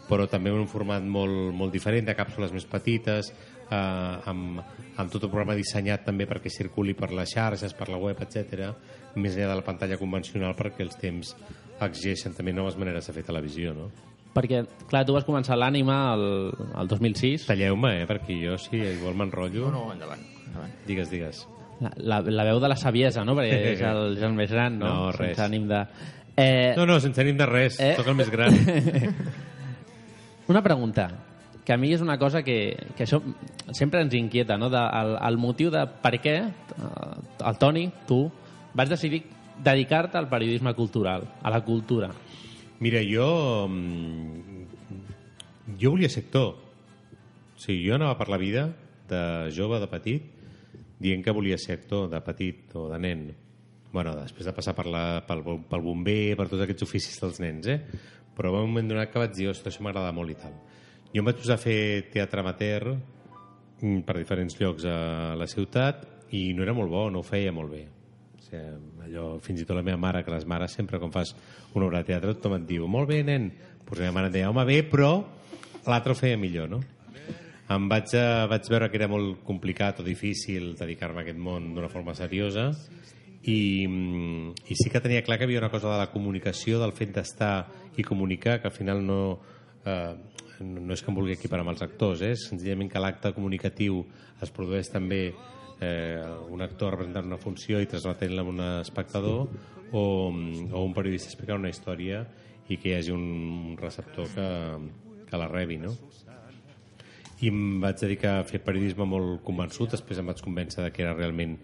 però 0.08 0.26
també 0.26 0.50
en 0.50 0.62
un 0.62 0.70
format 0.70 1.04
molt, 1.04 1.52
molt 1.54 1.74
diferent, 1.74 2.06
de 2.08 2.16
càpsules 2.16 2.52
més 2.54 2.66
petites, 2.68 3.30
eh, 3.68 3.76
amb, 3.76 4.62
amb 4.96 5.12
tot 5.12 5.22
el 5.22 5.30
programa 5.30 5.56
dissenyat 5.58 6.06
també 6.08 6.26
perquè 6.26 6.50
circuli 6.52 6.96
per 6.98 7.12
les 7.12 7.34
xarxes, 7.36 7.76
per 7.76 7.90
la 7.92 8.00
web, 8.00 8.20
etc, 8.24 8.72
més 9.16 9.36
enllà 9.36 9.52
de 9.52 9.58
la 9.60 9.66
pantalla 9.66 10.00
convencional 10.00 10.56
perquè 10.58 10.86
els 10.86 10.96
temps 10.98 11.34
exigeixen 11.84 12.34
també 12.34 12.56
noves 12.56 12.78
maneres 12.80 13.06
de 13.06 13.14
fer 13.14 13.26
televisió, 13.28 13.74
no? 13.76 13.90
Perquè, 14.34 14.62
clar, 14.90 15.04
tu 15.06 15.14
vas 15.16 15.26
començar 15.26 15.56
l'ànima 15.58 15.98
el, 16.14 16.26
el 16.78 16.90
2006. 16.90 17.48
Talleu-me, 17.48 17.94
eh, 18.02 18.08
perquè 18.08 18.40
jo, 18.42 18.58
si 18.60 18.80
igual 18.80 19.16
m'enrotllo... 19.18 19.68
No, 19.68 19.86
no, 19.88 19.94
endavant. 19.96 20.24
endavant. 20.46 20.74
Digues, 20.86 21.10
digues. 21.10 21.46
La, 21.80 21.92
la, 21.96 22.20
la 22.26 22.44
veu 22.48 22.58
de 22.58 22.68
la 22.68 22.76
saviesa, 22.76 23.22
no? 23.24 23.36
Perquè 23.38 23.74
és 23.76 23.82
el, 23.86 24.16
és 24.16 24.22
el 24.26 24.32
més 24.34 24.50
gran, 24.50 24.78
no? 24.80 24.88
No, 24.88 25.10
res. 25.12 25.36
Sense 25.36 25.44
ànim 25.46 25.68
de... 25.70 25.82
Eh, 26.38 26.72
No, 26.76 26.86
no, 26.86 26.98
sense 27.00 27.20
ànim 27.22 27.36
de 27.38 27.46
res, 27.46 27.78
Eh? 27.80 27.92
toca 27.96 28.10
el 28.10 28.16
més 28.18 28.30
gran. 28.30 28.54
Una 30.48 30.62
pregunta, 30.62 31.10
que 31.64 31.72
a 31.74 31.76
mi 31.76 31.92
és 31.92 32.00
una 32.00 32.16
cosa 32.18 32.42
que, 32.42 32.74
que 32.96 33.04
això 33.04 33.20
sempre 33.76 34.00
ens 34.00 34.14
inquieta, 34.16 34.56
no? 34.56 34.70
De, 34.72 34.80
el, 34.80 35.14
el 35.28 35.36
motiu 35.38 35.68
de 35.70 35.82
per 36.02 36.14
què 36.24 36.36
eh, 36.40 37.42
el 37.44 37.58
Toni, 37.60 37.84
tu, 38.08 38.22
vas 38.74 38.88
decidir 38.88 39.22
dedicar-te 39.62 40.16
al 40.18 40.28
periodisme 40.30 40.72
cultural, 40.74 41.26
a 41.42 41.50
la 41.52 41.60
cultura. 41.66 42.08
Mira, 42.80 43.02
jo... 43.04 43.66
mm, 43.68 44.56
Jo 45.78 45.90
volia 45.92 46.08
ser 46.08 46.22
actor. 46.24 46.54
O 46.56 47.60
sigui, 47.60 47.82
jo 47.90 47.94
anava 47.98 48.14
per 48.16 48.30
la 48.32 48.38
vida 48.40 48.62
de 49.10 49.18
jove, 49.52 49.76
de 49.82 49.86
petit, 49.90 50.22
dient 50.98 51.22
que 51.24 51.34
volia 51.34 51.58
ser 51.58 51.78
actor 51.78 52.08
de 52.10 52.20
petit 52.26 52.74
o 52.76 52.88
de 52.90 52.98
nen. 52.98 53.28
bueno, 53.92 54.12
després 54.18 54.44
de 54.44 54.52
passar 54.52 54.74
per 54.76 54.84
la, 54.84 55.22
pel, 55.24 55.40
pel 55.64 55.80
bomber, 55.80 56.36
per 56.36 56.44
tots 56.50 56.60
aquests 56.60 56.84
oficis 56.84 57.14
dels 57.22 57.38
nens, 57.40 57.66
eh? 57.72 57.78
Però 58.36 58.50
va 58.52 58.60
un 58.60 58.68
moment 58.68 58.90
donat 58.90 59.08
que 59.08 59.18
vaig 59.22 59.32
dir, 59.32 59.46
ostres, 59.48 59.72
això 59.72 59.84
m'agrada 59.86 60.12
molt 60.12 60.34
i 60.34 60.36
tal. 60.36 60.52
Jo 61.14 61.22
em 61.22 61.24
vaig 61.30 61.38
posar 61.40 61.56
a 61.56 61.62
fer 61.62 62.10
teatre 62.12 62.42
amateur 62.42 62.90
mm, 62.92 64.02
per 64.04 64.18
diferents 64.18 64.58
llocs 64.60 64.84
a 64.84 64.98
la 65.40 65.48
ciutat 65.48 66.04
i 66.36 66.52
no 66.52 66.66
era 66.66 66.76
molt 66.76 66.92
bo, 66.92 67.06
no 67.08 67.22
ho 67.22 67.26
feia 67.26 67.54
molt 67.56 67.72
bé. 67.72 67.86
O 68.36 68.44
sigui, 68.44 68.76
allò, 69.08 69.24
fins 69.40 69.64
i 69.64 69.66
tot 69.66 69.80
la 69.80 69.86
meva 69.86 70.02
mare, 70.04 70.20
que 70.26 70.36
les 70.36 70.44
mares 70.44 70.76
sempre 70.76 71.00
quan 71.00 71.14
fas 71.14 71.32
una 71.72 71.88
obra 71.88 72.02
de 72.02 72.12
teatre 72.12 72.36
tothom 72.36 72.58
et 72.60 72.68
diu, 72.68 72.84
molt 72.92 73.08
bé, 73.08 73.22
nen, 73.24 73.48
doncs 73.86 73.96
la 73.96 74.04
meva 74.04 74.18
mare 74.20 74.28
em 74.28 74.36
deia, 74.36 74.52
home, 74.52 74.68
bé, 74.68 74.82
però 74.84 75.14
l'altre 75.88 76.12
ho 76.12 76.20
feia 76.20 76.36
millor, 76.36 76.68
no? 76.76 76.84
Em 77.68 77.84
vaig, 77.90 78.14
eh, 78.16 78.46
vaig 78.48 78.68
veure 78.72 78.86
que 78.88 78.96
era 78.96 79.10
molt 79.12 79.42
complicat 79.44 79.98
o 80.00 80.04
difícil 80.06 80.70
dedicar-me 80.78 81.20
a 81.20 81.24
aquest 81.26 81.38
món 81.38 81.74
d'una 81.74 81.90
forma 81.92 82.14
seriosa 82.16 82.70
i, 83.42 83.84
mm, 83.86 84.54
i 84.72 84.76
sí 84.78 84.88
que 84.88 85.02
tenia 85.04 85.22
clar 85.22 85.36
que 85.36 85.44
hi 85.44 85.48
havia 85.50 85.60
una 85.60 85.70
cosa 85.70 85.92
de 85.92 85.98
la 86.00 86.08
comunicació, 86.10 86.80
del 86.80 86.94
fet 86.96 87.12
d'estar 87.12 87.68
i 87.96 88.02
comunicar, 88.02 88.62
que 88.62 88.68
al 88.68 88.74
final 88.74 89.04
no, 89.04 89.38
eh, 89.84 90.14
no 90.60 90.94
és 90.94 91.02
que 91.02 91.12
em 91.12 91.18
vulgui 91.18 91.36
equiparar 91.36 91.66
amb 91.66 91.74
els 91.74 91.84
actors, 91.84 92.22
eh? 92.22 92.34
senzillament 92.40 92.88
que 92.90 93.02
l'acte 93.04 93.34
comunicatiu 93.36 94.00
es 94.40 94.50
produeix 94.54 94.88
també 94.88 95.34
eh, 95.80 96.24
un 96.48 96.62
actor 96.62 96.96
representant 96.96 97.28
una 97.28 97.40
funció 97.42 97.82
i 97.82 97.90
transmetent-la 97.90 98.46
a 98.46 98.48
un 98.48 98.64
espectador 98.80 99.44
o, 99.92 100.02
o 100.32 100.84
un 100.84 100.94
periodista 100.96 101.28
explicant 101.28 101.60
una 101.60 101.72
història 101.72 102.24
i 102.68 102.76
que 102.76 102.90
hi 102.90 102.96
hagi 102.96 103.12
un 103.12 103.76
receptor 103.80 104.28
que, 104.32 104.48
que 105.28 105.40
la 105.40 105.48
rebi, 105.52 105.78
no? 105.84 105.94
I 107.40 107.50
em 107.52 107.78
vaig 107.82 108.00
dedicar 108.00 108.38
a 108.38 108.46
fer 108.46 108.60
periodisme 108.64 109.06
molt 109.06 109.42
convençut, 109.46 109.92
després 109.94 110.18
em 110.18 110.26
vaig 110.26 110.40
convèncer 110.42 110.82
de 110.82 110.90
que 110.94 111.04
era 111.04 111.14
realment 111.14 111.54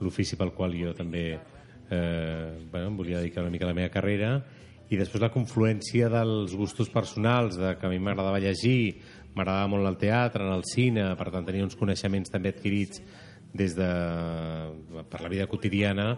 l'ofici 0.00 0.38
pel 0.38 0.52
qual 0.54 0.74
jo 0.78 0.92
també 0.94 1.24
eh, 1.34 2.52
bueno, 2.70 2.86
em 2.88 2.96
volia 2.96 3.18
dedicar 3.18 3.42
una 3.42 3.50
mica 3.50 3.66
a 3.66 3.72
la 3.72 3.76
meva 3.76 3.92
carrera. 3.92 4.36
I 4.92 4.98
després 5.00 5.22
la 5.22 5.32
confluència 5.32 6.10
dels 6.12 6.54
gustos 6.54 6.90
personals, 6.92 7.58
de 7.58 7.74
que 7.80 7.86
a 7.86 7.90
mi 7.90 7.98
m'agradava 7.98 8.42
llegir, 8.42 9.00
m'agradava 9.34 9.70
molt 9.72 9.90
el 9.90 9.98
teatre, 9.98 10.46
el 10.54 10.64
cine, 10.70 11.08
per 11.18 11.30
tant 11.34 11.46
tenia 11.46 11.66
uns 11.66 11.78
coneixements 11.78 12.30
també 12.30 12.52
adquirits 12.54 13.02
des 13.54 13.74
de, 13.78 13.90
per 15.10 15.22
la 15.22 15.30
vida 15.32 15.48
quotidiana, 15.50 16.14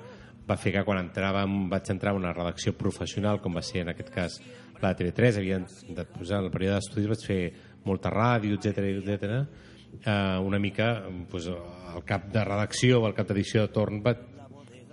va 0.47 0.59
fer 0.61 0.73
que 0.75 0.85
quan 0.87 1.01
entràvem, 1.03 1.67
vaig 1.71 1.89
entrar 1.93 2.13
a 2.13 2.19
una 2.19 2.33
redacció 2.35 2.75
professional, 2.79 3.41
com 3.43 3.57
va 3.57 3.65
ser 3.67 3.83
en 3.85 3.93
aquest 3.93 4.13
cas 4.15 4.39
la 4.83 4.93
de 4.93 5.07
TV3, 5.07 5.41
havia, 5.41 5.63
després 5.97 6.31
en 6.31 6.45
el 6.45 6.53
període 6.53 6.79
d'estudis 6.79 7.11
vaig 7.11 7.25
fer 7.25 7.41
molta 7.87 8.11
ràdio, 8.13 8.59
etc 8.59 8.83
etc. 8.91 9.41
Uh, 9.97 10.43
una 10.45 10.59
mica 10.61 11.07
pues, 11.31 11.47
el 11.49 12.03
cap 12.05 12.27
de 12.35 12.43
redacció 12.45 13.01
o 13.01 13.07
el 13.09 13.15
cap 13.17 13.31
d'edició 13.31 13.63
de 13.65 13.73
torn 13.73 14.03
va 14.05 14.13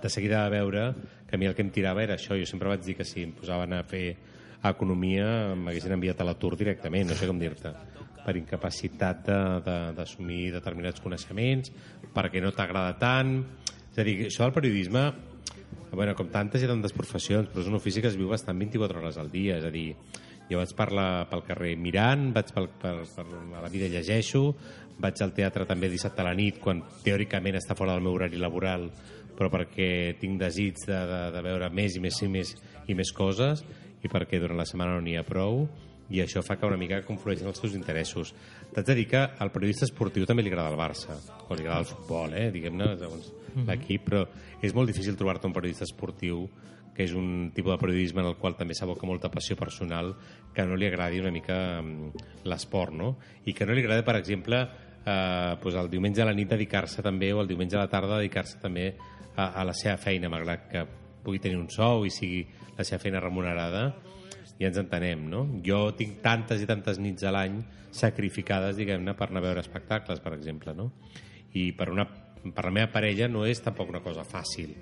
de 0.03 0.09
seguida 0.09 0.45
a 0.45 0.49
veure 0.53 0.93
que 1.27 1.35
a 1.35 1.39
mi 1.39 1.47
el 1.49 1.55
que 1.55 1.63
em 1.65 1.71
tirava 1.73 2.03
era 2.03 2.15
això. 2.15 2.37
Jo 2.39 2.45
sempre 2.47 2.69
vaig 2.69 2.83
dir 2.85 2.95
que 2.95 3.03
si 3.07 3.23
em 3.25 3.33
posaven 3.35 3.73
a 3.73 3.83
fer 3.83 4.15
economia 4.63 5.53
m'haguessin 5.59 5.91
enviat 5.97 6.21
a 6.21 6.27
l'atur 6.29 6.55
directament, 6.59 7.09
no 7.09 7.17
sé 7.19 7.27
com 7.27 7.39
dir-te 7.41 7.73
per 8.23 8.37
incapacitat 8.39 9.25
de- 9.27 9.61
de- 9.65 9.91
d'assumir 9.97 10.45
de, 10.53 10.59
determinats 10.61 11.01
coneixements, 11.03 11.71
perquè 12.15 12.39
no 12.41 12.53
t'agrada 12.55 12.95
tant... 12.97 13.41
És 13.93 13.99
a 13.99 14.03
dir, 14.07 14.13
això 14.25 14.45
del 14.47 14.53
periodisme 14.55 15.01
bueno, 15.91 16.15
com 16.17 16.29
tantes 16.33 16.63
i 16.63 16.67
tantes 16.69 16.93
professions, 16.95 17.49
però 17.51 17.61
és 17.61 17.67
un 17.69 17.75
ofici 17.77 18.01
que 18.01 18.07
es 18.09 18.15
viu 18.17 18.31
bastant 18.31 18.57
24 18.57 19.01
hores 19.03 19.19
al 19.21 19.29
dia, 19.29 19.59
és 19.59 19.65
a 19.67 19.69
dir, 19.69 19.91
jo 20.49 20.59
vaig 20.59 20.73
per 20.77 20.89
la, 20.95 21.07
pel 21.29 21.43
carrer 21.47 21.73
mirant, 21.79 22.31
vaig 22.35 22.51
pel, 22.55 22.69
per, 22.81 22.95
per 23.15 23.25
la 23.53 23.71
vida 23.71 23.89
llegeixo, 23.91 24.43
vaig 25.03 25.21
al 25.23 25.33
teatre 25.35 25.67
també 25.69 25.89
dissabte 25.91 26.21
a 26.21 26.27
la 26.27 26.35
nit, 26.37 26.59
quan 26.63 26.83
teòricament 27.05 27.57
està 27.59 27.77
fora 27.77 27.95
del 27.95 28.03
meu 28.05 28.17
horari 28.17 28.41
laboral, 28.41 28.89
però 29.33 29.49
perquè 29.49 29.87
tinc 30.21 30.37
desig 30.41 30.77
de, 30.85 30.99
de, 31.09 31.21
de 31.33 31.41
veure 31.45 31.71
més 31.73 31.97
i 31.97 32.03
més 32.03 32.19
i 32.21 32.29
més 32.29 32.53
i 32.87 32.97
més 32.97 33.13
coses, 33.15 33.63
i 34.03 34.11
perquè 34.11 34.39
durant 34.41 34.59
la 34.59 34.67
setmana 34.67 34.97
no 34.97 35.03
n'hi 35.05 35.17
ha 35.17 35.25
prou, 35.25 35.63
i 36.13 36.19
això 36.21 36.43
fa 36.45 36.57
que 36.59 36.67
una 36.67 36.77
mica 36.77 36.99
conflueixin 37.07 37.47
els 37.49 37.61
teus 37.61 37.77
interessos. 37.77 38.33
T'haig 38.73 38.89
de 38.89 38.95
dir 38.99 39.05
que 39.09 39.21
al 39.23 39.51
periodista 39.53 39.87
esportiu 39.87 40.27
també 40.29 40.43
li 40.43 40.51
agrada 40.51 40.73
el 40.73 40.77
Barça, 40.77 41.15
o 41.47 41.55
li 41.55 41.63
agrada 41.63 41.85
el 41.85 41.89
futbol, 41.89 42.35
eh? 42.37 42.49
diguem-ne, 42.53 42.91
segons 42.99 43.31
l'equip, 43.67 44.05
però 44.09 44.25
és 44.61 44.75
molt 44.75 44.91
difícil 44.91 45.17
trobar-te 45.17 45.47
un 45.49 45.55
periodista 45.55 45.87
esportiu 45.87 46.45
que 46.93 47.03
és 47.07 47.13
un 47.17 47.51
tipus 47.53 47.73
de 47.73 47.79
periodisme 47.81 48.21
en 48.21 48.29
el 48.29 48.37
qual 48.37 48.55
també 48.57 48.75
s'aboca 48.77 49.07
molta 49.09 49.31
passió 49.33 49.57
personal, 49.57 50.13
que 50.53 50.65
no 50.69 50.77
li 50.77 50.87
agradi 50.87 51.21
una 51.23 51.33
mica 51.33 51.57
mm, 51.81 52.25
l'esport, 52.45 52.93
no? 52.93 53.15
I 53.45 53.53
que 53.57 53.65
no 53.65 53.73
li 53.73 53.81
agrada, 53.81 54.05
per 54.05 54.15
exemple, 54.19 54.61
eh, 55.05 55.55
pues 55.61 55.75
el 55.75 55.89
diumenge 55.89 56.21
a 56.21 56.29
la 56.29 56.35
nit 56.37 56.49
dedicar-se 56.53 57.01
també, 57.01 57.33
o 57.33 57.41
el 57.41 57.49
diumenge 57.49 57.77
a 57.77 57.85
la 57.85 57.91
tarda 57.91 58.19
dedicar-se 58.21 58.61
també 58.61 58.91
a, 59.35 59.49
a 59.49 59.65
la 59.65 59.73
seva 59.73 59.97
feina, 59.97 60.29
malgrat 60.29 60.69
que 60.69 60.85
pugui 61.23 61.41
tenir 61.41 61.57
un 61.57 61.69
sou 61.71 62.05
i 62.05 62.11
sigui 62.13 62.43
la 62.77 62.85
seva 62.85 63.01
feina 63.01 63.21
remunerada, 63.23 63.87
ja 64.59 64.69
ens 64.69 64.77
entenem, 64.77 65.25
no? 65.29 65.45
Jo 65.65 65.87
tinc 65.97 66.21
tantes 66.23 66.61
i 66.61 66.69
tantes 66.69 66.99
nits 67.01 67.25
a 67.25 67.33
l'any 67.33 67.61
sacrificades, 67.93 68.77
diguem-ne, 68.77 69.15
per 69.17 69.29
anar 69.29 69.41
a 69.41 69.47
veure 69.47 69.63
espectacles, 69.63 70.21
per 70.21 70.35
exemple, 70.37 70.75
no? 70.77 70.91
I 71.57 71.71
per, 71.77 71.89
una, 71.93 72.05
per 72.05 72.65
la 72.65 72.73
meva 72.73 72.91
parella 72.93 73.29
no 73.29 73.47
és 73.49 73.61
tampoc 73.65 73.89
una 73.89 74.01
cosa 74.05 74.25
fàcil, 74.25 74.73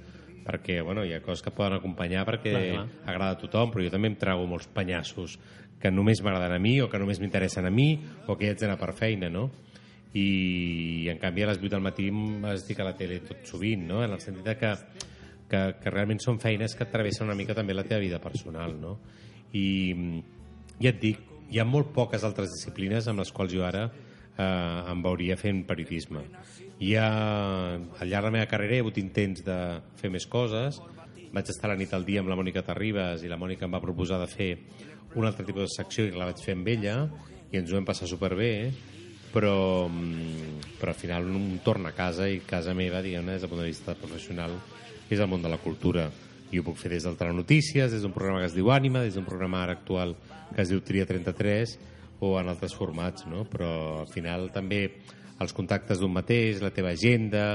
perquè 0.46 0.82
bueno, 0.84 1.06
hi 1.06 1.14
ha 1.16 1.22
coses 1.24 1.44
que 1.46 1.54
poden 1.56 1.78
acompanyar 1.78 2.26
perquè 2.28 2.54
Clar, 2.54 2.68
clar. 2.68 2.86
agrada 3.06 3.38
a 3.38 3.40
tothom, 3.42 3.72
però 3.74 3.86
jo 3.86 3.94
també 3.94 4.12
em 4.12 4.18
trago 4.20 4.48
molts 4.50 4.70
penyassos 4.74 5.38
que 5.82 5.92
només 5.92 6.22
m'agraden 6.22 6.56
a 6.56 6.62
mi 6.62 6.76
o 6.82 6.90
que 6.90 7.00
només 7.02 7.20
m'interessen 7.22 7.66
a 7.66 7.74
mi 7.74 7.96
o 8.28 8.36
que 8.36 8.46
hi 8.46 8.52
haig 8.52 8.60
d'anar 8.62 8.78
per 8.80 8.94
feina, 8.98 9.32
no? 9.34 9.50
I, 10.14 11.08
en 11.10 11.18
canvi 11.22 11.46
a 11.46 11.50
les 11.54 11.62
8 11.62 11.72
del 11.72 11.84
matí 11.86 12.10
estic 12.52 12.82
a 12.84 12.86
la 12.90 12.94
tele 13.00 13.22
tot 13.26 13.48
sovint, 13.48 13.88
no? 13.88 14.04
En 14.04 14.12
el 14.12 14.20
sentit 14.20 14.52
que, 14.60 14.72
que, 15.50 15.62
que 15.82 15.94
realment 15.94 16.20
són 16.20 16.40
feines 16.44 16.76
que 16.76 16.90
travessen 16.92 17.30
una 17.30 17.38
mica 17.40 17.56
també 17.58 17.74
la 17.74 17.88
teva 17.88 18.04
vida 18.04 18.20
personal, 18.20 18.76
no? 18.80 18.98
I 19.56 19.68
ja 20.82 20.92
et 20.92 21.02
dic, 21.02 21.24
hi 21.52 21.60
ha 21.60 21.68
molt 21.68 21.92
poques 21.96 22.24
altres 22.28 22.52
disciplines 22.54 23.08
amb 23.08 23.24
les 23.24 23.32
quals 23.36 23.54
jo 23.54 23.66
ara 23.68 23.90
eh, 24.38 24.92
em 24.92 25.04
veuria 25.04 25.38
fent 25.40 25.64
periodisme. 25.68 26.24
I 26.82 26.96
ha, 26.98 27.10
al 27.78 28.10
llarg 28.10 28.26
de 28.26 28.30
la 28.30 28.36
meva 28.40 28.50
carrera 28.50 28.78
he 28.78 28.82
hagut 28.84 28.98
intents 29.02 29.44
de 29.46 29.58
fer 30.02 30.10
més 30.14 30.26
coses. 30.26 30.80
Vaig 31.32 31.52
estar 31.52 31.70
a 31.70 31.74
la 31.74 31.80
nit 31.80 31.94
al 31.94 32.08
dia 32.08 32.24
amb 32.24 32.32
la 32.32 32.38
Mònica 32.40 32.66
Terribas 32.66 33.24
i 33.24 33.30
la 33.32 33.40
Mònica 33.40 33.68
em 33.68 33.76
va 33.76 33.84
proposar 33.84 34.20
de 34.20 34.30
fer 34.32 34.52
un 35.16 35.28
altre 35.28 35.46
tipus 35.46 35.68
de 35.68 35.76
secció 35.76 36.08
i 36.08 36.16
la 36.16 36.32
vaig 36.32 36.42
fer 36.44 36.56
amb 36.58 36.68
ella 36.72 36.96
i 37.52 37.60
ens 37.60 37.72
ho 37.72 37.78
vam 37.78 37.88
passar 37.88 38.08
superbé 38.08 38.72
però, 39.32 39.88
mm, 39.88 40.76
però 40.80 40.92
al 40.92 41.00
final 41.00 41.28
un 41.28 41.60
torna 41.64 41.90
a 41.90 41.96
casa 41.96 42.28
i 42.28 42.42
casa 42.48 42.74
meva, 42.76 43.02
diguem-ne, 43.02 43.34
des 43.34 43.42
del 43.42 43.50
punt 43.52 43.62
de 43.62 43.70
vista 43.70 43.96
professional 43.96 44.58
és 45.10 45.20
el 45.20 45.28
món 45.28 45.42
de 45.42 45.52
la 45.52 45.60
cultura 45.60 46.10
i 46.52 46.60
ho 46.60 46.66
puc 46.68 46.78
fer 46.80 46.92
des 46.92 47.08
del 47.08 47.16
Telenotícies, 47.20 47.92
des 47.92 48.04
d'un 48.04 48.12
programa 48.12 48.42
que 48.42 48.50
es 48.52 48.56
diu 48.56 48.72
Ànima, 48.72 49.04
des 49.04 49.16
d'un 49.16 49.28
programa 49.28 49.64
ara 49.64 49.78
actual 49.80 50.16
que 50.54 50.62
es 50.62 50.70
diu 50.72 50.82
Tria 50.84 51.06
33 51.08 51.78
o 52.22 52.36
en 52.40 52.52
altres 52.52 52.76
formats, 52.78 53.26
no? 53.28 53.46
però 53.50 53.72
al 54.02 54.10
final 54.14 54.50
també 54.54 54.84
els 55.42 55.54
contactes 55.58 56.00
d'un 56.00 56.14
mateix, 56.14 56.62
la 56.62 56.70
teva 56.74 56.94
agenda, 56.94 57.46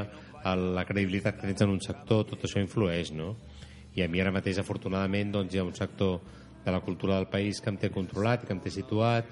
el, 0.46 0.64
la 0.74 0.84
credibilitat 0.86 1.38
que 1.38 1.50
tens 1.50 1.62
en 1.62 1.74
un 1.76 1.82
sector, 1.82 2.24
tot 2.26 2.46
això 2.46 2.62
influeix, 2.62 3.12
no? 3.14 3.34
I 3.96 4.04
a 4.04 4.08
mi 4.12 4.20
ara 4.20 4.32
mateix, 4.34 4.58
afortunadament, 4.60 5.30
doncs, 5.32 5.54
hi 5.54 5.60
ha 5.62 5.64
un 5.64 5.74
sector 5.74 6.18
de 6.64 6.72
la 6.74 6.80
cultura 6.84 7.16
del 7.16 7.28
país 7.32 7.60
que 7.62 7.70
em 7.70 7.78
té 7.80 7.92
controlat, 7.94 8.42
que 8.44 8.52
em 8.52 8.60
té 8.60 8.72
situat, 8.74 9.30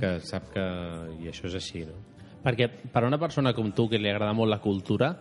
que 0.00 0.16
sap 0.26 0.50
que... 0.52 0.64
I 1.22 1.30
això 1.30 1.46
és 1.48 1.56
així, 1.60 1.84
no? 1.86 1.96
Perquè 2.42 2.68
per 2.90 3.04
a 3.04 3.06
una 3.06 3.20
persona 3.22 3.54
com 3.54 3.70
tu, 3.70 3.86
que 3.88 4.00
li 4.02 4.10
agrada 4.10 4.34
molt 4.34 4.50
la 4.50 4.58
cultura, 4.60 5.12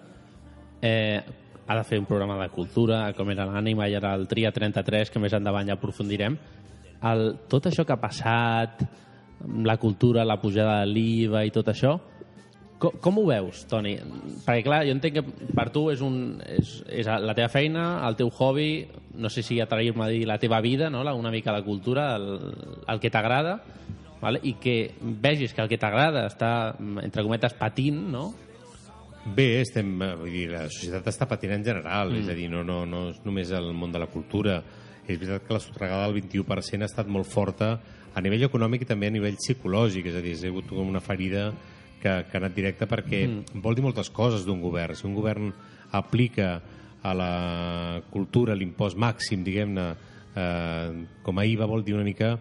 eh, 0.82 1.22
ha 1.68 1.78
de 1.78 1.84
fer 1.88 2.02
un 2.02 2.10
programa 2.10 2.40
de 2.42 2.50
cultura, 2.50 3.04
com 3.16 3.30
era 3.32 3.46
l'ànima 3.48 3.88
i 3.88 3.96
ara 3.96 4.16
el 4.18 4.26
Tria 4.28 4.52
33, 4.52 5.14
que 5.14 5.22
més 5.22 5.38
endavant 5.38 5.70
ja 5.70 5.78
aprofundirem. 5.78 6.38
El, 7.12 7.24
tot 7.50 7.70
això 7.70 7.86
que 7.86 7.94
ha 7.94 8.02
passat, 8.02 8.82
la 9.64 9.78
cultura, 9.78 10.26
la 10.26 10.40
pujada 10.42 10.80
de 10.82 10.90
l'IVA 10.92 11.46
i 11.48 11.54
tot 11.54 11.70
això, 11.72 11.98
com, 12.82 12.98
com 12.98 13.20
ho 13.22 13.26
veus, 13.30 13.66
Toni? 13.70 13.94
Perquè, 14.42 14.64
clar, 14.66 14.82
jo 14.88 14.96
entenc 14.96 15.20
que 15.20 15.50
per 15.54 15.68
tu 15.74 15.86
és, 15.94 16.02
un, 16.02 16.40
és, 16.50 16.80
és 16.90 17.06
la 17.06 17.36
teva 17.38 17.50
feina, 17.54 17.86
el 18.08 18.18
teu 18.18 18.32
hobby, 18.34 18.88
no 19.22 19.30
sé 19.30 19.44
si 19.46 19.60
atrair-me 19.62 20.08
a 20.08 20.10
dir 20.10 20.26
la 20.26 20.40
teva 20.42 20.62
vida, 20.66 20.90
no? 20.90 21.04
La- 21.06 21.14
una 21.14 21.32
mica 21.32 21.54
la 21.54 21.62
cultura, 21.62 22.16
el, 22.16 22.40
el 22.90 23.02
que 23.04 23.12
t'agrada, 23.14 23.60
vale? 24.22 24.42
i 24.44 24.56
que 24.62 24.96
vegis 25.00 25.54
que 25.54 25.62
el 25.62 25.70
que 25.70 25.78
t'agrada 25.82 26.26
està, 26.30 26.74
entre 27.04 27.26
cometes, 27.28 27.54
patint, 27.58 28.02
no? 28.14 28.32
Bé, 29.22 29.62
estem, 29.62 29.94
eh, 30.02 30.14
vull 30.18 30.34
dir, 30.34 30.48
la 30.50 30.66
societat 30.66 31.12
està 31.12 31.28
patint 31.30 31.54
en 31.54 31.66
general, 31.66 32.10
mm. 32.10 32.24
és 32.24 32.34
a 32.34 32.38
dir, 32.38 32.50
no, 32.50 32.64
no, 32.66 32.82
no 32.90 33.10
és 33.12 33.22
només 33.26 33.54
el 33.54 33.70
món 33.78 33.94
de 33.94 34.02
la 34.02 34.10
cultura. 34.10 34.62
És 35.06 35.18
veritat 35.20 35.46
que 35.46 35.54
la 35.54 35.62
sotragada 35.62 36.08
del 36.08 36.22
21% 36.24 36.82
ha 36.82 36.90
estat 36.90 37.10
molt 37.10 37.30
forta 37.30 37.76
a 38.14 38.22
nivell 38.24 38.48
econòmic 38.48 38.84
i 38.84 38.90
també 38.90 39.08
a 39.08 39.16
nivell 39.16 39.40
psicològic, 39.40 40.10
és 40.12 40.18
a 40.20 40.24
dir, 40.24 40.36
ha 40.36 40.42
sigut 40.44 40.70
com 40.70 40.90
una 40.90 41.04
ferida 41.04 41.50
que, 42.02 42.10
que 42.28 42.38
ha 42.38 42.42
anat 42.42 42.56
directa 42.56 42.88
perquè 42.90 43.24
mm. 43.28 43.62
vol 43.64 43.78
dir 43.78 43.86
moltes 43.86 44.12
coses 44.12 44.46
d'un 44.48 44.62
govern. 44.64 44.98
Si 44.98 45.08
un 45.08 45.16
govern 45.16 45.52
aplica 45.98 46.54
a 47.02 47.14
la 47.18 47.34
cultura 48.12 48.56
l'impost 48.58 49.00
màxim, 49.00 49.46
diguem-ne, 49.46 49.88
eh, 50.36 51.04
com 51.24 51.40
a 51.40 51.46
IVA 51.48 51.70
vol 51.70 51.86
dir 51.86 51.96
una 51.98 52.08
mica 52.08 52.36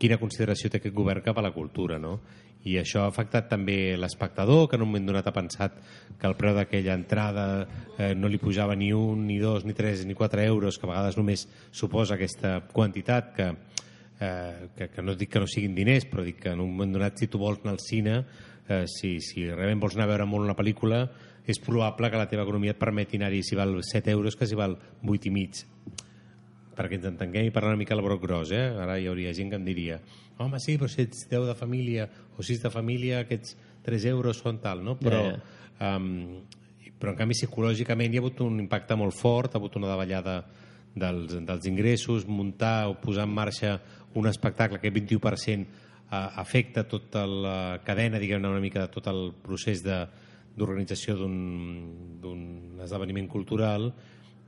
quina 0.00 0.18
consideració 0.20 0.70
té 0.70 0.80
aquest 0.80 0.96
govern 0.96 1.22
cap 1.24 1.38
a 1.38 1.44
la 1.44 1.52
cultura, 1.52 1.98
no? 2.00 2.18
i 2.64 2.76
això 2.76 3.06
ha 3.06 3.08
afectat 3.08 3.48
també 3.48 3.96
l'espectador 3.96 4.66
que 4.68 4.76
en 4.76 4.84
un 4.84 4.90
moment 4.90 5.06
donat 5.08 5.26
ha 5.26 5.32
pensat 5.32 5.78
que 6.20 6.28
el 6.28 6.36
preu 6.36 6.52
d'aquella 6.56 6.96
entrada 6.98 7.44
eh, 7.96 8.12
no 8.14 8.28
li 8.28 8.40
pujava 8.40 8.76
ni 8.76 8.90
un, 8.92 9.24
ni 9.26 9.38
dos, 9.40 9.64
ni 9.64 9.72
tres, 9.76 10.04
ni 10.04 10.14
quatre 10.14 10.44
euros 10.44 10.76
que 10.76 10.84
a 10.84 10.90
vegades 10.90 11.16
només 11.16 11.46
suposa 11.72 12.18
aquesta 12.18 12.58
quantitat 12.72 13.32
que, 13.36 13.48
eh, 14.20 14.68
que, 14.76 14.90
que 14.92 15.02
no 15.02 15.16
dic 15.16 15.32
que 15.32 15.42
no 15.42 15.48
siguin 15.50 15.74
diners 15.74 16.06
però 16.10 16.24
dic 16.26 16.40
que 16.44 16.54
en 16.54 16.60
un 16.60 16.70
moment 16.70 16.94
donat 16.98 17.18
si 17.18 17.30
tu 17.32 17.40
vols 17.40 17.62
anar 17.64 17.74
al 17.76 17.82
cine 17.82 18.20
eh, 18.68 18.84
si, 18.86 19.18
si 19.24 19.48
realment 19.48 19.82
vols 19.82 19.96
anar 19.96 20.08
a 20.08 20.12
veure 20.14 20.28
molt 20.28 20.46
una 20.46 20.58
pel·lícula 20.58 21.06
és 21.50 21.58
probable 21.58 22.10
que 22.12 22.20
la 22.20 22.28
teva 22.30 22.44
economia 22.44 22.76
et 22.76 22.80
permeti 22.80 23.18
anar-hi 23.18 23.42
si 23.42 23.58
val 23.58 23.80
7 23.82 24.12
euros 24.12 24.36
que 24.36 24.46
si 24.46 24.58
val 24.58 24.76
8 25.02 25.30
i 25.30 25.34
mig 25.34 25.64
perquè 26.80 26.96
ens 26.96 27.08
entenguem 27.10 27.48
i 27.48 27.52
parlar 27.52 27.74
una 27.74 27.80
mica 27.80 27.92
al 27.96 28.00
broc 28.00 28.22
gros, 28.22 28.52
eh? 28.56 28.62
Ara 28.80 28.96
hi 28.96 29.08
hauria 29.10 29.34
gent 29.36 29.50
que 29.52 29.58
em 29.58 29.66
diria 29.66 29.98
home, 30.40 30.60
sí, 30.62 30.78
però 30.80 30.88
si 30.88 31.02
ets 31.04 31.26
10 31.28 31.50
de 31.50 31.56
família 31.58 32.06
o 32.38 32.44
6 32.46 32.62
de 32.62 32.70
família, 32.72 33.20
aquests 33.26 33.56
3 33.84 34.06
euros 34.14 34.40
són 34.40 34.60
tal, 34.62 34.80
no? 34.84 34.96
Però, 35.00 35.20
Ja, 35.26 35.96
um, 35.96 36.40
però 37.00 37.12
en 37.12 37.18
canvi 37.18 37.36
psicològicament 37.36 38.12
hi 38.12 38.20
ha 38.20 38.22
hagut 38.24 38.40
un 38.44 38.58
impacte 38.60 38.96
molt 38.96 39.16
fort, 39.16 39.54
ha 39.54 39.60
hagut 39.60 39.76
una 39.80 39.88
davallada 39.88 40.42
dels, 40.94 41.36
dels 41.46 41.68
ingressos, 41.68 42.26
muntar 42.28 42.88
o 42.90 42.96
posar 43.00 43.28
en 43.28 43.34
marxa 43.36 43.78
un 44.14 44.26
espectacle, 44.26 44.78
aquest 44.78 44.96
21% 44.96 45.60
eh, 45.60 45.66
afecta 46.10 46.86
tota 46.88 47.26
la 47.26 47.80
cadena, 47.84 48.18
diguem-ne, 48.18 48.48
una 48.48 48.60
mica 48.62 48.86
de 48.86 48.92
tot 48.92 49.06
el 49.12 49.32
procés 49.42 49.84
de 49.86 50.06
d'organització 50.60 51.14
d'un 51.14 52.80
esdeveniment 52.82 53.28
cultural 53.30 53.92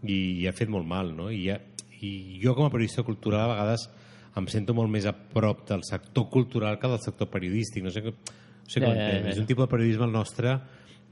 i, 0.03 0.43
i 0.43 0.47
ha 0.49 0.53
fet 0.53 0.69
molt 0.69 0.87
mal, 0.89 1.13
no? 1.17 1.31
I, 1.31 1.47
ha, 1.53 1.59
I 2.03 2.41
jo 2.43 2.57
com 2.59 2.67
a 2.67 2.73
periodista 2.73 3.05
cultural 3.07 3.47
a 3.47 3.53
vegades 3.55 3.87
em 4.37 4.49
sento 4.51 4.75
molt 4.75 4.91
més 4.91 5.07
a 5.07 5.13
prop 5.13 5.67
del 5.69 5.85
sector 5.87 6.29
cultural 6.33 6.79
que 6.81 6.89
del 6.91 7.03
sector 7.05 7.29
periodístic. 7.31 7.85
No 7.85 7.93
sé, 7.93 8.03
no 8.03 8.15
sé 8.67 8.81
com 8.81 8.91
Ja, 8.91 8.97
ja, 8.97 9.09
ja, 9.13 9.19
ja. 9.21 9.31
És 9.35 9.39
un 9.39 9.47
tipus 9.47 9.67
de 9.67 9.71
periodisme 9.71 10.09
el 10.09 10.13
nostre 10.15 10.57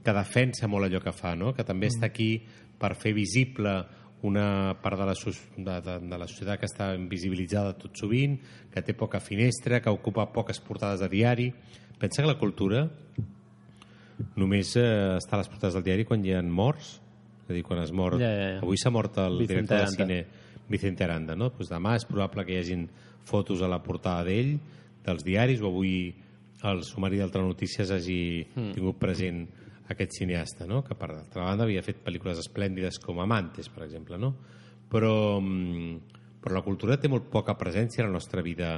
que 0.03 0.13
defensa 0.17 0.67
molt 0.67 0.87
allò 0.89 1.01
que 1.03 1.13
fa, 1.13 1.35
no? 1.37 1.53
que 1.53 1.63
també 1.63 1.87
Mm. 1.87 1.93
està 1.95 2.05
aquí 2.09 2.43
per 2.81 2.95
fer 2.97 3.13
visible 3.13 3.85
una 4.23 4.75
part 4.81 4.99
de 4.99 5.05
la, 5.09 5.13
de, 5.15 5.75
de, 5.81 5.95
de 6.09 6.17
la 6.21 6.27
societat 6.29 6.59
que 6.61 6.67
està 6.69 6.91
invisibilitzada 6.95 7.73
tot 7.79 7.97
sovint, 7.97 8.35
que 8.71 8.83
té 8.85 8.93
poca 8.93 9.19
finestra, 9.19 9.79
que 9.81 9.89
ocupa 9.89 10.27
poques 10.33 10.59
portades 10.61 11.01
de 11.01 11.09
diari. 11.09 11.47
Pensa 12.01 12.21
que 12.21 12.29
la 12.29 12.37
cultura 12.37 12.85
només 14.37 14.75
eh, 14.77 15.17
està 15.17 15.37
a 15.37 15.41
les 15.41 15.49
portades 15.49 15.77
del 15.77 15.85
diari 15.87 16.05
quan 16.05 16.23
hi 16.25 16.35
ha 16.37 16.41
morts, 16.45 16.99
és 17.45 17.49
a 17.49 17.55
dir, 17.57 17.63
quan 17.65 17.81
es 17.81 17.91
mor... 17.95 18.19
Ja, 18.21 18.29
ja, 18.29 18.49
ja. 18.55 18.59
Avui 18.61 18.77
s'ha 18.79 18.91
mort 18.93 19.17
el 19.21 19.39
Vicente 19.41 19.53
director 19.53 19.77
de 19.77 19.83
Aranda. 19.83 20.05
cine 20.05 20.69
Vicente 20.71 21.03
Aranda, 21.03 21.35
no? 21.35 21.49
Pues 21.55 21.71
demà 21.71 21.95
és 21.97 22.05
probable 22.07 22.45
que 22.45 22.53
hi 22.55 22.61
hagin 22.61 22.85
fotos 23.27 23.61
a 23.61 23.69
la 23.69 23.81
portada 23.83 24.23
d'ell, 24.29 24.53
dels 25.05 25.25
diaris, 25.25 25.61
o 25.65 25.71
avui 25.71 26.13
el 26.69 26.83
sumari 26.85 27.17
d'altres 27.17 27.43
notícies 27.43 27.89
hagi 27.91 28.21
Hmm. 28.53 28.71
tingut 28.75 28.99
present 29.01 29.47
aquest 29.91 30.17
cineasta, 30.19 30.65
no? 30.67 30.81
que 30.83 30.95
per 30.97 31.11
altra 31.13 31.45
banda 31.45 31.67
havia 31.67 31.83
fet 31.85 32.01
pel·lícules 32.05 32.41
esplèndides 32.41 32.99
com 33.03 33.21
Amantes, 33.21 33.69
per 33.69 33.85
exemple, 33.85 34.17
no? 34.19 34.33
Però, 34.91 35.39
mm, 35.39 36.17
però 36.41 36.57
la 36.57 36.65
cultura 36.65 36.97
té 36.99 37.11
molt 37.11 37.29
poca 37.31 37.55
presència 37.59 38.03
a 38.03 38.07
la 38.07 38.15
nostra 38.15 38.43
vida 38.43 38.73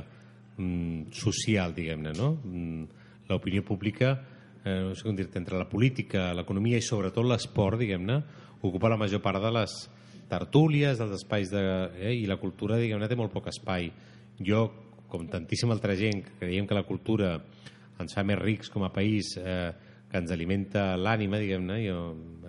mm, 0.58 1.10
social, 1.16 1.74
diguem-ne, 1.74 2.14
no? 2.18 2.36
Mm, 2.44 3.02
L'opinió 3.30 3.64
pública, 3.64 4.18
eh, 4.66 4.80
no 4.84 4.96
sé 4.96 5.06
com 5.06 5.16
dir 5.16 5.30
entre 5.40 5.58
la 5.58 5.70
política, 5.70 6.34
l'economia 6.36 6.78
i 6.78 6.84
sobretot 6.84 7.26
l'esport, 7.26 7.80
diguem-ne, 7.80 8.18
ocupa 8.62 8.92
la 8.92 9.00
major 9.00 9.22
part 9.24 9.42
de 9.42 9.52
les 9.56 9.78
tertúlies, 10.30 11.00
dels 11.00 11.16
espais 11.20 11.52
de... 11.52 11.64
Eh, 12.00 12.14
i 12.22 12.26
la 12.28 12.38
cultura, 12.42 12.78
diguem-ne, 12.82 13.08
té 13.08 13.18
molt 13.20 13.34
poc 13.34 13.48
espai. 13.52 13.90
Jo, 14.44 14.66
com 15.12 15.28
tantíssima 15.30 15.76
altra 15.76 15.96
gent, 15.96 16.24
creiem 16.40 16.68
que 16.68 16.78
la 16.78 16.86
cultura 16.88 17.36
ens 18.02 18.16
fa 18.16 18.24
més 18.26 18.40
rics 18.40 18.72
com 18.74 18.86
a 18.86 18.92
país, 18.94 19.36
eh, 19.38 19.72
que 20.14 20.22
ens 20.22 20.30
alimenta 20.30 20.92
l'ànima, 20.94 21.40
diguem-ne, 21.42 21.80
jo 21.82 22.00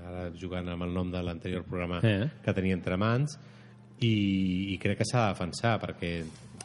ara 0.05 0.27
jugant 0.37 0.69
amb 0.69 0.85
el 0.85 0.93
nom 0.93 1.09
de 1.09 1.23
l'anterior 1.25 1.65
programa 1.65 2.03
Eh. 2.05 2.29
que 2.45 2.53
tenia 2.53 2.77
entre 2.77 2.99
mans, 3.01 3.39
i, 4.05 4.75
i 4.75 4.79
crec 4.83 4.99
que 5.01 5.07
s'ha 5.09 5.23
de 5.23 5.33
defensar 5.33 5.79
perquè, 5.81 6.11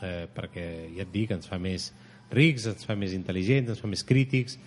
eh, 0.04 0.26
perquè 0.36 0.66
ja 0.98 1.06
et 1.06 1.14
dic, 1.14 1.32
ens 1.32 1.48
fa 1.48 1.56
més 1.62 1.94
rics, 2.36 2.68
ens 2.68 2.84
fa 2.84 2.98
més 3.00 3.16
intel·ligents, 3.16 3.72
ens 3.72 3.80
fa 3.80 3.88
més 3.88 4.04
crítics, 4.04 4.58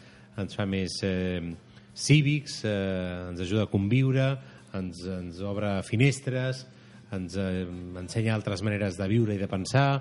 ens 0.41 0.57
fa 0.57 0.65
més 0.65 0.97
eh, 1.05 1.43
cívics, 1.93 2.63
eh, 2.65 3.29
ens 3.29 3.43
ajuda 3.45 3.67
a 3.67 3.71
conviure, 3.71 4.29
ens, 4.79 5.03
ens 5.05 5.41
obre 5.45 5.75
finestres, 5.85 6.65
ens 7.13 7.37
eh, 7.37 7.67
ensenya 8.01 8.33
altres 8.39 8.65
maneres 8.65 8.97
de 8.97 9.09
viure 9.11 9.37
i 9.37 9.43
de 9.43 9.51
pensar, 9.53 10.01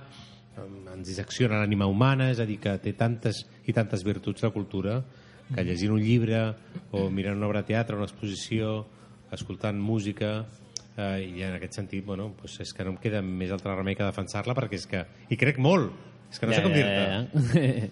eh, 0.56 0.70
ens 0.96 1.12
dissecciona 1.12 1.60
l'ànima 1.60 1.91
humana, 1.91 2.32
és 2.32 2.39
a 2.39 2.48
dir, 2.48 2.62
que 2.63 2.78
té 2.80 2.96
tantes 2.96 3.44
i 3.67 3.76
tantes 3.76 4.08
virtuts 4.08 4.48
la 4.48 4.54
cultura 4.56 5.02
que 5.56 5.64
llegint 5.64 5.92
un 5.92 6.02
llibre 6.02 6.56
o 6.92 7.10
mirant 7.10 7.38
una 7.38 7.48
obra 7.48 7.62
de 7.62 7.68
teatre, 7.74 7.96
una 7.96 8.06
exposició, 8.06 8.86
escoltant 9.32 9.80
música, 9.80 10.46
eh, 10.98 11.32
i 11.38 11.44
en 11.44 11.54
aquest 11.56 11.74
sentit, 11.80 12.06
bueno, 12.06 12.34
pues 12.40 12.60
és 12.60 12.74
que 12.74 12.84
no 12.84 12.92
em 12.92 12.98
queda 12.98 13.22
més 13.22 13.52
altre 13.52 13.74
remei 13.76 13.96
que 13.96 14.04
defensar-la 14.04 14.54
perquè 14.58 14.76
és 14.80 14.88
que 14.88 15.06
hi 15.30 15.38
crec 15.38 15.58
molt, 15.60 15.92
és 16.32 16.40
que 16.40 16.48
no 16.48 16.54
sé 16.54 16.62
com 16.64 16.74
dir-te. 16.74 17.92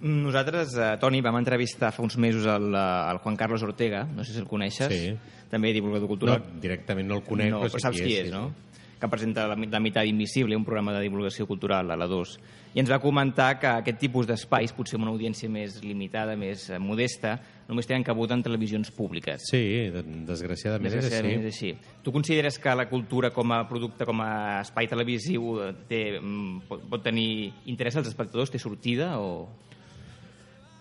Nosaltres, 0.00 0.72
eh, 0.80 0.94
Toni, 1.00 1.20
vam 1.20 1.36
entrevistar 1.36 1.90
fa 1.92 2.00
uns 2.02 2.16
mesos 2.16 2.46
el, 2.48 2.70
eh, 2.74 3.10
el 3.12 3.18
Juan 3.18 3.36
Carlos 3.36 3.62
Ortega, 3.62 4.04
no 4.04 4.24
sé 4.24 4.32
si 4.32 4.38
el 4.40 4.46
coneixes, 4.48 4.88
Sí. 4.88 5.16
també 5.50 5.72
divulgador 5.74 6.08
No, 6.08 6.08
cultural. 6.08 6.44
directament 6.60 7.06
no 7.08 7.16
el 7.16 7.22
conec, 7.22 7.50
no, 7.50 7.58
però, 7.60 7.68
però 7.68 7.80
sé 7.80 7.80
saps 7.80 8.00
qui 8.00 8.14
és, 8.16 8.26
sí, 8.28 8.30
no? 8.32 8.48
sí. 8.48 8.69
Que 9.00 9.08
presenta 9.08 9.46
la, 9.48 9.56
la 9.56 9.80
Mitat 9.80 10.04
Invisible, 10.06 10.54
un 10.56 10.64
programa 10.64 10.92
de 10.92 11.00
divulgació 11.06 11.46
cultural 11.48 11.90
a 11.90 11.96
la 11.96 12.06
2. 12.06 12.34
I 12.74 12.82
ens 12.82 12.90
va 12.92 12.98
comentar 13.02 13.54
que 13.58 13.66
aquest 13.66 13.98
tipus 13.98 14.28
d'espais, 14.28 14.74
potser 14.76 14.98
amb 14.98 15.06
una 15.08 15.14
audiència 15.14 15.48
més 15.50 15.78
limitada, 15.82 16.36
més 16.38 16.68
eh, 16.70 16.78
modesta, 16.78 17.38
només 17.70 17.86
tenen 17.88 18.04
cabuda 18.06 18.34
en 18.36 18.42
televisions 18.44 18.90
públiques. 18.94 19.48
Sí, 19.48 19.62
de- 19.94 20.04
desgraciadament, 20.28 20.92
Desgraciadament 20.92 21.40
és 21.40 21.48
és 21.48 21.54
així. 21.56 21.72
així. 21.72 22.02
Tu 22.04 22.12
consideres 22.12 22.58
que 22.58 22.74
la 22.76 22.88
cultura 22.90 23.30
com 23.34 23.50
a 23.56 23.62
producte, 23.68 24.04
com 24.06 24.20
a 24.22 24.60
espai 24.60 24.86
televisiu, 24.90 25.56
eh, 25.64 25.72
té, 25.88 26.02
mm, 26.20 26.68
pot, 26.68 26.84
pot 26.90 27.02
tenir 27.02 27.52
interès 27.66 27.96
als 27.96 28.08
espectadors? 28.12 28.50
Té 28.52 28.58
sortida? 28.58 29.16
O... 29.18 29.48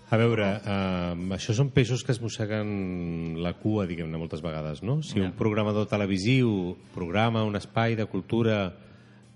A 0.09 0.17
veure, 0.17 0.45
eh, 0.65 1.33
això 1.35 1.53
són 1.53 1.67
peixos 1.69 2.01
que 2.01 2.15
es 2.15 2.19
mosseguen 2.21 3.37
la 3.45 3.51
cua, 3.61 3.85
diguem-ne, 3.85 4.17
moltes 4.17 4.41
vegades, 4.41 4.81
no? 4.81 5.03
Si 5.05 5.21
un 5.21 5.35
programador 5.37 5.85
televisiu 5.91 6.73
programa 6.95 7.43
un 7.45 7.59
espai 7.59 7.93
de 7.99 8.07
cultura 8.09 8.73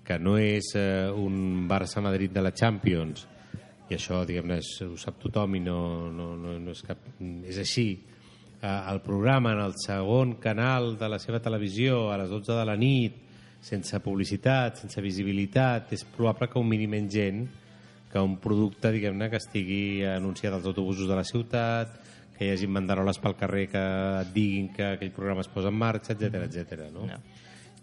que 0.03 0.17
no 0.17 0.33
és 0.41 0.71
eh, 0.73 1.11
un 1.13 1.67
Barça-Madrid 1.69 2.33
de 2.33 2.41
la 2.41 2.55
Champions, 2.57 3.27
i 3.85 3.99
això, 3.99 4.23
diguem-ne, 4.25 4.57
ho 4.89 4.97
sap 4.97 5.21
tothom 5.21 5.59
i 5.59 5.61
no, 5.61 6.09
no, 6.09 6.33
no, 6.41 6.57
no 6.57 6.73
és 6.73 6.81
cap... 6.81 7.05
És 7.21 7.61
així. 7.61 7.87
Eh, 8.57 8.67
el 8.89 9.03
programa 9.05 9.53
en 9.53 9.61
el 9.61 9.77
segon 9.77 10.39
canal 10.41 10.95
de 10.97 11.09
la 11.11 11.21
seva 11.21 11.37
televisió 11.43 12.07
a 12.09 12.17
les 12.17 12.33
12 12.33 12.49
de 12.57 12.65
la 12.65 12.79
nit, 12.79 13.21
sense 13.61 14.01
publicitat, 14.01 14.81
sense 14.81 15.05
visibilitat, 15.05 15.93
és 15.93 16.01
probable 16.17 16.49
que 16.49 16.57
un 16.57 16.73
mínim 16.73 16.97
gent 17.13 17.45
que 18.13 18.21
un 18.21 18.35
producte, 18.37 18.91
diguem-ne, 18.93 19.31
que 19.31 19.39
estigui 19.41 20.03
anunciat 20.05 20.53
als 20.53 20.67
autobusos 20.69 21.09
de 21.09 21.17
la 21.17 21.25
ciutat, 21.25 21.95
que 22.37 22.45
hi 22.45 22.51
hagi 22.53 22.69
banderoles 22.69 23.17
pel 23.21 23.33
carrer 23.39 23.65
que 23.71 23.81
et 24.21 24.29
diguin 24.35 24.69
que 24.75 24.93
aquell 24.95 25.13
programa 25.15 25.41
es 25.41 25.49
posa 25.49 25.73
en 25.73 25.79
marxa, 25.81 26.13
etc 26.13 26.45
etc. 26.45 26.87
no? 26.93 27.07
Ja. 27.09 27.17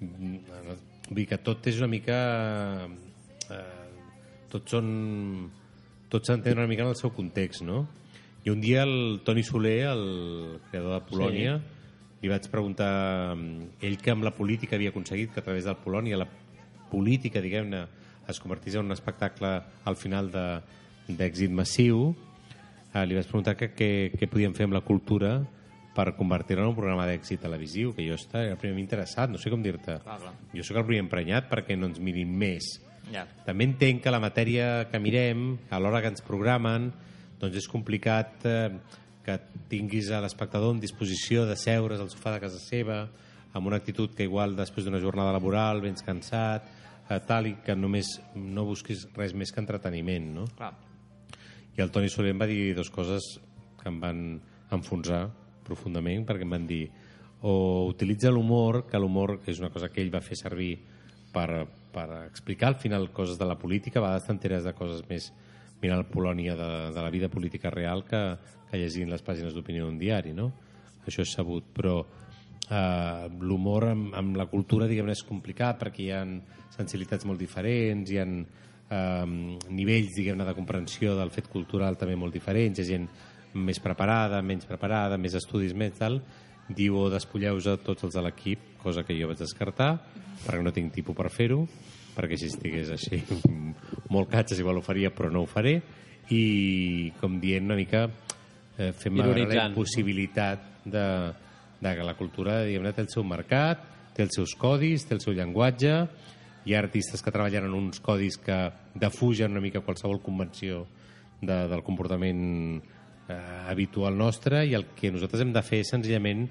Mm, 0.00 0.78
Vull 1.10 1.24
dir 1.24 1.26
que 1.26 1.40
tot 1.42 1.66
és 1.66 1.80
una 1.82 1.90
mica... 1.90 2.18
Eh, 3.50 3.88
tots 4.52 4.76
són... 4.76 4.86
Tots 6.10 6.30
s'entén 6.30 6.58
una 6.58 6.70
mica 6.70 6.84
en 6.86 6.92
el 6.92 6.98
seu 6.98 7.10
context, 7.14 7.64
no? 7.66 7.84
I 8.46 8.50
un 8.54 8.62
dia 8.62 8.84
el 8.86 9.20
Toni 9.26 9.42
Soler, 9.46 9.90
el 9.90 10.60
creador 10.70 10.96
de 10.96 11.06
Polònia, 11.10 11.56
li 12.22 12.30
vaig 12.30 12.46
preguntar 12.52 12.90
ell 13.34 13.98
que 14.00 14.14
amb 14.14 14.26
la 14.26 14.32
política 14.34 14.78
havia 14.78 14.90
aconseguit 14.94 15.34
que 15.34 15.42
a 15.42 15.46
través 15.46 15.66
del 15.66 15.78
Polònia 15.82 16.18
la 16.18 16.28
política, 16.90 17.42
diguem-ne, 17.42 17.84
es 18.30 18.40
convertís 18.40 18.74
en 18.78 18.86
un 18.86 18.92
espectacle 18.92 19.60
al 19.84 19.96
final 19.96 20.30
de- 20.30 20.60
d'èxit 21.10 21.50
massiu, 21.50 22.14
eh, 22.94 23.04
li 23.06 23.14
vaig 23.16 23.26
preguntar 23.26 23.56
que, 23.56 23.72
que, 23.74 24.12
què 24.14 24.28
podíem 24.30 24.54
fer 24.54 24.64
amb 24.68 24.74
la 24.76 24.80
cultura 24.86 25.40
per 25.94 26.12
convertir-la 26.16 26.62
en 26.62 26.70
un 26.70 26.76
programa 26.76 27.06
d'èxit 27.08 27.40
televisiu, 27.42 27.90
que 27.94 28.06
jo 28.06 28.14
estava 28.14 28.44
el 28.46 28.56
primer 28.56 28.78
interessat, 28.78 29.28
no 29.30 29.38
sé 29.38 29.50
com 29.50 29.62
dir-te. 29.62 29.98
Jo 30.54 30.62
sóc 30.62 30.76
el 30.78 30.86
primer 30.86 31.02
emprenyat 31.08 31.48
perquè 31.50 31.76
no 31.76 31.88
ens 31.90 31.98
mirin 31.98 32.30
més. 32.38 32.76
Ja. 33.10 33.24
També 33.44 33.64
entenc 33.66 34.02
que 34.04 34.10
la 34.14 34.20
matèria 34.22 34.86
que 34.90 35.00
mirem, 35.02 35.56
a 35.70 35.80
l'hora 35.82 36.00
que 36.00 36.12
ens 36.14 36.22
programen, 36.22 36.92
doncs 37.40 37.56
és 37.58 37.66
complicat 37.68 38.46
eh, 38.46 38.70
que 39.26 39.34
tinguis 39.68 40.12
a 40.14 40.20
l'espectador 40.22 40.74
en 40.76 40.80
disposició 40.80 41.42
de 41.48 41.56
seure's 41.58 42.00
al 42.00 42.08
sofà 42.12 42.36
de 42.36 42.40
casa 42.46 42.60
seva, 42.62 43.08
amb 43.52 43.66
una 43.66 43.76
actitud 43.82 44.14
que 44.14 44.22
igual 44.28 44.54
després 44.54 44.86
d'una 44.86 45.00
jornada 45.02 45.32
laboral 45.34 45.80
vens 45.82 46.04
cansat, 46.06 46.62
eh, 47.10 47.20
tal, 47.26 47.50
i 47.50 47.56
que 47.64 47.76
només 47.76 48.14
no 48.34 48.64
busquis 48.68 49.06
res 49.16 49.34
més 49.34 49.52
que 49.52 49.60
entreteniment, 49.62 50.30
no? 50.38 50.46
Clar. 50.56 50.72
I 51.76 51.82
el 51.84 51.92
Toni 51.94 52.10
Soler 52.10 52.34
em 52.34 52.40
va 52.40 52.48
dir 52.50 52.72
dues 52.76 52.90
coses 52.90 53.36
que 53.80 53.88
em 53.90 54.00
van 54.02 54.24
enfonsar 54.74 55.26
profundament, 55.66 56.24
perquè 56.28 56.46
em 56.46 56.56
van 56.56 56.66
dir 56.68 56.84
o 57.42 57.88
utilitza 57.88 58.30
l'humor, 58.30 58.84
que 58.90 58.98
l'humor 59.00 59.38
és 59.48 59.60
una 59.62 59.70
cosa 59.72 59.88
que 59.88 60.02
ell 60.02 60.12
va 60.12 60.20
fer 60.20 60.36
servir 60.36 60.74
per, 61.32 61.64
per 61.92 62.06
explicar 62.26 62.68
al 62.68 62.80
final 62.80 63.08
coses 63.16 63.38
de 63.40 63.48
la 63.48 63.56
política, 63.58 64.00
a 64.00 64.04
vegades 64.04 64.26
t'enteres 64.28 64.66
de 64.66 64.74
coses 64.76 65.04
més, 65.08 65.30
mirant 65.80 66.04
Polònia 66.12 66.56
de, 66.58 66.70
de 66.92 67.00
la 67.00 67.12
vida 67.12 67.30
política 67.32 67.72
real 67.72 68.04
que, 68.04 68.20
que 68.68 68.80
llegint 68.80 69.08
les 69.08 69.24
pàgines 69.24 69.56
d'opinió 69.56 69.86
d'un 69.86 69.96
diari, 69.98 70.34
no? 70.36 70.50
Això 71.08 71.24
és 71.24 71.32
sabut, 71.32 71.64
però 71.72 72.02
eh, 72.70 73.28
l'humor 73.40 73.88
amb, 73.90 74.14
amb 74.16 74.38
la 74.38 74.46
cultura, 74.50 74.88
diguem 74.90 75.10
és 75.12 75.24
complicat 75.26 75.80
perquè 75.82 76.04
hi 76.06 76.10
ha 76.14 76.22
sensibilitats 76.76 77.26
molt 77.28 77.42
diferents, 77.42 78.10
hi 78.10 78.20
ha 78.20 78.26
eh, 78.26 79.26
nivells, 79.68 80.14
diguem-ne, 80.16 80.46
de 80.46 80.56
comprensió 80.56 81.16
del 81.18 81.34
fet 81.34 81.50
cultural 81.50 81.98
també 82.00 82.16
molt 82.16 82.34
diferents, 82.36 82.78
hi 82.78 82.86
ha 82.86 82.90
gent 82.92 83.08
més 83.60 83.82
preparada, 83.82 84.42
menys 84.46 84.68
preparada, 84.68 85.18
més 85.18 85.34
estudis, 85.34 85.74
més 85.74 85.96
tal, 85.98 86.20
diu 86.70 87.00
o 87.00 87.08
despulleu 87.10 87.58
a 87.58 87.78
tots 87.82 88.06
els 88.06 88.14
de 88.14 88.22
l'equip, 88.22 88.76
cosa 88.82 89.02
que 89.02 89.16
jo 89.18 89.26
vaig 89.30 89.40
descartar, 89.40 89.96
perquè 90.44 90.62
no 90.62 90.72
tinc 90.72 90.94
tipus 90.94 91.16
per 91.18 91.30
fer-ho, 91.34 91.64
perquè 92.14 92.38
si 92.38 92.50
estigués 92.50 92.92
així 92.94 93.20
molt 94.14 94.30
catxes 94.30 94.62
igual 94.62 94.78
ho 94.78 94.84
faria, 94.86 95.10
però 95.10 95.30
no 95.32 95.42
ho 95.42 95.50
faré, 95.50 95.80
i 96.30 97.10
com 97.18 97.40
dient 97.42 97.66
una 97.66 97.78
mica 97.78 98.04
eh, 98.06 98.92
fem 98.94 99.18
la 99.18 99.26
Ironitzant. 99.26 99.72
impossibilitat 99.72 100.86
de, 100.86 101.06
de 101.80 101.94
que 101.96 102.04
la 102.04 102.16
cultura 102.16 102.60
té 102.64 103.02
el 103.02 103.08
seu 103.12 103.24
mercat, 103.24 103.82
té 104.14 104.24
els 104.26 104.36
seus 104.36 104.54
codis, 104.58 105.06
té 105.06 105.16
el 105.16 105.22
seu 105.24 105.32
llenguatge, 105.32 105.94
hi 106.64 106.74
ha 106.74 106.80
artistes 106.82 107.22
que 107.24 107.32
treballen 107.32 107.66
en 107.70 107.74
uns 107.74 108.00
codis 108.04 108.36
que 108.36 108.58
defugen 108.94 109.52
una 109.52 109.64
mica 109.64 109.80
qualsevol 109.80 110.20
convenció 110.20 110.86
de, 111.40 111.68
del 111.68 111.82
comportament 111.82 112.82
eh, 113.28 113.36
habitual 113.70 114.18
nostre 114.18 114.66
i 114.66 114.74
el 114.76 114.90
que 114.96 115.12
nosaltres 115.12 115.44
hem 115.44 115.54
de 115.56 115.64
fer 115.64 115.80
és 115.84 115.92
senzillament 115.94 116.48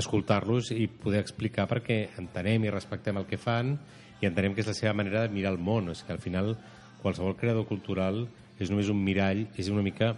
escoltar-los 0.00 0.72
i 0.74 0.88
poder 0.88 1.20
explicar 1.22 1.68
perquè 1.70 1.98
entenem 2.18 2.64
i 2.64 2.72
respectem 2.72 3.20
el 3.20 3.28
que 3.28 3.38
fan 3.38 3.76
i 4.22 4.26
entenem 4.26 4.54
que 4.54 4.64
és 4.64 4.70
la 4.70 4.76
seva 4.76 4.94
manera 4.96 5.26
de 5.26 5.34
mirar 5.34 5.52
el 5.52 5.60
món. 5.60 5.90
És 5.92 6.02
que 6.02 6.14
al 6.14 6.22
final 6.22 6.54
qualsevol 7.02 7.36
creador 7.36 7.68
cultural 7.68 8.24
és 8.58 8.70
només 8.70 8.88
un 8.88 9.02
mirall, 9.04 9.44
és 9.58 9.68
una 9.68 9.84
mica 9.84 10.14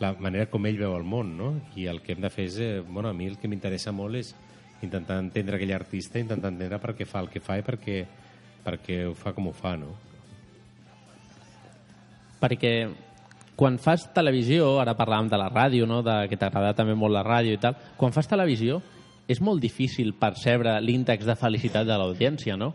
la 0.00 0.12
manera 0.14 0.46
com 0.50 0.66
ell 0.66 0.78
veu 0.78 0.94
el 0.96 1.04
món, 1.04 1.36
no? 1.36 1.52
I 1.76 1.88
el 1.90 2.02
que 2.02 2.14
hem 2.14 2.22
de 2.22 2.30
fer 2.30 2.46
és, 2.48 2.58
eh, 2.62 2.80
bueno, 2.80 3.08
a 3.08 3.16
mi 3.16 3.26
el 3.26 3.38
que 3.38 3.48
m'interessa 3.48 3.92
molt 3.92 4.16
és 4.16 4.34
intentar 4.82 5.18
entendre 5.18 5.56
aquell 5.56 5.74
artista, 5.74 6.20
intentar 6.20 6.52
entendre 6.52 6.78
per 6.78 6.94
què 6.94 7.06
fa 7.06 7.24
el 7.24 7.32
que 7.32 7.40
fa 7.42 7.58
i 7.58 7.64
per 7.66 7.78
què, 7.82 8.04
per 8.64 8.78
què 8.78 9.04
ho 9.08 9.14
fa 9.18 9.34
com 9.34 9.48
ho 9.50 9.56
fa, 9.56 9.76
no? 9.76 9.96
perquè 12.38 12.72
quan 13.58 13.78
fas 13.82 14.06
televisió, 14.14 14.76
ara 14.78 14.94
parlàvem 14.94 15.30
de 15.32 15.38
la 15.40 15.48
ràdio, 15.50 15.86
no? 15.90 16.02
de, 16.06 16.28
que 16.30 16.38
t'agrada 16.38 16.76
també 16.78 16.94
molt 16.94 17.16
la 17.16 17.24
ràdio 17.26 17.56
i 17.56 17.60
tal, 17.62 17.74
quan 17.98 18.14
fas 18.14 18.30
televisió 18.30 18.78
és 19.28 19.42
molt 19.44 19.60
difícil 19.60 20.14
percebre 20.16 20.78
l'índex 20.80 21.26
de 21.26 21.34
felicitat 21.36 21.86
de 21.88 21.96
l'audiència, 21.98 22.56
no? 22.56 22.72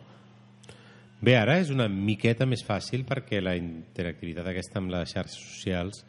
Bé, 1.24 1.38
ara 1.40 1.56
és 1.62 1.72
una 1.72 1.88
miqueta 1.88 2.46
més 2.46 2.66
fàcil 2.68 3.06
perquè 3.08 3.40
la 3.42 3.56
interactivitat 3.56 4.50
aquesta 4.52 4.82
amb 4.82 4.92
les 4.92 5.14
xarxes 5.16 5.40
socials 5.40 6.04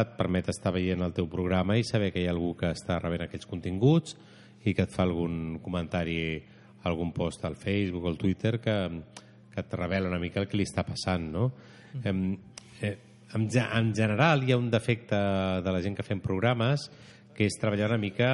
et 0.00 0.14
permet 0.16 0.48
estar 0.48 0.72
veient 0.72 1.02
el 1.04 1.12
teu 1.12 1.28
programa 1.28 1.76
i 1.76 1.84
saber 1.84 2.12
que 2.12 2.22
hi 2.22 2.28
ha 2.28 2.32
algú 2.32 2.54
que 2.56 2.70
està 2.72 2.98
rebent 3.00 3.26
aquests 3.26 3.48
continguts 3.50 4.16
i 4.64 4.72
que 4.72 4.86
et 4.86 4.94
fa 4.94 5.04
algun 5.04 5.58
comentari, 5.62 6.40
algun 6.88 7.12
post 7.12 7.44
al 7.44 7.58
Facebook 7.60 8.06
o 8.06 8.12
al 8.12 8.18
Twitter 8.18 8.58
que, 8.60 8.76
que 9.52 9.60
et 9.60 9.74
revela 9.76 10.08
una 10.08 10.20
mica 10.22 10.40
el 10.40 10.48
que 10.48 10.56
li 10.56 10.66
està 10.68 10.86
passant, 10.86 11.28
no? 11.34 11.50
Mm. 12.00 12.32
Eh, 12.80 12.96
en, 13.34 13.46
en 13.48 13.92
general 13.94 14.44
hi 14.44 14.52
ha 14.52 14.60
un 14.60 14.70
defecte 14.70 15.18
de 15.64 15.72
la 15.72 15.82
gent 15.84 15.96
que 15.98 16.06
fem 16.06 16.20
programes 16.24 16.88
que 17.36 17.46
és 17.48 17.58
treballar 17.60 17.90
una 17.92 18.00
mica 18.00 18.32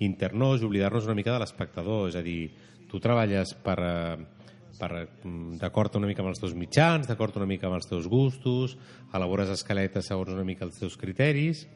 internos 0.00 0.62
i 0.62 0.66
oblidar-nos 0.66 1.06
una 1.06 1.18
mica 1.18 1.34
de 1.34 1.42
l'espectador, 1.42 2.08
és 2.08 2.16
a 2.16 2.24
dir, 2.24 2.50
tu 2.90 2.98
treballes 3.02 3.52
per, 3.62 3.78
eh, 3.84 4.39
d'acord 4.80 5.96
una 6.00 6.08
mica 6.08 6.22
amb 6.24 6.30
els 6.32 6.40
teus 6.40 6.54
mitjans, 6.56 7.06
d'acord 7.08 7.36
una 7.36 7.46
mica 7.46 7.68
amb 7.68 7.76
els 7.76 7.86
teus 7.90 8.08
gustos, 8.08 8.76
elabores 9.14 9.50
escaletes 9.52 10.06
segons 10.08 10.32
una 10.32 10.44
mica 10.44 10.64
els 10.64 10.78
teus 10.80 10.96
criteris 10.96 11.66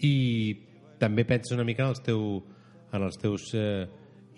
i 0.00 0.14
també 1.00 1.24
penses 1.28 1.52
una 1.56 1.64
mica 1.64 1.84
en 1.84 1.92
els, 1.94 2.00
teu, 2.04 2.22
en 2.92 3.02
els 3.06 3.18
teus 3.20 3.50
eh, 3.56 3.86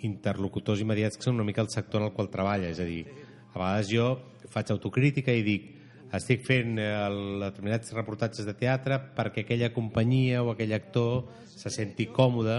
interlocutors 0.07 0.83
immediats 0.83 1.17
que 1.19 1.27
són 1.27 1.39
una 1.39 1.47
mica 1.47 1.63
el 1.63 1.71
sector 1.71 2.03
en 2.03 2.09
el 2.11 2.15
qual 2.17 2.31
treballa, 2.31 2.71
és 2.71 2.81
a 2.83 2.87
dir, 2.89 3.05
a 3.53 3.59
vegades 3.59 3.91
jo 3.93 4.09
faig 4.53 4.71
autocrítica 4.75 5.35
i 5.35 5.45
dic 5.47 5.69
estic 6.13 6.43
fent 6.45 6.79
eh, 6.83 6.89
el- 7.07 7.41
determinats 7.47 7.93
reportatges 7.97 8.47
de 8.49 8.55
teatre 8.59 8.99
perquè 9.17 9.47
aquella 9.47 9.73
companyia 9.73 10.43
o 10.43 10.51
aquell 10.53 10.75
actor 10.77 11.29
se 11.47 11.71
senti 11.71 12.09
còmode 12.11 12.59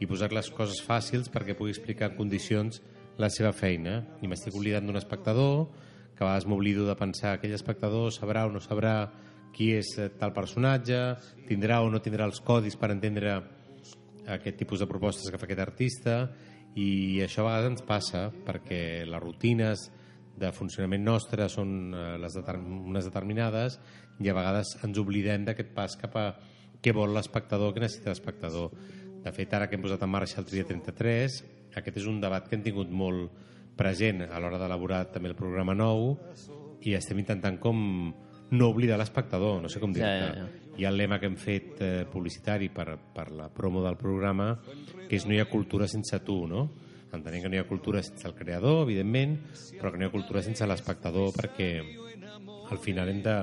i 0.00 0.06
posar 0.06 0.30
les 0.32 0.48
coses 0.54 0.80
fàcils 0.84 1.28
perquè 1.32 1.56
pugui 1.58 1.72
explicar 1.74 2.14
condicions 2.16 2.80
la 3.18 3.28
seva 3.34 3.52
feina. 3.52 4.00
I 4.22 4.30
m'estic 4.30 4.56
oblidant 4.56 4.86
d'un 4.86 4.98
espectador, 4.98 5.66
que 6.16 6.24
a 6.24 6.26
vegades 6.26 6.48
m'oblido 6.50 6.86
de 6.86 6.96
pensar 6.98 7.36
aquell 7.36 7.54
espectador 7.54 8.10
sabrà 8.10 8.46
o 8.48 8.50
no 8.50 8.62
sabrà 8.62 9.10
qui 9.54 9.70
és 9.76 9.92
eh, 9.98 10.08
tal 10.18 10.32
personatge, 10.34 10.98
tindrà 11.46 11.82
o 11.82 11.90
no 11.90 12.00
tindrà 12.02 12.26
els 12.26 12.40
codis 12.42 12.74
per 12.78 12.90
entendre 12.94 13.36
aquest 14.28 14.58
tipus 14.60 14.82
de 14.82 14.88
propostes 14.90 15.30
que 15.30 15.38
fa 15.38 15.46
aquest 15.46 15.62
artista 15.62 16.16
i 16.78 17.20
això 17.24 17.44
a 17.44 17.48
vegades 17.48 17.70
ens 17.72 17.86
passa 17.86 18.28
perquè 18.46 19.06
les 19.08 19.22
rutines 19.22 19.86
de 20.38 20.50
funcionament 20.54 21.06
nostre 21.06 21.48
són 21.50 21.94
eh, 21.94 22.16
les 22.22 22.34
determ 22.38 22.66
unes 22.90 23.06
determinades 23.08 23.78
i 24.18 24.30
a 24.30 24.36
vegades 24.36 24.74
ens 24.86 24.98
oblidem 24.98 25.46
d'aquest 25.46 25.70
pas 25.74 25.94
cap 25.98 26.18
a 26.18 26.26
què 26.82 26.94
vol 26.94 27.14
l'espectador, 27.14 27.72
què 27.74 27.82
necessita 27.82 28.12
l'espectador. 28.12 28.74
De 29.24 29.30
fet, 29.34 29.54
ara 29.54 29.66
que 29.66 29.74
hem 29.74 29.82
posat 29.82 30.02
en 30.06 30.10
marxa 30.10 30.38
el 30.42 30.46
Tria 30.46 30.66
33, 30.66 31.40
aquest 31.80 32.00
és 32.02 32.08
un 32.10 32.20
debat 32.20 32.46
que 32.48 32.56
hem 32.58 32.64
tingut 32.66 32.90
molt 32.90 33.46
present 33.78 34.24
a 34.26 34.40
l'hora 34.42 34.58
d'elaborar 34.58 35.04
també 35.14 35.30
el 35.30 35.38
programa 35.38 35.76
nou 35.78 36.16
i 36.86 36.94
estem 36.98 37.20
intentant 37.22 37.58
com 37.62 37.78
no 38.50 38.68
oblidar 38.68 38.98
l'espectador, 38.98 39.60
no 39.62 39.68
sé 39.68 39.80
com 39.80 39.92
dir-te. 39.92 40.08
Ja, 40.08 40.32
ja, 40.32 40.46
ja. 40.46 40.74
Hi 40.78 40.86
ha 40.86 40.92
el 40.92 40.98
lema 41.00 41.18
que 41.18 41.26
hem 41.26 41.36
fet 41.38 41.80
eh, 41.82 42.04
publicitari 42.10 42.68
per, 42.70 42.92
per 43.14 43.30
la 43.34 43.48
promo 43.52 43.82
del 43.84 43.98
programa, 43.98 44.52
que 45.08 45.18
és 45.18 45.26
no 45.26 45.34
hi 45.34 45.40
ha 45.42 45.48
cultura 45.50 45.88
sense 45.90 46.20
tu, 46.24 46.44
no? 46.50 46.68
Entenem 47.12 47.42
que 47.42 47.50
no 47.50 47.56
hi 47.58 47.62
ha 47.62 47.66
cultura 47.68 48.02
sense 48.04 48.26
el 48.28 48.36
creador, 48.36 48.82
evidentment, 48.84 49.38
però 49.78 49.90
que 49.90 49.98
no 49.98 50.06
hi 50.06 50.08
ha 50.08 50.14
cultura 50.14 50.42
sense 50.44 50.66
l'espectador, 50.68 51.32
perquè 51.36 51.72
al 52.70 52.78
final 52.84 53.10
hem 53.10 53.24
de... 53.24 53.38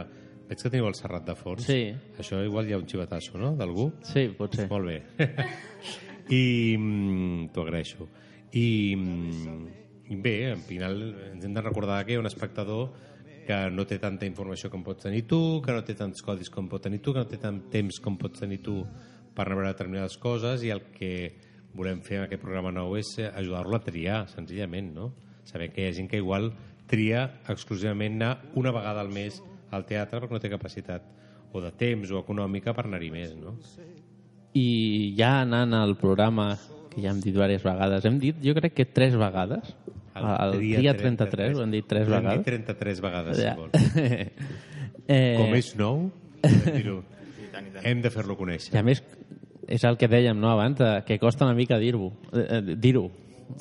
Veig 0.45 0.61
que 0.61 0.69
teniu 0.69 0.85
el 0.85 0.93
Serrat 0.93 1.23
de 1.25 1.33
fons. 1.33 1.65
Sí. 1.65 1.89
Això 2.21 2.37
igual 2.45 2.67
hi 2.69 2.75
ha 2.75 2.77
un 2.77 2.85
xivatasso, 2.85 3.33
no?, 3.41 3.55
d'algú. 3.57 3.87
Sí, 4.05 4.27
potser. 4.37 4.67
Molt 4.69 4.91
bé. 4.91 4.99
I 6.39 6.43
mm, 6.77 7.47
t'ho 7.53 7.65
agraeixo. 7.65 8.05
I, 8.55 8.95
mm, 8.95 9.67
I 10.09 10.15
bé, 10.21 10.35
al 10.53 10.63
final 10.63 11.01
ens 11.33 11.43
hem 11.43 11.53
de 11.53 11.63
recordar 11.63 12.03
que 12.05 12.13
hi 12.13 12.19
ha 12.19 12.23
un 12.23 12.29
espectador 12.29 12.93
que 13.45 13.57
no 13.69 13.85
té 13.85 13.97
tanta 14.01 14.25
informació 14.25 14.71
com 14.73 14.83
pots 14.83 15.05
tenir 15.05 15.25
tu, 15.29 15.61
que 15.61 15.73
no 15.75 15.83
té 15.85 15.93
tants 15.97 16.23
codis 16.25 16.49
com 16.49 16.69
pot 16.71 16.81
tenir 16.87 17.01
tu, 17.03 17.13
que 17.13 17.21
no 17.21 17.29
té 17.29 17.37
tant 17.41 17.59
temps 17.73 17.99
com 18.01 18.17
pots 18.17 18.41
tenir 18.41 18.61
tu 18.65 18.79
per 19.35 19.49
veure 19.51 19.67
determinades 19.67 20.15
coses 20.17 20.63
i 20.63 20.71
el 20.73 20.81
que 20.95 21.11
volem 21.75 21.99
fer 22.01 22.21
en 22.21 22.25
aquest 22.25 22.41
programa 22.41 22.71
nou 22.71 22.95
és 22.97 23.11
ajudar-lo 23.27 23.77
a 23.77 23.83
triar, 23.83 24.23
senzillament, 24.31 24.93
no? 24.95 25.11
Saber 25.45 25.69
que 25.73 25.83
hi 25.83 25.89
ha 25.89 25.97
gent 25.97 26.07
que 26.09 26.21
igual 26.23 26.53
tria 26.89 27.25
exclusivament 27.51 28.15
anar 28.21 28.31
una 28.55 28.71
vegada 28.71 29.03
al 29.03 29.11
mes 29.13 29.41
al 29.75 29.85
teatre 29.85 30.21
perquè 30.21 30.37
no 30.37 30.41
té 30.41 30.49
capacitat 30.53 31.05
o 31.51 31.61
de 31.61 31.71
temps 31.75 32.11
o 32.11 32.21
econòmica 32.21 32.73
per 32.73 32.87
anar-hi 32.87 33.11
més, 33.11 33.35
no? 33.35 33.57
I 34.55 35.13
ja 35.17 35.41
anant 35.43 35.75
al 35.75 35.97
programa, 35.99 36.53
que 36.95 37.01
ja 37.03 37.11
hem 37.11 37.19
dit 37.21 37.33
diverses 37.35 37.63
vegades, 37.63 38.05
hem 38.07 38.17
dit, 38.19 38.37
jo 38.43 38.53
crec 38.55 38.73
que 38.73 38.85
tres 38.85 39.15
vegades, 39.19 39.75
el, 40.15 40.59
dia 40.61 40.93
33, 40.95 41.57
ho 41.57 41.63
hem 41.65 41.71
dit 41.75 41.85
tres 41.87 42.07
Ho 42.07 42.13
hem 42.15 42.23
vegades. 42.23 42.39
dit 42.39 42.45
33 42.53 43.01
vegades, 43.03 43.37
Ja. 43.43 43.53
si 43.53 43.59
vols. 43.59 44.31
eh, 45.07 45.35
Com 45.37 45.53
és 45.57 45.73
nou, 45.75 46.05
dir-ho. 46.41 47.03
hem 47.83 48.01
de 48.01 48.09
fer-lo 48.13 48.37
conèixer. 48.39 48.73
I 48.75 48.79
a 48.79 48.83
més, 48.87 49.03
és 49.67 49.83
el 49.83 49.97
que 49.99 50.07
dèiem 50.11 50.39
no, 50.39 50.49
abans, 50.53 50.79
eh, 50.81 51.03
que 51.07 51.19
costa 51.19 51.45
una 51.45 51.55
mica 51.57 51.77
dir-ho. 51.81 52.13
Eh, 52.33 52.47
eh, 52.59 52.75
dir-ho. 52.79 53.09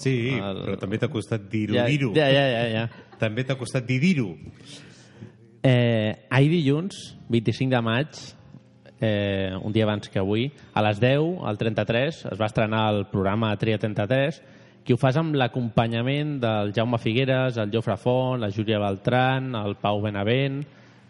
Sí, 0.00 0.30
El- 0.38 0.62
però 0.64 0.78
també 0.80 0.96
t'ha 0.98 1.10
costat 1.12 1.44
dir-ho, 1.50 1.74
Ja, 1.76 1.84
dir-ho. 1.90 2.12
ja, 2.16 2.30
ja, 2.32 2.46
ja, 2.48 2.62
ja. 2.72 2.84
També 3.18 3.44
t'ha 3.44 3.58
costat 3.58 3.84
dir 3.86 3.98
dir-ho. 4.00 4.30
Eh, 5.62 6.26
ahir 6.30 6.50
dilluns, 6.50 7.16
25 7.28 7.70
de 7.72 7.80
maig, 7.82 8.08
eh, 9.00 9.52
un 9.60 9.72
dia 9.72 9.84
abans 9.84 10.08
que 10.08 10.20
avui, 10.20 10.50
a 10.72 10.82
les 10.82 11.00
10, 11.00 11.40
al 11.44 11.58
33, 11.58 12.24
es 12.32 12.40
va 12.40 12.50
estrenar 12.50 12.86
el 12.92 13.06
programa 13.10 13.56
Tria 13.56 13.78
33, 13.78 14.42
que 14.84 14.94
ho 14.94 15.00
fas 15.00 15.16
amb 15.16 15.34
l'acompanyament 15.38 16.36
del 16.42 16.72
Jaume 16.76 17.00
Figueres, 17.00 17.56
el 17.56 17.72
Jofre 17.72 17.96
Font, 17.96 18.40
la 18.40 18.50
Júlia 18.52 18.78
Beltran, 18.82 19.54
el 19.56 19.78
Pau 19.80 20.02
Benavent, 20.04 20.60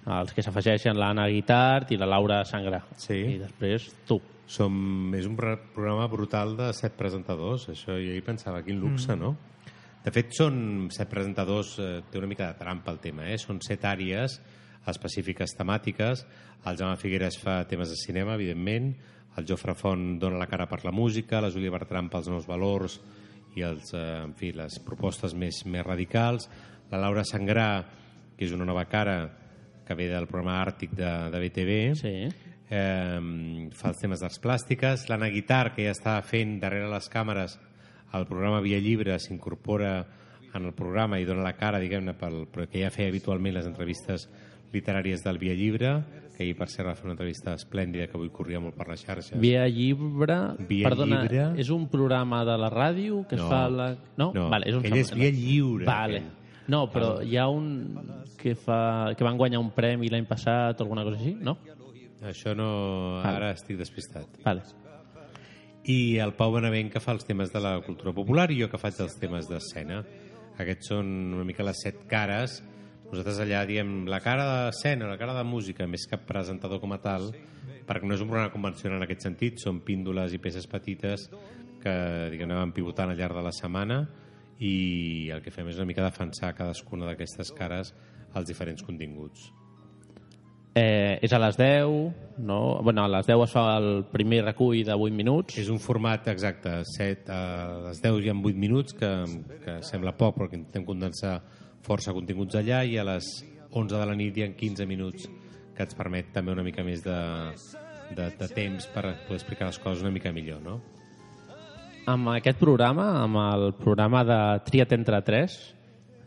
els 0.05 0.35
que 0.37 0.45
s'afegeixen 0.45 0.99
l'Anna 1.01 1.27
Guitart 1.33 1.91
i 1.95 1.99
la 1.99 2.07
Laura 2.07 2.43
Sangra. 2.47 2.85
Sí. 3.01 3.17
I 3.35 3.41
després 3.41 3.89
tu. 4.07 4.21
Som, 4.47 5.11
és 5.17 5.27
un 5.27 5.35
pro- 5.37 5.57
programa 5.75 6.07
brutal 6.13 6.55
de 6.59 6.69
set 6.77 6.95
presentadors. 6.99 7.67
Això 7.73 7.97
jo 7.97 8.13
hi 8.13 8.23
pensava, 8.23 8.63
quin 8.63 8.79
luxe, 8.79 9.15
mm. 9.15 9.21
no? 9.21 9.35
De 10.05 10.13
fet, 10.13 10.35
són 10.37 10.91
set 10.93 11.09
presentadors, 11.09 11.79
eh, 11.81 12.03
té 12.13 12.21
una 12.21 12.29
mica 12.29 12.51
de 12.51 12.59
trampa 12.61 12.93
el 12.93 13.01
tema, 13.01 13.25
eh? 13.33 13.39
Són 13.41 13.63
set 13.65 13.87
àrees 13.89 14.37
específiques 14.91 15.57
temàtiques. 15.59 16.25
El 16.65 16.79
Jaume 16.81 17.01
Figueres 17.01 17.39
fa 17.41 17.63
temes 17.69 17.93
de 17.93 17.99
cinema, 18.01 18.37
evidentment. 18.39 18.93
El 19.39 19.47
Jofre 19.49 19.75
Font 19.75 20.19
dona 20.23 20.39
la 20.39 20.49
cara 20.51 20.69
per 20.71 20.85
la 20.85 20.93
música, 20.95 21.41
la 21.43 21.51
Júlia 21.51 21.73
Bertran 21.75 22.09
pels 22.13 22.31
nous 22.31 22.47
valors 22.47 23.01
i 23.57 23.65
els, 23.67 23.93
eh, 23.95 24.23
en 24.25 24.35
fi, 24.39 24.53
les 24.55 24.79
propostes 24.87 25.35
més, 25.35 25.65
més 25.67 25.85
radicals. 25.87 26.49
La 26.91 27.01
Laura 27.03 27.25
Sangrà, 27.25 27.85
que 28.37 28.47
és 28.47 28.53
una 28.53 28.67
nova 28.67 28.85
cara, 28.87 29.19
que 29.85 29.95
ve 29.95 30.09
del 30.09 30.27
programa 30.27 30.61
Àrtic 30.63 30.95
de, 30.97 31.13
de 31.31 31.41
BTV. 31.43 31.79
Sí. 31.99 32.15
Eh, 32.71 33.21
fa 33.77 33.93
els 33.93 34.01
temes 34.01 34.23
d'arts 34.23 34.41
plàstiques. 34.41 35.09
L'Anna 35.11 35.31
Guitar, 35.31 35.75
que 35.75 35.87
ja 35.87 35.95
està 35.95 36.17
fent 36.25 36.59
darrere 36.63 36.89
les 36.91 37.11
càmeres 37.13 37.59
el 38.15 38.27
programa 38.27 38.61
Via 38.63 38.79
Llibre, 38.79 39.19
s'incorpora 39.19 40.07
en 40.55 40.65
el 40.65 40.73
programa 40.73 41.19
i 41.19 41.27
dona 41.27 41.43
la 41.43 41.57
cara, 41.59 41.81
diguem-ne, 41.83 42.15
pel, 42.15 42.45
però 42.53 42.69
que 42.71 42.85
ja 42.85 42.93
feia 42.95 43.11
habitualment 43.11 43.57
les 43.57 43.67
entrevistes 43.67 44.29
literàries 44.75 45.23
del 45.25 45.39
Via 45.39 45.55
Llibre, 45.55 45.95
que 46.37 46.43
ahir, 46.43 46.57
per 46.59 46.67
cert, 46.69 46.89
va 46.89 46.95
fer 46.99 47.05
una 47.07 47.15
entrevista 47.15 47.53
esplèndida 47.55 48.09
que 48.11 48.17
avui 48.19 48.29
corria 48.35 48.59
molt 48.61 48.75
per 48.75 48.89
les 48.91 49.05
xarxes. 49.07 49.39
Via 49.41 49.69
Llibre... 49.71 50.39
Via 50.69 50.89
Perdona, 50.89 51.21
Llibre. 51.23 51.45
és 51.63 51.71
un 51.71 51.87
programa 51.89 52.43
de 52.45 52.57
la 52.59 52.71
ràdio 52.73 53.23
que 53.29 53.37
es 53.39 53.43
No. 53.43 53.49
fa... 53.49 53.69
La... 53.71 53.93
No? 54.19 54.33
No, 54.35 54.49
Vale, 54.51 54.67
és 54.69 54.75
un 54.75 54.85
ell 54.85 54.99
és 54.99 55.13
Via 55.15 55.31
Lliure, 55.31 55.87
Vale. 55.87 56.19
aquell. 56.25 56.41
No, 56.67 56.87
però 56.91 57.19
hi 57.23 57.37
ha 57.37 57.47
un 57.53 57.67
que, 58.41 58.55
fa, 58.57 59.13
que 59.15 59.23
van 59.23 59.37
guanyar 59.37 59.61
un 59.61 59.71
premi 59.77 60.09
l'any 60.09 60.25
passat 60.27 60.81
o 60.81 60.85
alguna 60.87 61.05
cosa 61.05 61.19
així, 61.21 61.35
no? 61.39 61.59
Això 62.25 62.55
no... 62.57 63.21
Ara 63.23 63.51
estic 63.53 63.77
despistat. 63.79 64.41
Vale. 64.43 64.63
I 65.85 66.17
el 66.25 66.33
Pau 66.33 66.55
Benavent 66.55 66.89
que 66.91 67.01
fa 67.05 67.13
els 67.13 67.27
temes 67.29 67.51
de 67.53 67.61
la 67.61 67.75
cultura 67.85 68.15
popular 68.17 68.47
i 68.51 68.57
jo 68.63 68.71
que 68.73 68.81
faig 68.81 68.97
els 69.05 69.19
temes 69.21 69.47
d'escena. 69.51 69.99
Aquests 70.57 70.89
són 70.95 71.11
una 71.37 71.45
mica 71.45 71.67
les 71.67 71.83
set 71.85 72.07
cares. 72.09 72.63
Nosaltres 73.15 73.45
allà 73.45 73.61
diem 73.63 74.09
la 74.11 74.19
cara 74.19 74.45
d'escena, 74.49 75.07
la 75.07 75.15
cara 75.15 75.37
de 75.37 75.45
música, 75.47 75.87
més 75.87 76.03
que 76.11 76.19
presentador 76.19 76.81
com 76.83 76.97
a 76.97 76.99
tal, 76.99 77.29
perquè 77.87 78.09
no 78.11 78.17
és 78.17 78.25
un 78.25 78.27
programa 78.33 78.51
convencional 78.51 78.99
en 78.99 79.07
aquest 79.07 79.23
sentit, 79.29 79.63
són 79.63 79.85
píndoles 79.87 80.35
i 80.35 80.41
peces 80.43 80.67
petites 80.67 81.29
que 81.85 81.95
diguem, 82.33 82.57
van 82.59 82.75
pivotant 82.75 83.13
al 83.13 83.21
llarg 83.21 83.39
de 83.39 83.47
la 83.47 83.55
setmana 83.55 84.01
i 84.59 85.31
el 85.31 85.45
que 85.47 85.55
fem 85.55 85.71
és 85.71 85.79
una 85.79 85.87
mica 85.87 86.03
defensar 86.03 86.57
cadascuna 86.59 87.07
d'aquestes 87.07 87.55
cares 87.55 87.95
als 88.35 88.51
diferents 88.51 88.83
continguts. 88.83 89.53
Eh, 90.75 91.21
és 91.23 91.31
a 91.31 91.39
les 91.39 91.55
10, 91.55 92.41
no? 92.43 92.81
Bueno, 92.83 93.05
a 93.05 93.11
les 93.21 93.29
10 93.31 93.45
es 93.45 93.53
fa 93.55 93.69
el 93.79 94.09
primer 94.11 94.43
recull 94.43 94.83
de 94.83 94.97
8 94.99 95.15
minuts. 95.15 95.61
És 95.63 95.71
un 95.71 95.79
format 95.79 96.27
exacte, 96.35 96.81
7, 96.97 97.31
a 97.31 97.83
les 97.85 98.03
10 98.03 98.25
hi 98.25 98.33
ha 98.33 98.35
8 98.35 98.59
minuts, 98.59 98.97
que, 98.99 99.13
que 99.63 99.83
sembla 99.87 100.17
poc, 100.19 100.35
però 100.35 100.51
que 100.51 100.59
intentem 100.59 100.89
condensar 100.89 101.37
força 101.85 102.15
continguts 102.17 102.57
allà, 102.59 102.83
i 102.85 102.99
a 102.99 103.05
les 103.07 103.29
11 103.75 103.99
de 103.99 104.07
la 104.09 104.17
nit 104.17 104.37
hi 104.37 104.45
ha 104.47 104.53
15 104.57 104.87
minuts, 104.89 105.29
que 105.75 105.85
ens 105.85 105.97
permet 105.99 106.31
també 106.35 106.55
una 106.55 106.65
mica 106.65 106.85
més 106.87 107.03
de, 107.05 107.19
de, 108.15 108.29
de 108.39 108.49
temps 108.55 108.87
per 108.95 109.05
poder 109.27 109.41
explicar 109.41 109.69
les 109.71 109.81
coses 109.83 110.05
una 110.05 110.15
mica 110.15 110.33
millor, 110.33 110.63
no? 110.65 110.79
Amb 112.11 112.35
aquest 112.35 112.59
programa, 112.61 113.07
amb 113.23 113.41
el 113.41 113.71
programa 113.79 114.25
de 114.29 114.39
Triat 114.67 114.93
entre 114.93 115.21
3, 115.25 115.59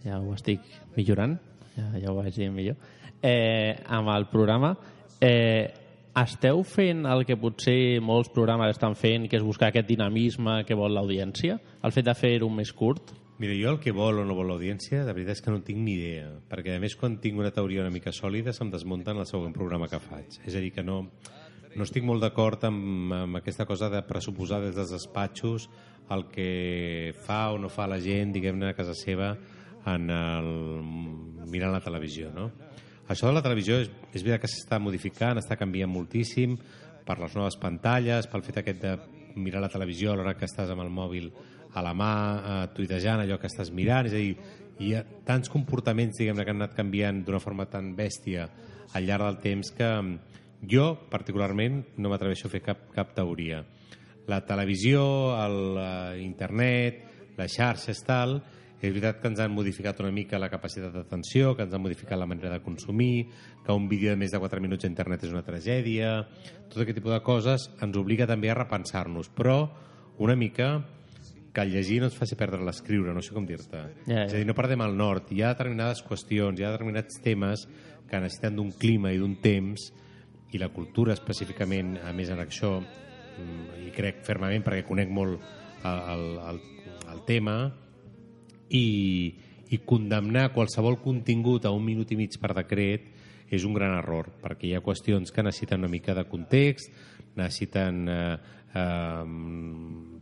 ja 0.07 0.21
ho 0.21 0.33
estic 0.33 0.63
millorant, 0.95 1.37
ja, 1.75 1.91
ja 2.01 2.11
ho 2.11 2.15
vaig 2.17 2.33
dir 2.33 2.49
millor, 2.53 2.79
eh, 3.21 3.77
amb 3.85 4.09
el 4.15 4.25
programa, 4.31 4.73
eh, 5.21 5.69
esteu 6.17 6.63
fent 6.65 7.05
el 7.05 7.23
que 7.29 7.37
potser 7.37 8.01
molts 8.01 8.31
programes 8.33 8.73
estan 8.73 8.97
fent, 8.97 9.27
que 9.29 9.37
és 9.37 9.45
buscar 9.45 9.69
aquest 9.69 9.87
dinamisme 9.89 10.63
que 10.65 10.77
vol 10.77 10.97
l'audiència? 10.97 11.59
El 11.85 11.93
fet 11.93 12.07
de 12.07 12.15
fer-ho 12.17 12.49
més 12.49 12.73
curt? 12.73 13.13
Mira, 13.37 13.53
jo 13.53 13.69
el 13.69 13.79
que 13.79 13.93
vol 13.93 14.17
o 14.17 14.23
no 14.25 14.33
vol 14.33 14.47
l'audiència, 14.49 15.03
de 15.05 15.13
veritat 15.13 15.37
és 15.37 15.43
que 15.45 15.51
no 15.53 15.59
tinc 15.61 15.77
ni 15.85 15.93
idea, 15.99 16.31
perquè 16.49 16.73
a 16.73 16.81
més 16.81 16.95
quan 16.97 17.19
tinc 17.21 17.37
una 17.37 17.51
teoria 17.53 17.83
una 17.83 17.93
mica 17.93 18.09
sòlida 18.09 18.49
se'm 18.53 18.71
desmunta 18.73 19.13
en 19.13 19.21
el 19.21 19.27
següent 19.29 19.53
programa 19.53 19.89
que 19.91 19.99
faig. 20.01 20.39
És 20.41 20.55
a 20.57 20.61
dir, 20.63 20.71
que 20.73 20.81
no, 20.81 21.03
no 21.75 21.85
estic 21.85 22.05
molt 22.07 22.23
d'acord 22.25 22.65
amb, 22.65 23.13
amb 23.13 23.37
aquesta 23.37 23.67
cosa 23.69 23.91
de 23.93 24.01
pressuposar 24.09 24.63
des 24.63 24.73
dels 24.73 24.89
despatxos 24.95 25.67
el 26.15 26.25
que 26.31 27.13
fa 27.27 27.51
o 27.53 27.59
no 27.61 27.69
fa 27.69 27.85
la 27.85 27.99
gent, 28.01 28.31
diguem-ne, 28.33 28.71
a 28.71 28.77
casa 28.77 28.95
seva 28.97 29.35
en 29.87 30.09
el, 30.09 30.49
mirant 31.45 31.75
la 31.75 31.83
televisió, 31.83 32.31
no? 32.33 32.49
Això 33.07 33.29
de 33.29 33.35
la 33.37 33.43
televisió 33.45 33.77
és, 33.83 33.91
és 34.11 34.23
veritat 34.23 34.47
que 34.47 34.49
s'està 34.51 34.81
modificant, 34.81 35.37
està 35.37 35.55
canviant 35.59 35.91
moltíssim 35.93 36.57
per 37.05 37.19
les 37.21 37.37
noves 37.37 37.55
pantalles, 37.61 38.25
pel 38.27 38.43
fet 38.43 38.63
aquest 38.63 38.81
de 38.81 38.95
mirar 39.37 39.61
la 39.61 39.71
televisió 39.71 40.11
a 40.11 40.17
l'hora 40.17 40.33
que 40.35 40.49
estàs 40.49 40.73
amb 40.73 40.83
el 40.83 40.89
mòbil 40.89 41.29
a 41.77 41.83
la 41.85 41.93
mà, 41.93 42.13
eh, 42.37 42.61
tuitejant 42.73 43.21
allò 43.21 43.37
que 43.37 43.49
estàs 43.49 43.69
mirant, 43.71 44.09
és 44.09 44.15
a 44.15 44.21
dir, 44.21 44.35
hi 44.81 44.93
ha 44.93 45.03
tants 45.25 45.49
comportaments 45.49 46.17
diguem 46.17 46.37
que 46.37 46.49
han 46.49 46.61
anat 46.61 46.75
canviant 46.77 47.23
d'una 47.25 47.41
forma 47.41 47.67
tan 47.69 47.93
bèstia 47.97 48.47
al 48.93 49.05
llarg 49.05 49.25
del 49.25 49.39
temps 49.43 49.71
que 49.77 49.87
mm, 49.87 50.19
jo, 50.69 50.87
particularment, 51.11 51.83
no 51.97 52.09
m'atreveixo 52.09 52.47
a 52.47 52.53
fer 52.53 52.63
cap, 52.65 52.87
cap 52.93 53.13
teoria. 53.17 53.63
La 54.27 54.41
televisió, 54.45 55.01
el, 55.39 55.77
eh, 55.79 57.03
les 57.37 57.53
xarxes, 57.53 58.01
tal, 58.03 58.39
és 58.77 58.91
veritat 58.91 59.21
que 59.21 59.29
ens 59.31 59.39
han 59.41 59.53
modificat 59.53 59.99
una 60.03 60.11
mica 60.13 60.39
la 60.41 60.49
capacitat 60.49 60.93
d'atenció, 60.93 61.55
que 61.55 61.65
ens 61.65 61.73
han 61.73 61.81
modificat 61.81 62.19
la 62.19 62.27
manera 62.29 62.51
de 62.53 62.61
consumir, 62.61 63.27
que 63.65 63.73
un 63.73 63.87
vídeo 63.89 64.11
de 64.11 64.17
més 64.17 64.31
de 64.31 64.39
4 64.41 64.61
minuts 64.61 64.85
a 64.85 64.91
internet 64.91 65.23
és 65.25 65.33
una 65.33 65.45
tragèdia, 65.45 66.27
tot 66.69 66.81
aquest 66.81 66.97
tipus 66.99 67.13
de 67.13 67.23
coses 67.25 67.69
ens 67.81 67.97
obliga 67.97 68.27
també 68.29 68.51
a 68.51 68.57
repensar-nos, 68.57 69.29
però 69.29 69.69
una 70.17 70.35
mica 70.35 70.83
que 71.53 71.63
el 71.63 71.71
llegir 71.73 71.99
no 72.01 72.09
ens 72.09 72.17
faci 72.17 72.37
perdre 72.37 72.61
l'escriure, 72.65 73.13
no 73.15 73.23
sé 73.25 73.33
com 73.35 73.45
dir-te. 73.47 73.83
Ja, 74.05 74.11
ja. 74.11 74.25
És 74.25 74.35
a 74.35 74.41
dir, 74.41 74.47
no 74.47 74.55
perdem 74.57 74.83
el 74.85 74.97
nord. 74.97 75.31
Hi 75.33 75.43
ha 75.43 75.53
determinades 75.55 76.03
qüestions, 76.05 76.59
hi 76.59 76.67
ha 76.67 76.73
determinats 76.73 77.21
temes 77.23 77.65
que 78.07 78.21
necessiten 78.23 78.55
d'un 78.59 78.71
clima 78.77 79.11
i 79.13 79.21
d'un 79.21 79.35
temps, 79.43 79.89
i 80.53 80.61
la 80.61 80.69
cultura 80.71 81.15
específicament, 81.15 81.97
a 82.07 82.13
més 82.15 82.29
en 82.31 82.39
això, 82.39 82.77
mm, 82.79 83.81
i 83.87 83.91
crec 83.95 84.23
fermament 84.23 84.63
perquè 84.63 84.85
conec 84.87 85.11
molt 85.11 85.41
el, 85.83 85.99
el, 86.13 86.25
el, 86.51 86.61
el 87.11 87.25
tema, 87.27 87.57
i, 88.69 89.35
i 89.69 89.79
condemnar 89.85 90.51
qualsevol 90.55 90.99
contingut 91.03 91.65
a 91.65 91.71
un 91.75 91.83
minut 91.85 92.11
i 92.11 92.19
mig 92.19 92.35
per 92.39 92.53
decret 92.55 93.07
és 93.51 93.63
un 93.63 93.75
gran 93.75 93.95
error, 93.95 94.29
perquè 94.41 94.67
hi 94.67 94.75
ha 94.75 94.83
qüestions 94.83 95.31
que 95.31 95.43
necessiten 95.43 95.83
una 95.83 95.91
mica 95.91 96.15
de 96.15 96.25
context, 96.27 96.91
necessiten 97.37 98.07
eh, 98.11 98.37
eh, 98.75 99.23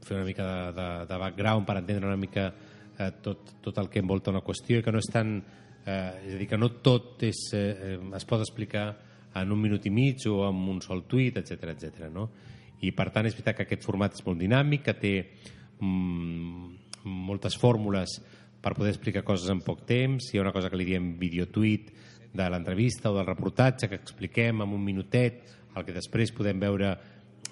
fer 0.06 0.18
una 0.20 0.26
mica 0.28 0.46
de, 0.46 0.72
de, 0.78 0.88
de 1.10 1.20
background 1.26 1.68
per 1.68 1.78
entendre 1.82 2.10
una 2.10 2.20
mica 2.20 2.48
eh, 2.50 3.12
tot, 3.22 3.56
tot 3.62 3.78
el 3.82 3.90
que 3.90 4.04
envolta 4.04 4.34
una 4.34 4.44
qüestió 4.46 4.80
i 4.80 4.86
que 4.86 4.94
no 4.94 5.02
és 5.04 5.12
tan... 5.12 5.38
Eh, 5.86 6.30
és 6.30 6.34
a 6.34 6.40
dir, 6.40 6.48
que 6.50 6.58
no 6.58 6.72
tot 6.82 7.22
és, 7.28 7.42
eh, 7.54 7.98
es 8.18 8.26
pot 8.26 8.42
explicar 8.42 8.88
en 9.38 9.52
un 9.52 9.60
minut 9.62 9.86
i 9.86 9.92
mig 9.94 10.24
o 10.32 10.40
amb 10.48 10.72
un 10.72 10.80
sol 10.82 11.04
tuit, 11.10 11.36
etc 11.38 11.76
etc. 11.76 12.08
no? 12.14 12.30
I 12.82 12.92
per 12.96 13.10
tant 13.14 13.28
és 13.28 13.36
veritat 13.36 13.60
que 13.60 13.68
aquest 13.68 13.86
format 13.86 14.16
és 14.16 14.26
molt 14.26 14.40
dinàmic, 14.42 14.86
que 14.88 14.96
té 14.98 15.14
mm, 15.82 17.06
moltes 17.28 17.58
fórmules 17.60 18.18
per 18.62 18.74
poder 18.74 18.96
explicar 18.96 19.26
coses 19.28 19.52
en 19.54 19.62
poc 19.62 19.84
temps. 19.86 20.32
Hi 20.32 20.40
ha 20.40 20.46
una 20.46 20.56
cosa 20.56 20.72
que 20.72 20.80
li 20.80 20.88
diem 20.88 21.14
videotuit 21.22 21.92
de 22.36 22.48
l'entrevista 22.50 23.12
o 23.12 23.18
del 23.18 23.28
reportatge 23.28 23.90
que 23.92 24.00
expliquem 24.00 24.64
en 24.66 24.74
un 24.74 24.84
minutet, 24.84 25.44
el 25.76 25.86
que 25.86 25.96
després 25.96 26.34
podem 26.36 26.60
veure 26.60 26.96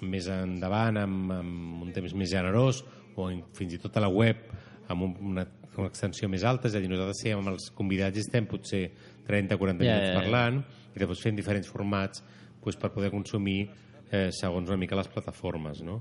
més 0.02 0.28
endavant 0.32 0.98
amb, 1.00 1.32
amb 1.32 1.82
un 1.86 1.92
temps 1.94 2.14
més 2.18 2.30
generós 2.32 2.82
o 3.16 3.28
en, 3.30 3.44
fins 3.54 3.76
i 3.76 3.80
tot 3.82 3.96
a 3.96 4.02
la 4.02 4.10
web 4.10 4.48
amb 4.90 5.06
un, 5.06 5.14
una, 5.32 5.46
una 5.78 5.88
extensió 5.88 6.28
més 6.28 6.44
alta, 6.44 6.68
és 6.68 6.76
a 6.76 6.82
dir, 6.82 6.90
nosaltres 6.90 7.22
sí, 7.22 7.32
amb 7.32 7.52
els 7.52 7.70
convidats 7.76 8.20
estem 8.20 8.48
potser 8.50 8.88
30-40 9.28 9.86
Ja, 9.86 9.94
minuts 9.94 10.08
ja, 10.08 10.12
ja. 10.12 10.18
parlant 10.18 10.60
i 10.94 11.00
després 11.00 11.22
fent 11.28 11.38
diferents 11.38 11.70
formats 11.70 12.24
doncs, 12.64 12.78
per 12.80 12.90
poder 12.94 13.10
consumir 13.12 13.60
eh, 14.10 14.30
segons 14.32 14.70
una 14.70 14.80
mica 14.80 14.96
les 14.98 15.10
plataformes, 15.12 15.82
no? 15.84 16.00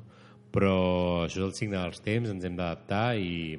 Però 0.54 1.24
això 1.26 1.42
és 1.42 1.48
el 1.48 1.56
signe 1.58 1.80
dels 1.80 2.02
temps, 2.06 2.30
ens 2.30 2.46
hem 2.46 2.58
d'adaptar 2.60 3.16
i, 3.18 3.58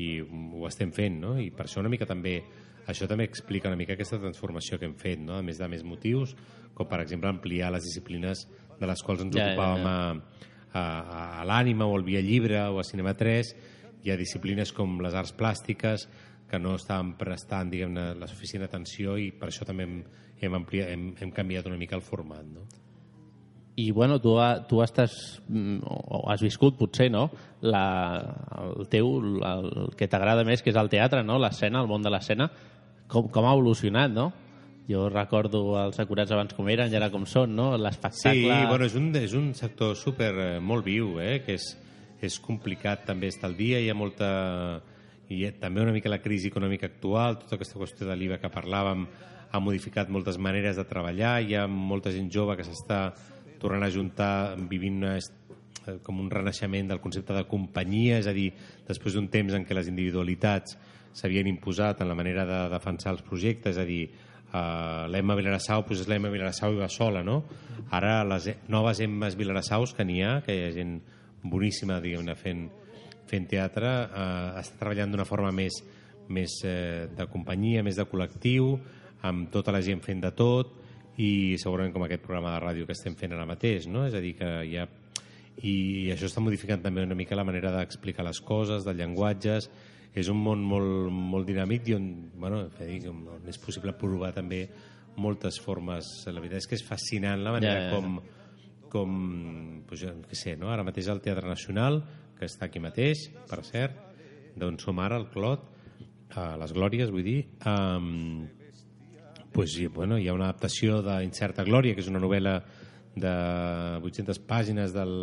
i 0.00 0.10
ho 0.22 0.66
estem 0.68 0.92
fent, 0.94 1.18
no? 1.20 1.34
I 1.40 1.50
per 1.54 1.66
això 1.66 1.82
una 1.82 1.90
mica 1.92 2.06
també 2.08 2.38
això 2.86 3.06
també 3.06 3.26
explica 3.28 3.70
una 3.70 3.78
mica 3.78 3.94
aquesta 3.94 4.18
transformació 4.18 4.78
que 4.78 4.88
hem 4.88 4.96
fet, 4.98 5.20
no? 5.22 5.36
A 5.38 5.46
més 5.46 5.60
de 5.60 5.68
més 5.70 5.84
motius, 5.86 6.34
com 6.74 6.88
per 6.88 7.02
exemple 7.02 7.30
ampliar 7.30 7.70
les 7.74 7.84
disciplines 7.86 8.46
de 8.82 8.90
les 8.90 9.02
quals 9.06 9.22
ens 9.24 9.36
Ja, 9.38 9.46
ja, 9.46 9.54
ocupàvem 9.54 9.86
ja. 9.86 9.94
a, 10.74 10.82
a, 10.82 10.84
a 11.40 11.46
l'Ànima 11.48 11.86
o 11.88 11.94
al 11.96 12.04
Via 12.06 12.20
Llibre 12.24 12.60
o 12.68 12.80
a 12.82 12.84
Cinema 12.86 13.14
3 13.18 13.54
hi 14.02 14.10
ha 14.12 14.18
disciplines 14.18 14.72
com 14.74 14.98
les 15.04 15.14
arts 15.14 15.34
plàstiques 15.38 16.08
que 16.50 16.58
no 16.60 16.74
estaven 16.76 17.14
prestant 17.16 17.70
diguem-ne 17.72 18.10
la 18.20 18.26
suficient 18.28 18.66
atenció 18.66 19.14
i 19.16 19.30
per 19.32 19.48
això 19.48 19.64
també 19.64 19.86
hem, 19.88 19.98
hem, 20.42 20.54
ampliat, 20.58 20.90
hem, 20.92 21.12
hem 21.22 21.30
canviat 21.32 21.70
una 21.70 21.78
mica 21.80 21.96
el 21.96 22.02
format 22.04 22.44
no? 22.44 22.66
I 23.80 23.86
bueno, 23.90 24.18
tu, 24.20 24.34
ha- 24.36 24.66
tu 24.68 24.82
estàs, 24.84 25.14
mm, 25.48 25.78
o 25.88 26.18
has 26.28 26.42
viscut 26.44 26.76
potser, 26.76 27.06
no? 27.10 27.22
La, 27.64 27.80
el 28.76 28.84
teu, 28.92 29.14
el, 29.22 29.38
el 29.40 29.94
que 29.96 30.04
t'agrada 30.12 30.44
més, 30.44 30.60
que 30.60 30.68
és 30.68 30.76
el 30.76 30.90
teatre, 30.92 31.22
no? 31.24 31.38
L'escena, 31.40 31.80
el 31.80 31.88
món 31.88 32.04
de 32.04 32.12
l'escena, 32.12 32.50
com, 33.08 33.30
com 33.32 33.48
ha 33.48 33.54
evolucionat, 33.56 34.12
no? 34.12 34.26
Jo 34.88 35.06
recordo 35.08 35.62
els 35.78 36.00
acurats 36.02 36.32
abans 36.34 36.54
com 36.56 36.68
eren 36.72 36.90
i 36.90 36.98
ara 36.98 37.10
com 37.12 37.26
són, 37.28 37.54
no? 37.54 37.72
Sí, 37.76 37.82
L'espectacle... 37.84 38.56
bueno, 38.68 38.88
és 38.88 38.96
un, 38.98 39.10
és 39.18 39.34
un 39.38 39.52
sector 39.54 39.94
super 39.96 40.32
eh, 40.32 40.48
molt 40.60 40.84
viu, 40.86 41.18
eh? 41.22 41.38
que 41.46 41.54
és, 41.54 41.68
és 42.22 42.38
complicat 42.42 43.04
també 43.06 43.30
estar 43.30 43.50
al 43.50 43.58
dia, 43.58 43.80
hi 43.80 43.90
ha 43.90 43.98
molta... 43.98 44.30
I 45.32 45.46
també 45.56 45.80
una 45.80 45.94
mica 45.94 46.10
la 46.12 46.20
crisi 46.20 46.50
econòmica 46.50 46.90
actual, 46.90 47.38
tota 47.40 47.56
aquesta 47.56 47.78
qüestió 47.80 48.04
de 48.04 48.16
l'IVA 48.18 48.36
que 48.42 48.50
parlàvem 48.52 49.06
ha 49.52 49.60
modificat 49.60 50.10
moltes 50.12 50.36
maneres 50.36 50.76
de 50.76 50.84
treballar, 50.88 51.38
hi 51.40 51.54
ha 51.56 51.62
molta 51.70 52.12
gent 52.12 52.28
jove 52.32 52.56
que 52.58 52.66
s'està 52.66 53.06
tornant 53.62 53.86
a 53.86 53.92
juntar 53.94 54.32
vivint 54.68 54.98
una, 54.98 55.14
eh, 55.16 55.96
com 56.02 56.20
un 56.20 56.28
renaixement 56.30 56.90
del 56.90 57.00
concepte 57.00 57.36
de 57.36 57.46
companyia, 57.48 58.18
és 58.18 58.26
a 58.26 58.34
dir, 58.36 58.50
després 58.88 59.14
d'un 59.14 59.30
temps 59.32 59.54
en 59.54 59.64
què 59.64 59.78
les 59.78 59.88
individualitats 59.88 60.76
s'havien 61.16 61.48
imposat 61.48 62.00
en 62.02 62.08
la 62.08 62.18
manera 62.18 62.44
de 62.48 62.60
defensar 62.72 63.12
els 63.14 63.24
projectes, 63.24 63.76
és 63.76 63.80
a 63.80 63.86
dir, 63.88 64.10
uh, 64.52 65.08
l'Emma 65.10 65.36
Vilarassau 65.38 65.84
doncs 65.86 66.04
és 66.04 66.10
l'Emma 66.10 66.30
Vilarassau 66.32 66.74
i 66.76 66.80
va 66.80 66.88
sola, 66.92 67.24
no? 67.24 67.42
Ara 67.92 68.22
les 68.24 68.48
e- 68.52 68.56
noves 68.72 69.00
Emmes 69.04 69.36
Vilarassaus 69.36 69.94
que 69.96 70.04
n'hi 70.04 70.22
ha, 70.22 70.40
que 70.44 70.54
hi 70.54 70.62
ha 70.66 70.70
gent 70.76 71.00
boníssima, 71.42 71.98
diguem-ne, 72.00 72.36
fent, 72.38 72.68
fent 73.28 73.48
teatre, 73.50 73.90
uh, 74.06 74.60
està 74.60 74.78
treballant 74.80 75.12
d'una 75.14 75.28
forma 75.28 75.50
més, 75.52 75.82
més 76.32 76.60
eh, 76.64 77.08
de 77.12 77.26
companyia, 77.28 77.82
més 77.82 77.98
de 77.98 78.06
col·lectiu, 78.08 78.76
amb 79.26 79.50
tota 79.52 79.74
la 79.74 79.82
gent 79.84 80.00
fent 80.04 80.22
de 80.22 80.30
tot, 80.38 80.78
i 81.20 81.58
segurament 81.60 81.92
com 81.92 82.06
aquest 82.06 82.22
programa 82.24 82.54
de 82.54 82.62
ràdio 82.62 82.86
que 82.88 82.94
estem 82.96 83.16
fent 83.18 83.34
ara 83.34 83.44
mateix, 83.44 83.88
no? 83.90 84.06
És 84.08 84.14
a 84.16 84.22
dir, 84.22 84.32
que 84.38 84.48
hi 84.64 84.78
ha 84.80 84.86
i 85.60 86.08
això 86.12 86.26
està 86.30 86.40
modificant 86.40 86.80
també 86.80 87.02
una 87.04 87.16
mica 87.18 87.36
la 87.36 87.44
manera 87.44 87.70
d'explicar 87.74 88.24
les 88.24 88.40
coses, 88.40 88.86
dels 88.86 88.96
llenguatges 88.96 89.68
és 90.14 90.28
un 90.28 90.38
món 90.42 90.60
molt, 90.64 91.08
molt 91.12 91.48
dinàmic 91.48 91.88
i 91.88 91.96
on, 91.96 92.08
bueno, 92.36 92.66
dic, 92.78 93.08
on 93.08 93.48
és 93.48 93.58
possible 93.58 93.94
provar 93.96 94.34
també 94.36 94.66
moltes 95.16 95.58
formes 95.60 96.08
la 96.28 96.40
veritat 96.40 96.62
és 96.62 96.68
que 96.68 96.76
és 96.78 96.84
fascinant 96.84 97.42
la 97.44 97.52
manera 97.56 97.78
Ja, 97.78 97.88
ja, 97.88 97.90
ja. 97.90 97.96
com 97.96 98.20
com, 98.92 99.82
pues, 99.88 100.02
jo 100.04 100.12
què 100.28 100.36
sé, 100.36 100.52
no? 100.60 100.68
ara 100.68 100.84
mateix 100.84 101.08
al 101.08 101.22
Teatre 101.24 101.48
Nacional, 101.48 102.02
que 102.36 102.44
està 102.44 102.66
aquí 102.68 102.82
mateix, 102.82 103.30
per 103.48 103.62
cert, 103.64 103.96
d'on 104.58 104.76
som 104.82 105.00
ara, 105.00 105.16
al 105.16 105.30
Clot, 105.32 105.64
a 106.36 106.50
les 106.60 106.74
Glòries, 106.76 107.12
vull 107.12 107.24
dir, 107.24 107.38
um, 107.68 108.44
pues, 109.54 109.78
i, 109.80 109.88
bueno, 109.88 110.18
hi 110.20 110.28
ha 110.28 110.36
una 110.36 110.50
adaptació 110.50 111.00
d'Incerta 111.06 111.64
Glòria, 111.64 111.96
que 111.96 112.04
és 112.04 112.10
una 112.12 112.20
novel·la 112.20 112.58
de 113.16 113.32
800 114.04 114.42
pàgines 114.48 114.92
del 114.92 115.14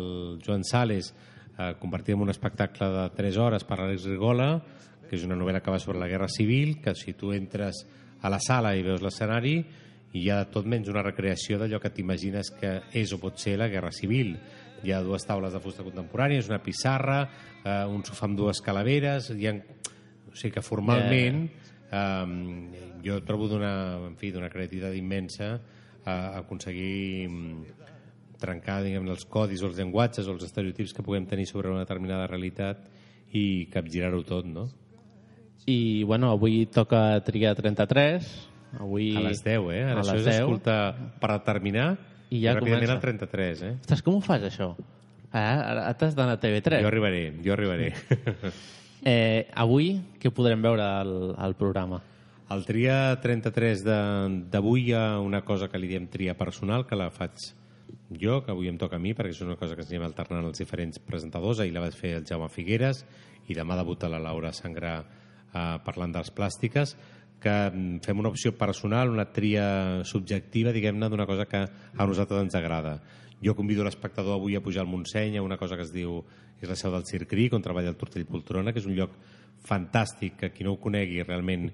Joan 0.42 0.66
Sales, 0.66 1.12
eh, 1.60 1.74
convertida 1.78 2.16
en 2.16 2.22
un 2.22 2.30
espectacle 2.30 2.88
de 2.88 3.10
3 3.10 3.36
hores 3.36 3.64
per 3.68 3.80
Àlex 3.80 4.06
Rigola, 4.08 4.54
que 5.08 5.18
és 5.18 5.26
una 5.26 5.36
novel·la 5.36 5.60
que 5.60 5.74
va 5.74 5.80
sobre 5.82 6.00
la 6.00 6.08
Guerra 6.08 6.30
Civil, 6.30 6.78
que 6.80 6.94
si 6.96 7.12
tu 7.18 7.34
entres 7.36 7.84
a 8.22 8.30
la 8.32 8.40
sala 8.40 8.72
i 8.76 8.84
veus 8.86 9.02
l'escenari, 9.02 9.58
hi 10.16 10.24
ha 10.30 10.44
tot 10.50 10.66
menys 10.66 10.88
una 10.90 11.04
recreació 11.06 11.58
d'allò 11.58 11.80
que 11.82 11.92
t'imagines 11.94 12.50
que 12.56 12.72
és 12.96 13.12
o 13.12 13.20
pot 13.22 13.38
ser 13.38 13.56
la 13.60 13.68
Guerra 13.70 13.92
Civil. 13.94 14.36
Hi 14.82 14.94
ha 14.94 15.02
dues 15.04 15.26
taules 15.28 15.52
de 15.52 15.60
fusta 15.60 15.84
contemporànies, 15.86 16.48
una 16.48 16.62
pissarra, 16.64 17.20
eh, 17.62 17.84
un 17.90 18.02
sofà 18.06 18.26
amb 18.30 18.38
dues 18.38 18.62
calaveres, 18.64 19.32
hi 19.36 19.50
ha... 19.50 19.58
O 20.30 20.36
sigui 20.38 20.54
que 20.54 20.62
formalment 20.62 21.40
eh, 21.90 22.26
jo 23.02 23.16
trobo 23.26 23.48
d'una 23.50 23.72
en 24.06 24.14
fi, 24.16 24.30
creativitat 24.30 24.94
immensa 24.94 25.56
a 26.06 26.38
aconseguir 26.38 27.26
mm, 27.28 27.80
trencar 28.40 28.80
diguem, 28.82 29.06
els 29.12 29.24
codis 29.28 29.62
o 29.62 29.68
els 29.70 29.78
llenguatges 29.78 30.26
o 30.26 30.34
els 30.34 30.44
estereotips 30.48 30.94
que 30.96 31.04
puguem 31.06 31.26
tenir 31.28 31.46
sobre 31.46 31.70
una 31.70 31.84
determinada 31.84 32.26
realitat 32.26 32.88
i 33.36 33.66
capgirar-ho 33.70 34.22
tot, 34.26 34.46
no? 34.48 34.68
I, 35.68 36.02
bueno, 36.08 36.30
avui 36.32 36.64
toca 36.66 37.20
triar 37.22 37.54
33. 37.54 38.30
Avui... 38.80 39.10
A 39.16 39.20
les 39.28 39.42
10, 39.44 39.68
eh? 39.74 39.82
A 39.84 39.90
Ara 39.92 40.00
això 40.02 40.14
les 40.16 40.22
és 40.24 40.30
10. 40.32 40.40
escoltar 40.40 40.80
per 41.20 41.30
determinar 41.36 41.88
I 42.30 42.40
ja 42.44 42.54
ràpidament 42.56 42.86
comença. 42.86 42.96
al 42.96 43.00
33, 43.04 43.62
eh? 43.68 43.72
Ostres, 43.82 44.02
com 44.06 44.16
ho 44.18 44.20
fas, 44.24 44.42
això? 44.48 44.72
Ah, 45.30 45.60
ara 45.70 45.94
t'has 45.98 46.16
d'anar 46.18 46.38
a 46.38 46.42
TV3. 46.42 46.80
Jo 46.82 46.88
arribaré, 46.90 47.24
jo 47.44 47.52
arribaré. 47.54 47.92
Eh, 49.00 49.46
avui, 49.56 49.94
què 50.20 50.28
podrem 50.28 50.60
veure 50.60 50.84
al, 50.84 51.12
al 51.40 51.54
programa? 51.56 52.02
Al 52.52 52.66
tria 52.68 53.14
33 53.22 53.80
de- 53.86 54.42
d'avui 54.52 54.90
hi 54.90 54.92
ha 54.92 55.04
una 55.24 55.40
cosa 55.40 55.70
que 55.72 55.78
li 55.80 55.88
diem 55.88 56.04
tria 56.12 56.34
personal, 56.36 56.84
que 56.84 56.98
la 57.00 57.06
faig 57.08 57.32
jo, 58.10 58.40
que 58.44 58.52
avui 58.52 58.68
em 58.70 58.78
toca 58.78 58.98
a 58.98 59.02
mi, 59.02 59.14
perquè 59.14 59.34
és 59.34 59.42
una 59.44 59.56
cosa 59.60 59.76
que 59.76 59.84
ens 59.84 59.92
anem 59.92 60.08
alternant 60.08 60.48
els 60.48 60.60
diferents 60.60 61.00
presentadors. 61.04 61.60
Ahir 61.60 61.74
la 61.74 61.84
va 61.84 61.90
fer 61.94 62.16
el 62.18 62.26
Jaume 62.28 62.50
Figueres 62.52 63.04
i 63.48 63.56
demà 63.56 63.78
debuta 63.78 64.10
la 64.10 64.20
Laura 64.22 64.52
Sangrà 64.56 64.98
eh, 65.00 65.78
parlant 65.86 66.12
dels 66.14 66.32
plàstiques 66.34 66.96
que 67.40 67.54
mm, 67.70 68.02
fem 68.04 68.20
una 68.20 68.30
opció 68.30 68.52
personal, 68.58 69.10
una 69.10 69.30
tria 69.32 70.04
subjectiva, 70.04 70.74
diguem-ne, 70.76 71.08
d'una 71.08 71.26
cosa 71.26 71.48
que 71.48 71.64
a 71.64 72.06
nosaltres 72.06 72.44
ens 72.44 72.56
agrada. 72.58 72.98
Jo 73.40 73.56
convido 73.56 73.84
l'espectador 73.86 74.36
avui 74.36 74.54
a 74.56 74.60
pujar 74.60 74.84
al 74.84 74.90
Montseny 74.92 75.38
a 75.38 75.42
una 75.42 75.56
cosa 75.56 75.78
que 75.80 75.86
es 75.88 75.94
diu 75.94 76.20
és 76.60 76.68
la 76.68 76.76
seu 76.76 76.92
del 76.92 77.06
Circri, 77.08 77.48
on 77.56 77.64
treballa 77.64 77.88
el 77.88 77.96
Tortell 77.96 78.28
Poltrona, 78.28 78.74
que 78.74 78.82
és 78.82 78.88
un 78.88 78.98
lloc 78.98 79.16
fantàstic, 79.64 80.36
que 80.36 80.52
qui 80.52 80.66
no 80.66 80.74
ho 80.74 80.80
conegui 80.82 81.22
realment 81.24 81.70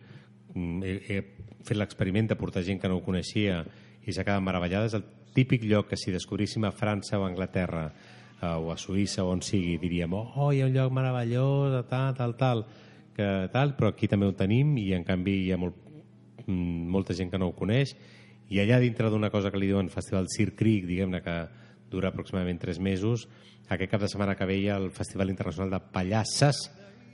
mm, 0.55 0.87
he, 0.87 0.95
he 1.11 1.57
fet 1.67 1.77
l'experiment 1.77 2.31
de 2.31 2.39
portar 2.39 2.63
gent 2.63 2.79
que 2.79 2.89
no 2.89 3.01
ho 3.01 3.05
coneixia 3.05 3.65
i 4.07 4.15
s'ha 4.15 4.23
quedat 4.23 4.45
meravellada. 4.47 4.87
És 4.87 4.95
el 4.95 5.05
típic 5.37 5.67
lloc 5.69 5.91
que 5.93 6.01
si 6.01 6.15
descobríssim 6.15 6.65
a 6.65 6.73
França 6.73 7.21
o 7.21 7.27
a 7.27 7.29
Anglaterra 7.29 7.91
eh, 8.41 8.57
o 8.57 8.73
a 8.73 8.77
Suïssa 8.81 9.25
o 9.25 9.31
on 9.35 9.43
sigui, 9.45 9.77
diríem 9.83 10.15
oh, 10.17 10.51
hi 10.53 10.63
ha 10.63 10.71
un 10.71 10.75
lloc 10.75 10.93
meravellós, 10.97 11.77
tal, 11.91 12.15
tal, 12.17 12.37
tal, 12.41 12.65
que 13.17 13.29
tal, 13.53 13.75
però 13.77 13.93
aquí 13.93 14.09
també 14.09 14.29
ho 14.29 14.37
tenim 14.37 14.77
i 14.81 14.91
en 14.97 15.05
canvi 15.05 15.43
hi 15.45 15.53
ha 15.53 15.61
molt, 15.61 15.77
mm, 16.47 16.89
molta 16.93 17.17
gent 17.17 17.31
que 17.33 17.41
no 17.41 17.51
ho 17.51 17.57
coneix. 17.57 17.95
I 18.49 18.61
allà 18.63 18.79
dintre 18.79 19.11
d'una 19.11 19.31
cosa 19.33 19.51
que 19.51 19.59
li 19.59 19.71
diuen 19.73 19.91
Festival 19.91 20.29
Circ 20.31 20.55
Creek, 20.61 20.87
diguem-ne 20.87 21.21
que 21.25 21.37
dura 21.91 22.13
aproximadament 22.13 22.61
tres 22.63 22.79
mesos, 22.79 23.27
aquest 23.69 23.91
cap 23.91 24.03
de 24.03 24.11
setmana 24.11 24.37
que 24.39 24.47
ve 24.47 24.61
hi 24.61 24.69
ha 24.71 24.77
el 24.79 24.91
Festival 24.95 25.33
Internacional 25.33 25.73
de 25.73 25.81
Pallasses, 25.93 26.61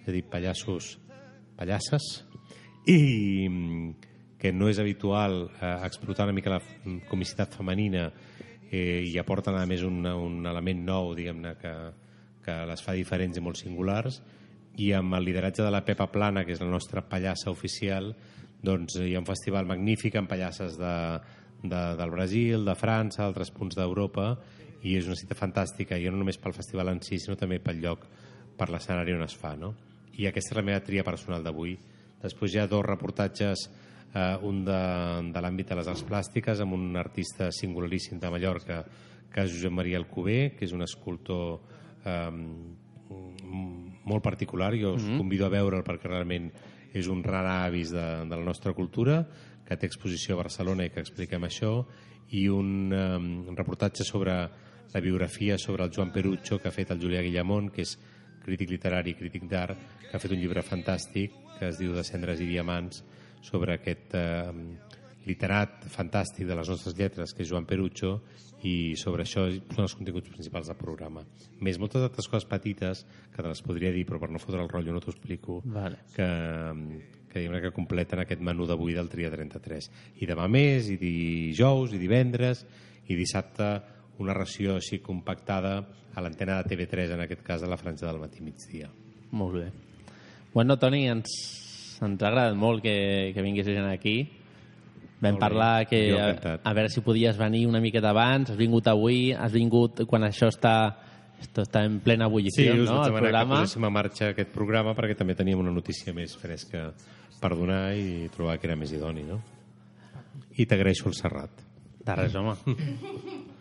és 0.02 0.08
a 0.08 0.12
dir, 0.12 0.24
pallassos, 0.28 0.98
pallasses, 1.56 2.08
i 2.90 3.48
mm, 3.48 4.11
que 4.42 4.50
no 4.50 4.66
és 4.66 4.80
habitual 4.82 5.44
eh, 5.54 5.76
explotar 5.86 6.26
una 6.26 6.34
mica 6.34 6.56
la 6.56 6.62
comicitat 7.06 7.54
femenina 7.54 8.08
eh, 8.72 9.04
i 9.06 9.14
aporten 9.20 9.54
a 9.54 9.66
més 9.70 9.84
un, 9.86 10.00
un 10.02 10.40
element 10.50 10.80
nou, 10.88 11.12
diguem-ne, 11.14 11.52
que, 11.60 11.74
que 12.42 12.56
les 12.66 12.82
fa 12.82 12.96
diferents 12.98 13.38
i 13.38 13.44
molt 13.44 13.60
singulars, 13.60 14.18
i 14.82 14.90
amb 14.98 15.14
el 15.14 15.28
lideratge 15.28 15.62
de 15.62 15.70
la 15.70 15.84
Pepa 15.86 16.08
Plana, 16.10 16.42
que 16.42 16.56
és 16.56 16.62
la 16.64 16.72
nostra 16.72 17.04
pallassa 17.06 17.52
oficial, 17.54 18.10
doncs 18.66 18.96
hi 18.98 19.14
ha 19.14 19.20
un 19.22 19.28
festival 19.28 19.68
magnífic 19.68 20.18
amb 20.18 20.30
pallasses 20.32 20.74
de, 20.80 20.96
de, 21.62 21.84
del 22.00 22.16
Brasil, 22.16 22.66
de 22.66 22.74
França, 22.78 23.22
d'altres 23.22 23.52
punts 23.54 23.78
d'Europa, 23.78 24.32
i 24.82 24.96
és 24.98 25.06
una 25.06 25.18
cita 25.18 25.38
fantàstica, 25.38 25.94
i 25.94 26.10
no 26.10 26.18
només 26.18 26.40
pel 26.42 26.56
festival 26.56 26.90
en 26.90 27.02
si, 27.06 27.20
sinó 27.22 27.38
també 27.38 27.60
pel 27.62 27.78
lloc, 27.84 28.08
per 28.58 28.72
l'escenari 28.74 29.14
on 29.14 29.22
es 29.22 29.38
fa, 29.38 29.54
no? 29.54 29.70
I 30.18 30.26
aquesta 30.28 30.56
és 30.56 30.58
la 30.58 30.66
meva 30.66 30.82
tria 30.82 31.06
personal 31.06 31.46
d'avui. 31.46 31.76
Després 32.22 32.54
hi 32.54 32.62
ha 32.62 32.68
dos 32.70 32.82
reportatges, 32.86 33.68
eh, 34.14 34.36
un 34.48 34.62
de, 34.66 34.82
de 35.32 35.42
l'àmbit 35.44 35.72
de 35.72 35.78
les 35.80 35.88
arts 35.88 36.04
plàstiques, 36.08 36.60
amb 36.60 36.76
un 36.76 36.96
artista 37.00 37.50
singularíssim 37.52 38.20
de 38.20 38.30
Mallorca, 38.30 38.82
que 39.32 39.46
és 39.46 39.54
Josep 39.54 39.72
Maria 39.72 39.98
Alcubé, 40.00 40.52
que 40.56 40.66
és 40.66 40.74
un 40.76 40.84
escultor 40.84 41.60
eh, 42.04 42.30
molt 44.04 44.24
particular. 44.24 44.72
Jo 44.78 44.96
us 44.98 45.06
convido 45.16 45.46
a 45.46 45.52
veure'l 45.52 45.84
perquè 45.86 46.10
realment 46.10 46.50
és 46.92 47.08
un 47.08 47.22
rar 47.24 47.46
avis 47.64 47.92
de, 47.94 48.06
de 48.28 48.36
la 48.36 48.44
nostra 48.44 48.74
cultura, 48.76 49.22
que 49.64 49.78
té 49.78 49.88
exposició 49.88 50.36
a 50.36 50.42
Barcelona 50.42 50.84
i 50.84 50.92
que 50.92 51.00
expliquem 51.00 51.46
això, 51.48 51.78
i 52.36 52.46
un, 52.52 52.92
eh, 52.92 53.16
un 53.16 53.56
reportatge 53.56 54.04
sobre 54.04 54.36
la 54.92 55.00
biografia 55.00 55.56
sobre 55.56 55.84
el 55.84 55.92
Joan 55.94 56.12
Perucho 56.12 56.58
que 56.58 56.68
ha 56.68 56.74
fet 56.74 56.90
el 56.92 57.00
Julià 57.00 57.22
Guillamont, 57.24 57.70
que 57.72 57.84
és 57.86 57.96
crític 58.44 58.74
literari 58.74 59.14
i 59.14 59.16
crític 59.16 59.46
d'art, 59.48 59.78
que 60.04 60.12
ha 60.16 60.20
fet 60.20 60.34
un 60.34 60.40
llibre 60.40 60.64
fantàstic 60.66 61.38
que 61.58 61.70
es 61.70 61.78
diu 61.78 61.94
De 61.94 62.04
cendres 62.04 62.40
i 62.42 62.48
diamants, 62.48 63.04
sobre 63.42 63.76
aquest 63.76 64.14
eh, 64.18 64.52
literat 65.26 65.86
fantàstic 65.92 66.48
de 66.48 66.56
les 66.58 66.70
nostres 66.72 66.96
lletres, 66.98 67.34
que 67.34 67.44
és 67.44 67.50
Joan 67.50 67.66
Perucho, 67.68 68.16
i 68.62 68.94
sobre 68.98 69.24
això 69.26 69.48
són 69.50 69.84
els 69.84 69.94
continguts 69.98 70.30
principals 70.30 70.68
del 70.70 70.78
programa. 70.78 71.24
Més 71.66 71.80
moltes 71.82 72.04
altres 72.06 72.28
coses 72.30 72.46
petites, 72.48 73.02
que 73.32 73.42
te 73.42 73.48
les 73.48 73.62
podria 73.66 73.90
dir, 73.94 74.04
però 74.06 74.20
per 74.22 74.30
no 74.30 74.42
fotre 74.42 74.62
el 74.62 74.70
rotllo 74.70 74.94
no 74.94 75.02
t'ho 75.02 75.14
explico, 75.14 75.60
Vale. 75.64 76.04
que, 76.14 76.28
que, 77.32 77.42
que 77.64 77.72
completen 77.74 78.22
aquest 78.22 78.44
menú 78.44 78.68
d'avui 78.70 78.94
del 78.94 79.10
Tria 79.10 79.32
33. 79.34 79.90
I 80.22 80.30
demà 80.30 80.46
més, 80.50 80.92
i 80.94 80.98
dijous, 81.00 81.94
i 81.94 82.02
divendres, 82.02 82.62
i 83.10 83.18
dissabte 83.18 83.72
una 84.22 84.36
ració 84.36 84.76
així 84.78 85.00
compactada 85.02 85.80
a 86.14 86.22
l'antena 86.22 86.60
de 86.60 86.70
TV3, 86.70 87.16
en 87.16 87.24
aquest 87.24 87.42
cas 87.42 87.64
a 87.64 87.70
la 87.70 87.80
franja 87.80 88.06
del 88.06 88.20
matí 88.22 88.44
migdia. 88.44 88.90
Molt 89.32 89.58
bé. 89.58 89.66
Bueno, 90.52 90.76
Toni, 90.78 91.06
ens, 91.08 91.32
ens 92.02 92.22
ha 92.22 92.28
agradat 92.30 92.56
molt 92.58 92.82
que, 92.84 93.32
que 93.34 93.44
vinguis 93.44 93.68
aquí. 93.86 94.16
Vam 95.22 95.38
parlar 95.38 95.86
que 95.86 96.00
a, 96.18 96.58
a 96.66 96.72
veure 96.74 96.90
si 96.90 97.00
podies 97.00 97.38
venir 97.38 97.66
una 97.68 97.80
miqueta 97.80 98.10
abans. 98.10 98.50
Has 98.50 98.58
vingut 98.58 98.88
avui, 98.90 99.30
has 99.32 99.52
vingut 99.54 100.02
quan 100.10 100.26
això 100.26 100.48
està, 100.50 100.96
esto 101.38 101.62
està 101.62 101.84
en 101.86 102.00
plena 102.02 102.26
Sí, 102.26 102.30
ebullició, 102.32 102.74
us 102.82 102.90
no? 102.90 102.96
vaig 102.98 103.06
El 103.06 103.12
demanar 103.12 103.22
programa. 103.22 103.54
que 103.54 103.60
poséssim 103.62 103.86
a 103.86 103.90
marxa 103.90 104.30
aquest 104.32 104.50
programa 104.50 104.96
perquè 104.98 105.14
també 105.18 105.36
teníem 105.38 105.62
una 105.62 105.70
notícia 105.70 106.14
més 106.14 106.34
fresca 106.34 106.88
per 107.40 107.52
donar 107.54 107.94
i 107.94 108.28
trobar 108.34 108.58
que 108.58 108.66
era 108.66 108.76
més 108.76 108.90
idoni, 108.94 109.22
no? 109.22 109.38
I 110.58 110.66
t'agraeixo 110.66 111.06
el 111.08 111.14
Serrat. 111.14 111.62
De 112.02 112.18
res, 112.18 112.34
home. 112.34 112.56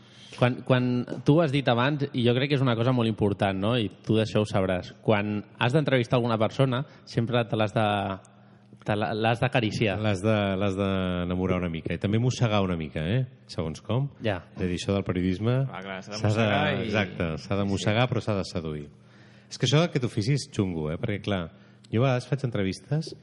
Quan, 0.42 0.56
quan 0.66 0.86
tu 1.22 1.36
has 1.44 1.52
dit 1.54 1.68
abans, 1.70 2.08
i 2.18 2.24
jo 2.26 2.34
crec 2.34 2.50
que 2.50 2.58
és 2.58 2.64
una 2.64 2.74
cosa 2.74 2.90
molt 2.98 3.06
important, 3.06 3.60
no? 3.62 3.76
i 3.78 3.92
tu 4.02 4.16
d'això 4.18 4.42
ho 4.42 4.48
sabràs, 4.50 4.88
quan 5.06 5.44
has 5.62 5.76
d'entrevistar 5.76 6.18
alguna 6.18 6.40
persona, 6.42 6.80
sempre 7.06 7.44
te 7.46 7.60
l'has 7.60 7.76
de 7.76 7.84
l'has 8.88 9.40
d'acariciar. 9.40 10.00
L'has 10.02 10.22
de- 10.24 10.76
d'enamorar 10.78 11.58
una 11.62 11.70
mica 11.70 11.94
i 11.94 11.98
també 12.02 12.20
mossegar 12.20 12.62
una 12.64 12.76
mica, 12.76 13.00
eh? 13.06 13.26
Segons 13.48 13.82
com. 13.82 14.10
Ja. 14.24 14.40
És 14.56 14.62
a 14.64 14.66
dir, 14.68 14.78
això 14.80 14.94
del 14.94 15.04
periodisme... 15.04 15.66
Clar, 15.68 15.84
clar, 15.84 16.00
s'ha 16.04 16.12
de 16.18 16.24
mossegar 16.24 16.62
i- 16.74 16.84
Exacte, 16.88 17.28
s'ha 17.38 17.56
de 17.58 17.66
mossegar 17.66 18.08
però 18.10 18.22
s'ha 18.22 18.36
de 18.36 18.46
seduir. 18.46 18.88
És 19.52 19.58
que 19.60 19.66
això 19.68 19.82
d'aquest 19.84 20.06
ofici 20.08 20.34
és 20.34 20.48
xungo, 20.52 20.90
eh? 20.92 20.98
Perquè, 20.98 21.22
clar, 21.22 21.44
jo 21.92 22.02
a 22.02 22.08
vegades 22.08 22.28
faig 22.28 22.44
entrevistes 22.48 23.14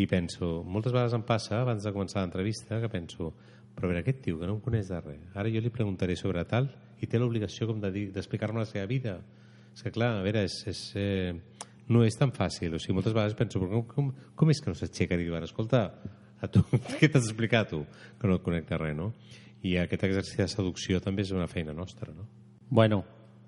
i 0.00 0.06
penso, 0.06 0.62
moltes 0.64 0.92
vegades 0.92 1.12
em 1.16 1.22
passa, 1.26 1.60
abans 1.60 1.82
de 1.84 1.92
començar 1.92 2.22
l'entrevista, 2.22 2.78
que 2.80 2.88
penso, 2.88 3.32
però 3.74 3.86
a 3.88 3.90
veure, 3.90 4.00
aquest 4.04 4.22
tio 4.22 4.38
que 4.38 4.46
no 4.46 4.54
em 4.58 4.60
coneix 4.60 4.88
de 4.88 5.00
res, 5.00 5.20
ara 5.34 5.48
jo 5.52 5.60
li 5.60 5.70
preguntaré 5.72 6.14
sobre 6.16 6.44
tal 6.44 6.70
i 7.00 7.06
té 7.08 7.18
l'obligació 7.18 7.66
com 7.66 7.80
de 7.80 7.90
dir- 7.90 8.10
d'explicar-me 8.12 8.60
la 8.60 8.66
seva 8.68 8.86
vida. 8.86 9.18
És 9.74 9.82
que, 9.82 9.90
clar, 9.90 10.18
a 10.18 10.22
veure, 10.22 10.44
és, 10.44 10.56
és, 10.68 10.80
eh, 10.96 11.34
no 11.90 12.04
és 12.06 12.16
tan 12.18 12.30
fàcil. 12.32 12.72
O 12.74 12.78
sigui, 12.80 12.94
moltes 12.96 13.12
vegades 13.16 13.34
penso, 13.38 13.60
però 13.60 13.80
com, 13.82 13.84
com, 13.90 14.10
com 14.38 14.50
és 14.54 14.60
que 14.62 14.70
no 14.70 14.78
s'aixeca 14.78 15.16
i 15.18 15.24
diu, 15.24 15.34
ara, 15.36 15.48
escolta, 15.48 15.82
a 16.40 16.48
tu, 16.48 16.62
què 17.00 17.08
t'has 17.10 17.26
explicat 17.28 17.72
tu? 17.74 17.82
Que 18.20 18.30
no 18.30 18.38
et 18.38 18.44
conec 18.46 18.68
de 18.70 18.78
res, 18.80 18.96
no? 18.96 19.10
I 19.66 19.74
aquest 19.82 20.06
exercici 20.08 20.40
de 20.40 20.48
seducció 20.48 21.02
també 21.04 21.26
és 21.26 21.34
una 21.36 21.48
feina 21.50 21.74
nostra, 21.76 22.14
no? 22.16 22.24
Bueno, 22.70 23.02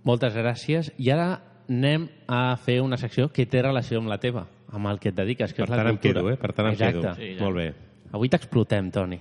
moltes 0.05 0.35
gràcies. 0.37 0.91
I 0.99 1.09
ara 1.15 1.29
anem 1.71 2.09
a 2.29 2.57
fer 2.61 2.81
una 2.83 2.99
secció 3.01 3.31
que 3.33 3.47
té 3.49 3.63
relació 3.63 4.03
amb 4.03 4.11
la 4.11 4.19
teva, 4.21 4.43
amb 4.75 4.91
el 4.91 4.99
que 5.01 5.09
et 5.13 5.17
dediques, 5.17 5.55
que 5.55 5.63
Per 5.63 5.69
és 5.71 5.71
la 5.73 5.79
tant 5.79 5.93
em 5.95 5.97
cultura. 6.01 6.21
quedo, 6.21 6.33
eh? 6.35 6.37
Per 6.43 6.51
tant 6.53 6.67
em 6.69 6.75
Exacte. 6.75 6.99
quedo. 7.01 7.15
Sí, 7.17 7.37
Molt 7.41 7.57
bé. 7.57 7.69
Avui 8.13 8.29
t'explotem, 8.29 8.91
Toni. 8.93 9.21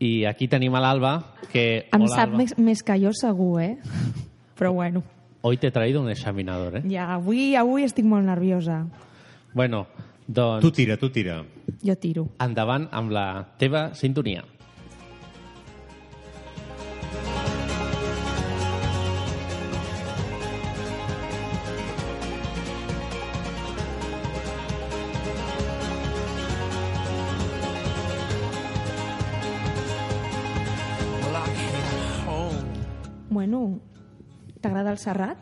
I 0.00 0.24
aquí 0.30 0.46
tenim 0.48 0.74
a 0.74 0.80
l'Alba, 0.82 1.12
que... 1.52 1.84
Em 1.92 2.00
Hola, 2.04 2.10
sap 2.14 2.28
Alba. 2.30 2.38
més, 2.38 2.56
més 2.58 2.82
que 2.86 2.96
jo 3.02 3.10
segur, 3.14 3.60
eh? 3.62 3.76
Però 4.58 4.72
bueno, 4.74 5.02
Hoy 5.40 5.56
te 5.56 5.68
he 5.68 5.70
traído 5.70 6.02
un 6.02 6.10
examinador, 6.10 6.78
eh? 6.78 6.82
ja 6.90 7.12
avui, 7.14 7.54
avui 7.54 7.84
estic 7.86 8.04
molt 8.04 8.26
nerviosa. 8.26 8.82
Bueno, 9.54 9.86
doncs... 10.26 10.62
Tu 10.64 10.72
tira, 10.82 10.96
tu 10.98 11.10
tira. 11.14 11.40
Jo 11.84 11.94
tiro. 11.96 12.26
Endavant 12.42 12.88
amb 12.90 13.14
la 13.14 13.26
teva 13.58 13.92
sintonia. 13.94 14.42
T'agrada 34.60 34.90
el 34.92 34.98
Serrat? 34.98 35.38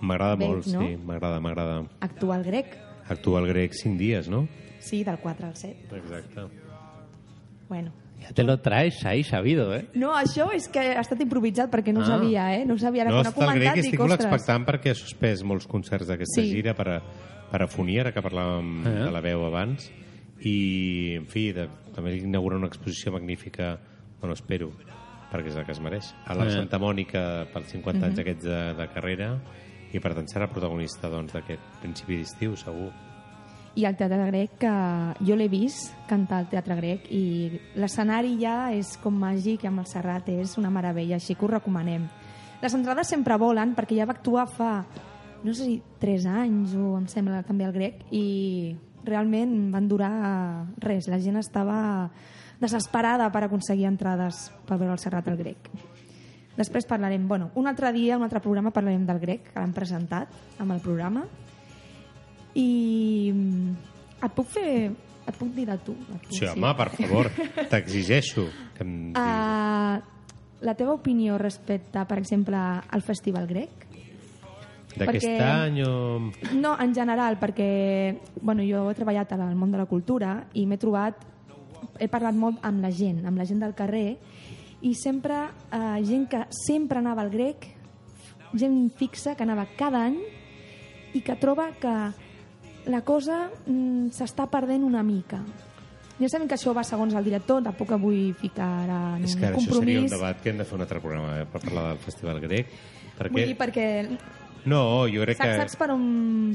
M'agrada 0.00 0.36
molt, 0.36 0.66
no? 0.68 0.80
sí, 0.82 0.96
m'agrada, 0.96 1.40
m'agrada. 1.40 1.84
Actual 2.00 2.44
grec? 2.44 2.76
Actua 3.08 3.40
el 3.40 3.46
grec 3.48 3.72
5 3.72 3.96
dies, 3.98 4.28
no? 4.28 4.46
Sí, 4.80 5.02
del 5.04 5.18
4 5.18 5.46
al 5.46 5.56
7. 5.56 5.96
Exacte. 5.96 6.42
Bueno. 7.68 7.92
Ja 8.20 8.32
te 8.32 8.42
lo 8.44 8.58
traes 8.60 9.04
ahí, 9.04 9.22
sabido, 9.22 9.74
eh? 9.76 9.88
No, 9.94 10.14
això 10.16 10.48
és 10.56 10.68
que 10.72 10.80
ha 10.96 11.00
estat 11.02 11.20
improvisat 11.20 11.70
perquè 11.70 11.92
no 11.92 12.00
ho 12.00 12.02
Ah. 12.02 12.06
sabia, 12.16 12.46
eh? 12.56 12.64
No 12.64 12.74
ho 12.74 12.78
sabia, 12.78 13.02
ara 13.02 13.10
No, 13.10 13.16
quan 13.22 13.26
ha 13.26 13.30
està 13.30 13.42
el 13.44 13.60
grec 13.60 13.68
comentat 13.68 13.76
i 13.76 13.80
dic, 13.82 13.84
estic 13.92 14.00
molt 14.00 14.12
ostres. 14.12 14.32
expectant 14.32 14.66
perquè 14.66 14.90
ha 14.90 14.94
suspès 14.94 15.42
molts 15.44 15.66
concerts 15.66 16.06
d'aquesta 16.08 16.40
Sí. 16.42 16.50
gira 16.50 16.74
per 16.74 16.88
a, 16.88 17.02
per 17.50 17.62
a 17.62 17.66
Fonia, 17.68 18.00
ara 18.00 18.12
que 18.12 18.22
parlàvem 18.22 18.86
Eh. 18.86 19.04
de 19.04 19.10
la 19.10 19.20
veu 19.20 19.44
abans, 19.44 19.90
i, 20.40 21.14
en 21.16 21.26
fi, 21.26 21.52
de, 21.52 21.68
també 21.94 22.16
inaugura 22.16 22.56
una 22.56 22.66
exposició 22.68 23.12
magnífica, 23.12 23.78
bueno, 24.20 24.32
espero, 24.34 24.72
perquè 25.36 25.52
és 25.52 25.56
la 25.60 25.64
que 25.68 25.72
es 25.76 25.80
mereix, 25.84 26.14
a 26.24 26.34
la 26.34 26.46
Eh. 26.48 26.50
Santa 26.56 26.78
Mònica 26.80 27.46
pels 27.52 27.68
50 27.68 27.98
Mhm. 28.00 28.04
anys 28.10 28.18
aquests 28.24 28.44
de, 28.44 28.60
de 28.74 28.88
carrera, 28.94 29.34
i 29.92 30.00
per 30.00 30.14
tant 30.16 30.26
serà 30.26 30.48
protagonista 30.48 31.08
doncs, 31.12 31.32
d'aquest 31.36 31.60
principi 31.82 32.16
d'estiu, 32.16 32.56
segur. 32.56 32.90
I 33.76 33.84
el 33.84 33.94
teatre 33.94 34.24
grec, 34.30 34.54
que 34.58 34.72
jo 35.20 35.36
l'he 35.36 35.48
vist 35.52 35.92
cantar 36.08 36.38
al 36.38 36.48
teatre 36.48 36.74
grec 36.76 37.10
i 37.12 37.50
l'escenari 37.76 38.38
ja 38.40 38.72
és 38.72 38.96
com 39.02 39.12
màgic 39.14 39.64
i 39.64 39.66
amb 39.68 39.80
el 39.80 39.86
Serrat 39.86 40.28
és 40.32 40.56
una 40.56 40.70
meravella, 40.70 41.16
així 41.16 41.34
que 41.36 41.44
ho 41.44 41.48
recomanem. 41.48 42.08
Les 42.62 42.72
entrades 42.72 43.06
sempre 43.06 43.36
volen 43.36 43.74
perquè 43.76 43.94
ja 43.98 44.06
va 44.06 44.14
actuar 44.14 44.46
fa, 44.48 44.86
no 45.44 45.52
sé 45.52 45.64
si 45.64 45.82
3 46.00 46.24
anys 46.26 46.74
o 46.74 46.96
em 46.96 47.06
sembla 47.06 47.42
també 47.44 47.64
el 47.64 47.72
grec 47.72 48.00
i 48.10 48.74
realment 49.04 49.70
van 49.70 49.86
durar 49.88 50.66
res, 50.78 51.06
la 51.06 51.18
gent 51.20 51.36
estava 51.36 52.10
desesperada 52.60 53.28
per 53.32 53.44
aconseguir 53.46 53.86
entrades 53.88 54.46
per 54.66 54.78
veure 54.80 54.94
el 54.96 55.02
Serrat 55.02 55.28
al 55.28 55.36
grec. 55.36 55.70
Després 56.56 56.86
parlarem, 56.88 57.26
bueno, 57.28 57.50
un 57.60 57.66
altre 57.68 57.90
dia, 57.92 58.16
un 58.16 58.24
altre 58.24 58.40
programa 58.40 58.70
parlarem 58.72 59.04
del 59.04 59.18
grec, 59.20 59.50
que 59.52 59.60
l'hem 59.60 59.74
presentat 59.76 60.32
amb 60.58 60.72
el 60.72 60.80
programa. 60.80 61.26
I 62.56 63.32
mm, 63.34 63.74
et 64.24 64.32
puc 64.36 64.48
fer... 64.56 64.70
Et 65.26 65.34
puc 65.34 65.48
dir 65.50 65.64
de 65.66 65.74
tu? 65.82 65.90
De 66.06 66.16
tu 66.22 66.36
Sí, 66.36 66.44
home, 66.46 66.68
per 66.78 66.86
favor, 66.94 67.26
t'exigeixo 67.72 68.44
que 68.76 68.84
em 68.86 68.92
diguis. 69.10 69.18
Uh, 69.18 70.62
la 70.62 70.74
teva 70.78 70.92
opinió 70.94 71.34
respecte, 71.36 72.04
per 72.06 72.20
exemple, 72.20 72.54
al 72.56 73.02
Festival 73.02 73.48
Grec? 73.50 73.82
D'aquest 74.96 75.26
perquè- 75.26 75.40
any 75.42 75.80
o... 75.82 76.30
No, 76.54 76.76
en 76.78 76.94
general, 76.94 77.40
perquè 77.42 77.66
bueno, 78.40 78.62
jo 78.64 78.86
he 78.88 78.94
treballat 78.94 79.34
al 79.34 79.58
món 79.58 79.74
de 79.74 79.82
la 79.82 79.88
cultura 79.90 80.36
i 80.54 80.62
m'he 80.64 80.78
trobat, 80.78 81.18
he 81.98 82.08
parlat 82.12 82.36
molt 82.36 82.62
amb 82.66 82.82
la 82.84 82.90
gent, 82.94 83.24
amb 83.26 83.38
la 83.38 83.46
gent 83.48 83.60
del 83.62 83.74
carrer, 83.78 84.16
i 84.82 84.92
sempre 84.94 85.46
eh, 85.72 86.02
gent 86.06 86.26
que 86.30 86.44
sempre 86.52 87.00
anava 87.00 87.24
al 87.24 87.30
grec, 87.32 87.68
gent 88.56 88.90
fixa 88.96 89.34
que 89.36 89.44
anava 89.44 89.66
cada 89.76 90.04
any 90.06 90.18
i 91.16 91.22
que 91.24 91.36
troba 91.40 91.70
que 91.80 91.94
la 92.86 93.00
cosa 93.02 93.46
mm, 93.66 94.12
s'està 94.14 94.46
perdent 94.50 94.84
una 94.86 95.02
mica. 95.02 95.40
Ja 96.16 96.30
sabem 96.32 96.48
que 96.48 96.56
això 96.56 96.72
va 96.72 96.84
segons 96.86 97.12
el 97.18 97.26
director, 97.26 97.60
tampoc 97.64 97.92
vull 98.00 98.32
ficar 98.40 98.68
ara 98.86 99.00
en 99.18 99.26
És 99.26 99.34
que 99.36 99.50
ara 99.50 99.58
això 99.58 99.66
seria 99.66 100.00
un 100.00 100.06
compromís. 100.06 100.14
debat 100.14 100.40
que 100.40 100.52
hem 100.52 100.62
de 100.62 100.64
fer 100.64 100.78
un 100.78 100.84
altre 100.86 101.00
programa 101.02 101.40
eh, 101.42 101.44
per 101.50 101.60
parlar 101.60 101.90
del 101.90 101.98
Festival 102.04 102.40
Grec. 102.40 102.70
Perquè... 103.18 103.32
Vull 103.34 103.50
dir, 103.52 103.56
perquè 103.58 103.86
No, 104.66 105.06
jo 105.06 105.22
crec 105.22 105.38
saps, 105.38 105.50
que... 105.50 105.58
saps 105.62 105.76
per 105.78 105.90
on 105.94 106.06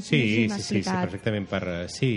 Sí, 0.04 0.18
sí, 0.20 0.48
sí, 0.60 0.82
sí, 0.82 0.82
perfectament. 0.84 1.46
Per, 1.48 1.62
eh, 1.68 1.86
sí, 1.88 2.10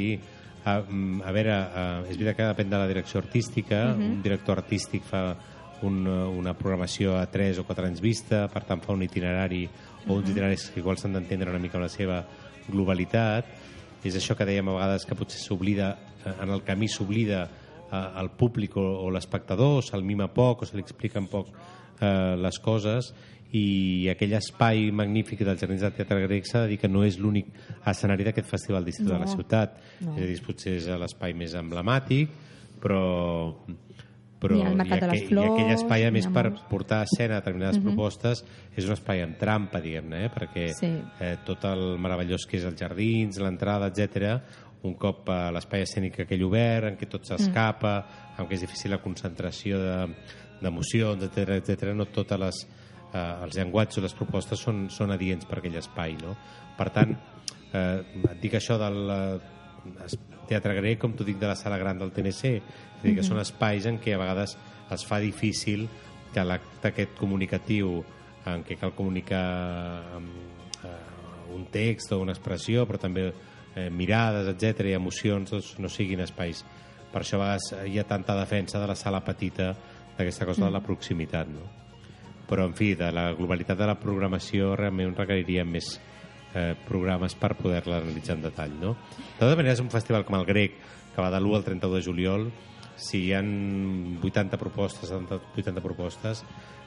a, 0.65 0.79
mm, 0.81 1.21
a 1.21 1.31
veure, 1.31 1.55
uh, 1.55 2.09
és 2.09 2.17
veritat 2.17 2.37
que 2.39 2.47
depèn 2.49 2.71
de 2.71 2.79
la 2.81 2.87
direcció 2.89 3.21
artística. 3.21 3.93
Mhm. 3.93 4.11
Un 4.17 4.23
director 4.23 4.57
artístic 4.57 5.03
fa 5.03 5.35
un, 5.81 6.07
eh, 6.07 6.25
una 6.39 6.53
programació 6.57 7.17
a 7.19 7.25
3 7.29 7.59
o 7.59 7.65
4 7.67 7.85
anys 7.85 8.01
vista, 8.01 8.47
per 8.47 8.63
tant 8.63 8.81
fa 8.81 8.93
un 8.93 9.03
itinerari 9.03 9.65
o 10.07 10.13
uns 10.13 10.23
Mhm. 10.23 10.31
itineraris 10.31 10.69
que 10.71 10.79
igual 10.79 10.97
s'han 10.97 11.13
d'entendre 11.13 11.49
una 11.49 11.59
mica 11.59 11.77
amb 11.77 11.83
la 11.83 11.89
seva 11.89 12.25
globalitat. 12.67 13.45
És 14.03 14.15
això 14.15 14.35
que 14.35 14.45
dèiem 14.45 14.69
a 14.69 14.73
vegades 14.73 15.05
que 15.05 15.15
potser 15.15 15.39
s'oblida, 15.39 15.97
eh, 16.25 16.33
en 16.41 16.49
el 16.49 16.63
camí 16.63 16.87
s'oblida 16.87 17.49
eh, 17.91 18.19
el 18.19 18.29
públic 18.31 18.75
o, 18.77 18.81
o 18.81 19.11
l'espectador, 19.11 19.83
se'l 19.83 20.03
mima 20.03 20.27
poc 20.27 20.61
o 20.61 20.65
se 20.65 20.75
li 20.75 20.81
expliquen 20.81 21.27
poc 21.27 21.47
eh, 22.01 22.35
les 22.37 22.59
coses 22.59 23.13
i 23.53 24.07
aquell 24.09 24.33
espai 24.33 24.91
magnífic 24.91 25.39
dels 25.45 25.59
Jardins 25.61 25.81
del 25.81 25.93
Teatre 25.93 26.21
Grec 26.27 26.45
s'ha 26.45 26.63
de 26.63 26.69
dir 26.73 26.77
que 26.79 26.87
no 26.89 27.03
és 27.03 27.17
l'únic 27.19 27.47
escenari 27.87 28.23
d'aquest 28.23 28.47
festival 28.49 28.83
d'estiu 28.83 29.05
de 29.05 29.13
la 29.13 29.19
No, 29.25 29.27
ciutat. 29.27 29.77
no. 30.01 30.15
És 30.17 30.23
a 30.23 30.27
dir, 30.27 30.41
potser 30.45 30.73
és 30.77 30.87
l'espai 30.87 31.33
més 31.33 31.53
emblemàtic, 31.55 32.29
però 32.81 33.55
però 34.39 34.59
el 34.67 34.75
Mercat 34.77 34.99
de 35.01 35.07
les 35.07 35.21
i 35.21 35.25
aquell 35.25 35.55
Flors, 35.55 35.71
espai, 35.81 36.03
a 36.05 36.11
més, 36.11 36.27
per 36.27 36.51
portar 36.69 36.99
a 36.99 37.03
escena 37.07 37.39
determinades 37.39 37.77
Mhm. 37.79 37.85
propostes, 37.87 38.43
és 38.75 38.85
un 38.85 38.91
espai 38.93 39.21
amb 39.23 39.37
trampa, 39.39 39.79
diguem-ne, 39.81 40.25
eh? 40.25 40.29
perquè 40.29 40.67
Sí. 40.73 40.91
eh, 41.19 41.37
tot 41.43 41.63
el 41.65 41.97
meravellós 41.97 42.45
que 42.45 42.57
és 42.57 42.63
els 42.65 42.75
jardins, 42.79 43.39
l'entrada, 43.39 43.87
etc, 43.87 44.41
un 44.83 44.93
cop 44.95 45.27
a 45.29 45.49
l'espai 45.51 45.81
escènic 45.81 46.19
aquell 46.19 46.43
obert, 46.43 46.85
en 46.85 46.97
què 46.97 47.07
tot 47.07 47.23
s'escapa, 47.25 48.05
Mm. 48.37 48.41
en 48.41 48.47
què 48.47 48.53
és 48.53 48.61
difícil 48.61 48.91
la 48.91 48.99
concentració 49.01 49.79
de- 49.79 50.15
d'emocions, 50.61 51.23
etc 51.23 51.49
etc, 51.49 51.93
no 51.95 52.05
totes 52.05 52.39
les, 52.39 52.67
eh, 53.15 53.43
els 53.45 53.57
llenguatges 53.57 54.01
o 54.01 54.05
les 54.05 54.15
propostes 54.17 54.61
són, 54.61 54.85
són 54.91 55.13
adients 55.15 55.47
per 55.47 55.59
aquell 55.61 55.79
espai. 55.79 56.17
No? 56.21 56.35
Per 56.77 56.89
tant, 56.95 57.15
eh, 57.71 58.23
et 58.31 58.41
dic 58.43 58.57
això 58.59 58.77
del 58.81 58.99
eh, 59.15 60.17
teatre 60.49 60.75
grec, 60.79 60.99
com 61.01 61.15
t'ho 61.15 61.27
dic 61.27 61.39
de 61.41 61.49
la 61.49 61.57
sala 61.59 61.79
gran 61.81 61.99
del 62.01 62.13
TNC, 62.15 62.53
és 62.55 63.03
dir, 63.03 63.15
que 63.17 63.25
són 63.25 63.41
espais 63.41 63.87
en 63.89 63.99
què 64.01 64.15
a 64.15 64.21
vegades 64.21 64.57
es 64.93 65.05
fa 65.07 65.19
difícil 65.21 65.87
que 66.33 66.43
l'acte 66.45 66.91
aquest 66.91 67.15
comunicatiu 67.17 68.01
en 68.51 68.63
què 68.65 68.77
cal 68.77 68.93
comunicar 68.93 69.45
amb, 70.19 70.33
eh, 70.85 70.95
un 71.55 71.65
text 71.73 72.13
o 72.13 72.19
una 72.21 72.35
expressió, 72.35 72.85
però 72.85 72.99
també 73.01 73.29
eh, 73.29 73.89
mirades, 73.89 74.51
etc 74.53 74.91
i 74.91 74.97
emocions, 74.97 75.55
doncs, 75.55 75.75
no 75.81 75.89
siguin 75.89 76.21
espais. 76.25 76.63
Per 77.11 77.23
això 77.23 77.39
a 77.39 77.45
vegades 77.45 77.71
hi 77.89 77.97
ha 77.99 78.07
tanta 78.09 78.35
defensa 78.37 78.81
de 78.81 78.91
la 78.91 78.99
sala 78.99 79.23
petita 79.23 79.71
d'aquesta 80.17 80.45
cosa 80.45 80.67
de 80.67 80.71
la 80.75 80.83
proximitat, 80.83 81.49
no? 81.49 81.65
Però, 82.49 82.65
en 82.69 82.75
fi, 82.77 82.93
de 82.95 83.11
la 83.11 83.31
globalitat 83.33 83.77
de 83.79 83.87
la 83.89 83.95
programació 83.99 84.75
realment 84.77 85.15
requeriria 85.17 85.63
més 85.65 85.95
eh, 86.53 86.75
programes 86.87 87.33
per 87.35 87.55
poder-la 87.57 87.97
analitzar 88.03 88.35
en 88.37 88.45
detall, 88.45 88.75
no? 88.81 88.93
De 89.17 89.39
totes 89.39 89.57
maneres, 89.57 89.81
un 89.81 89.89
festival 89.89 90.25
com 90.27 90.37
el 90.39 90.45
grec, 90.45 90.77
que 91.15 91.21
va 91.23 91.31
de 91.33 91.39
l'1 91.41 91.55
al 91.57 91.63
31 91.65 91.95
de 91.95 92.03
juliol, 92.05 92.47
si 92.95 93.25
hi 93.25 93.33
ha 93.35 93.41
80 93.41 94.57
propostes, 94.61 95.09
70, 95.09 95.41
80 95.57 95.81
propostes, 95.83 96.43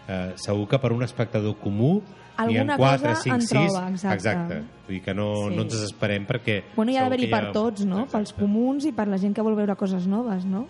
eh, 0.08 0.32
segur 0.40 0.68
que 0.68 0.78
per 0.80 0.92
un 0.94 1.02
espectador 1.04 1.58
comú 1.60 1.98
n'hi 1.98 2.56
ha 2.56 2.62
Alguna 2.62 2.76
4, 2.78 3.08
cosa 3.08 3.22
5, 3.22 3.34
en 3.34 3.42
6... 3.42 3.50
troba, 3.50 3.88
exacte. 3.90 4.14
exacte. 4.14 4.58
Vull 4.86 4.94
dir 4.94 5.02
que 5.02 5.14
no, 5.14 5.26
Sí. 5.48 5.56
no 5.56 5.62
ens 5.66 5.72
desesperem 5.74 6.24
perquè... 6.24 6.62
Bueno, 6.76 6.92
hi 6.92 6.96
ha 6.96 7.02
d'haver-hi 7.02 7.26
hi 7.26 7.30
per 7.32 7.44
ha 7.48 7.52
tots, 7.52 7.84
no? 7.84 8.06
Pels 8.06 8.32
comuns 8.38 8.86
i 8.86 8.92
per 8.94 9.08
la 9.10 9.18
gent 9.18 9.34
que 9.34 9.42
vol 9.42 9.56
veure 9.58 9.74
coses 9.76 10.06
noves, 10.06 10.46
no? 10.46 10.68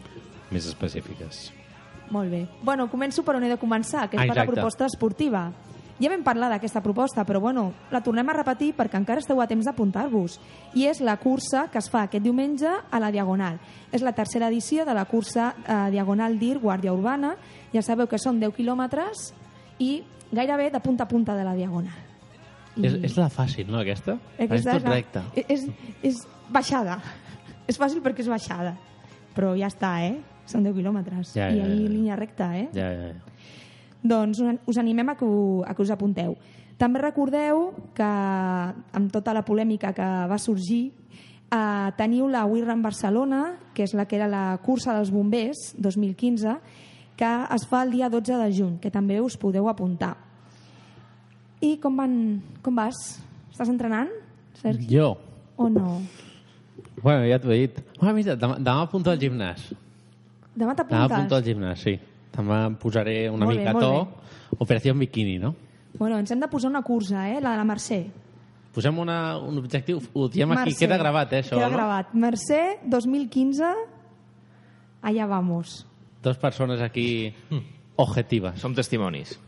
Més 0.50 0.66
específiques. 0.66 1.52
Molt 2.10 2.30
bé. 2.30 2.46
Bueno, 2.62 2.88
començo 2.90 3.22
per 3.24 3.36
on 3.36 3.44
he 3.44 3.48
de 3.48 3.58
començar, 3.58 4.08
que 4.08 4.16
és 4.16 4.22
per 4.22 4.28
la 4.36 4.42
Exacte. 4.42 4.52
proposta 4.54 4.86
esportiva. 4.86 5.52
Ja 6.00 6.08
vam 6.12 6.22
parlar 6.22 6.48
d'aquesta 6.48 6.80
proposta, 6.80 7.24
però 7.26 7.40
bueno, 7.40 7.72
la 7.90 8.00
tornem 8.00 8.28
a 8.30 8.32
repetir 8.36 8.72
perquè 8.76 8.96
encara 9.00 9.18
esteu 9.18 9.40
a 9.42 9.46
temps 9.50 9.64
d'apuntar-vos. 9.66 10.38
I 10.78 10.86
és 10.86 11.00
la 11.00 11.16
cursa 11.18 11.66
que 11.72 11.78
es 11.78 11.88
fa 11.90 12.04
aquest 12.06 12.22
diumenge 12.22 12.68
a 12.90 13.00
la 13.00 13.10
Diagonal. 13.10 13.58
És 13.90 14.00
la 14.02 14.12
tercera 14.12 14.46
edició 14.46 14.84
de 14.86 14.94
la 14.94 15.04
cursa 15.06 15.54
eh, 15.66 15.90
Diagonal 15.90 16.38
DIR 16.38 16.60
Guàrdia 16.60 16.92
Urbana. 16.94 17.34
Ja 17.74 17.82
sabeu 17.82 18.06
que 18.06 18.16
són 18.18 18.38
10 18.38 18.54
quilòmetres 18.54 19.32
i 19.80 20.04
gairebé 20.30 20.70
de 20.70 20.78
punta 20.80 21.02
a 21.04 21.08
punta 21.08 21.34
de 21.34 21.42
la 21.44 21.54
Diagonal. 21.54 21.98
És, 22.80 22.94
és 23.02 23.16
la 23.18 23.26
fàcil, 23.28 23.66
no, 23.66 23.80
aquesta? 23.80 24.14
Aquesta 24.38 24.54
és 24.54 24.64
tot 24.78 24.84
la- 24.84 24.94
recte. 24.94 25.22
És, 25.48 25.66
és 26.06 26.22
baixada. 26.48 27.00
És 27.66 27.76
fàcil 27.76 28.00
perquè 28.04 28.20
és 28.22 28.28
baixada. 28.30 28.76
Però 29.34 29.56
ja 29.58 29.66
està, 29.66 29.96
eh? 30.06 30.20
Són 30.48 30.64
10 30.64 30.74
quilòmetres. 30.78 31.34
Ja, 31.36 31.50
I 31.52 31.58
ja, 31.60 31.66
ahir 31.68 31.82
ja. 31.84 31.90
línia 31.92 32.16
recta, 32.16 32.50
eh? 32.56 32.68
Ja, 32.72 32.88
ja, 32.92 33.10
ja. 33.12 33.48
Doncs 34.08 34.40
us- 34.40 34.78
animem 34.80 35.10
a 35.12 35.16
que, 35.18 35.26
ho, 35.26 35.64
a 35.66 35.74
que 35.74 35.82
us 35.84 35.90
apunteu. 35.92 36.36
També 36.78 37.00
recordeu 37.02 37.72
que 37.94 38.06
amb 38.06 39.10
tota 39.12 39.34
la 39.34 39.42
polèmica 39.44 39.90
que 39.92 40.06
va 40.30 40.38
sorgir 40.38 40.92
eh, 41.50 41.88
teniu 41.98 42.28
la 42.30 42.44
We 42.46 42.62
Run 42.62 42.82
Barcelona, 42.84 43.56
que 43.74 43.82
és 43.84 43.94
la 43.98 44.06
que 44.06 44.16
era 44.16 44.28
la 44.30 44.44
cursa 44.62 44.94
dels 44.94 45.10
bombers 45.10 45.74
2015, 45.76 46.54
que 47.18 47.32
es 47.56 47.66
fa 47.66 47.82
el 47.82 47.90
dia 47.90 48.08
12 48.08 48.38
de 48.38 48.48
juny, 48.54 48.76
que 48.78 48.92
també 48.94 49.18
us 49.20 49.36
podeu 49.36 49.66
apuntar. 49.68 50.14
I 51.60 51.74
com, 51.82 51.96
van, 51.98 52.14
com 52.62 52.76
vas? 52.78 53.18
Estàs 53.50 53.68
entrenant, 53.72 54.12
Sergi? 54.60 54.86
Jo? 54.92 55.16
O 55.58 55.66
no? 55.68 55.98
Bueno, 57.02 57.26
ja 57.26 57.40
t'ho 57.42 57.50
he 57.50 57.64
dit. 57.66 57.80
Ah, 57.98 58.12
mira, 58.14 58.36
demà, 58.38 58.54
demà 58.62 58.84
apunto 58.86 59.10
al 59.10 59.18
gimnàs. 59.18 59.72
Demà 60.58 60.74
Demà 60.74 60.74
t'apuntes? 60.76 61.12
apunto 61.12 61.36
al 61.38 61.44
gimnàs, 61.46 61.82
sí. 61.86 61.94
Demà 62.34 62.64
em 62.66 62.74
posaré 62.80 63.28
una 63.30 63.46
Molt 63.46 63.56
bé, 63.56 63.62
mica 63.62 63.72
molt 63.76 63.84
to. 63.84 64.56
Operació 64.64 64.94
bikini, 64.94 65.38
no? 65.38 65.54
Bueno, 65.98 66.18
ens 66.18 66.30
hem 66.34 66.40
de 66.40 66.48
posar 66.50 66.70
una 66.70 66.82
cursa, 66.82 67.28
eh? 67.30 67.40
La 67.40 67.52
de 67.54 67.60
la 67.62 67.64
Mercè. 67.68 68.00
Posem 68.74 68.98
una, 69.00 69.38
un 69.38 69.56
objectiu, 69.58 70.00
ho 70.12 70.28
diem 70.28 70.50
aquí, 70.52 70.70
Mercè. 70.70 70.78
queda 70.84 70.98
gravat, 71.00 71.32
eh, 71.32 71.40
això, 71.42 71.56
Queda 71.56 71.68
no? 71.70 71.76
gravat. 71.76 72.12
Mercè 72.14 72.80
2015, 72.84 73.72
allà 75.02 75.26
vamos. 75.26 75.86
Dos 76.22 76.36
persones 76.38 76.80
aquí 76.82 77.32
objectives. 77.96 78.60
Som 78.60 78.74
testimonis. 78.74 79.38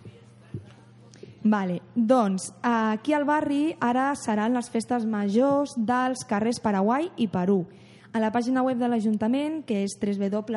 Vale, 1.43 1.81
doncs 1.95 2.51
aquí 2.63 3.15
al 3.17 3.25
barri 3.25 3.75
ara 3.81 4.11
seran 4.15 4.53
les 4.53 4.69
festes 4.71 5.07
majors 5.09 5.73
dels 5.77 6.25
carrers 6.29 6.61
Paraguai 6.61 7.09
i 7.17 7.29
Perú. 7.33 7.63
A 8.11 8.19
la 8.19 8.31
pàgina 8.35 8.63
web 8.67 8.79
de 8.81 8.89
l'Ajuntament, 8.91 9.63
que 9.67 9.85
és 9.85 9.93
www.bcn.cat, 10.01 10.51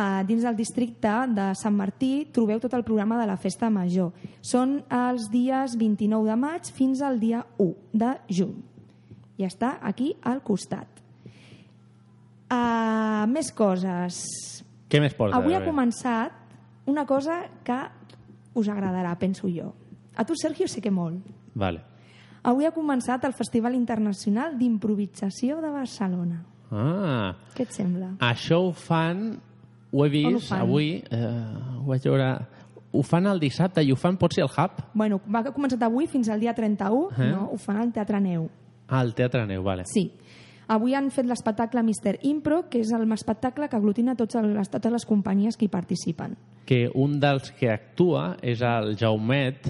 eh, 0.00 0.22
dins 0.26 0.42
del 0.46 0.56
districte 0.56 1.26
de 1.34 1.54
Sant 1.58 1.76
Martí 1.76 2.26
trobeu 2.32 2.60
tot 2.62 2.74
el 2.74 2.84
programa 2.84 3.20
de 3.20 3.26
la 3.28 3.36
festa 3.36 3.70
major. 3.70 4.12
Són 4.40 4.82
els 4.88 5.28
dies 5.32 5.76
29 5.76 6.24
de 6.30 6.36
maig 6.40 6.72
fins 6.72 7.02
al 7.04 7.20
dia 7.20 7.44
1 7.58 7.74
de 7.92 8.14
juny. 8.28 8.56
I 9.40 9.44
està 9.48 9.78
aquí 9.82 10.14
al 10.24 10.40
costat. 10.44 10.88
Uh, 12.50 13.26
més 13.30 13.52
coses. 13.54 14.18
Què 14.90 15.00
més 15.00 15.14
porta? 15.14 15.36
Avui 15.38 15.54
ha 15.54 15.62
començat 15.62 16.32
una 16.90 17.04
cosa 17.06 17.44
que 17.62 17.78
us 18.58 18.68
agradarà, 18.68 19.14
penso 19.20 19.48
jo. 19.48 19.70
A 20.16 20.24
tu, 20.26 20.34
Sergio, 20.34 20.66
sé 20.66 20.80
que 20.82 20.90
molt. 20.90 21.22
Vale. 21.54 21.89
Avui 22.42 22.64
ha 22.64 22.70
començat 22.72 23.24
el 23.28 23.34
Festival 23.36 23.74
Internacional 23.76 24.56
d'Improvisació 24.58 25.60
de 25.60 25.70
Barcelona. 25.74 26.42
Ah, 26.70 27.34
Què 27.56 27.66
et 27.66 27.72
sembla? 27.74 28.12
això 28.20 28.60
ho 28.68 28.72
fan... 28.72 29.38
Ho 29.92 30.04
he 30.06 30.08
ho 30.08 30.30
vist 30.36 30.48
fan? 30.52 30.60
avui, 30.62 31.02
eh, 31.10 31.80
ho 31.82 31.86
vaig 31.90 32.04
veure... 32.06 32.30
Ho 32.92 33.02
fan 33.06 33.26
el 33.30 33.38
dissabte 33.38 33.82
i 33.86 33.92
ho 33.92 33.96
fan, 33.96 34.16
pot 34.18 34.32
ser 34.34 34.42
el 34.42 34.50
Hub? 34.50 34.80
Bueno, 34.98 35.20
va 35.30 35.44
ha 35.44 35.52
començat 35.54 35.82
avui 35.86 36.08
fins 36.10 36.28
al 36.28 36.40
dia 36.42 36.54
31, 36.54 37.10
Eh? 37.18 37.28
no? 37.30 37.44
Ho 37.52 37.56
fan 37.58 37.76
al 37.78 37.92
Teatre 37.94 38.18
Neu. 38.20 38.48
Ah, 38.88 39.02
el 39.02 39.12
Teatre 39.14 39.44
Neu, 39.46 39.62
vale. 39.62 39.84
Sí. 39.86 40.08
Avui 40.70 40.94
han 40.94 41.10
fet 41.10 41.26
l'espectacle 41.26 41.82
Mr. 41.82 42.16
Impro, 42.26 42.64
que 42.70 42.80
és 42.80 42.90
el 42.94 43.06
espectacle 43.12 43.68
que 43.68 43.76
aglutina 43.76 44.14
tots 44.16 44.34
les, 44.42 44.68
totes 44.70 44.92
les 44.92 45.06
companyies 45.06 45.56
que 45.56 45.66
hi 45.66 45.70
participen. 45.70 46.36
Que 46.66 46.88
un 46.94 47.18
dels 47.20 47.50
que 47.58 47.70
actua 47.70 48.36
és 48.42 48.62
el 48.62 48.96
Jaumet, 48.98 49.66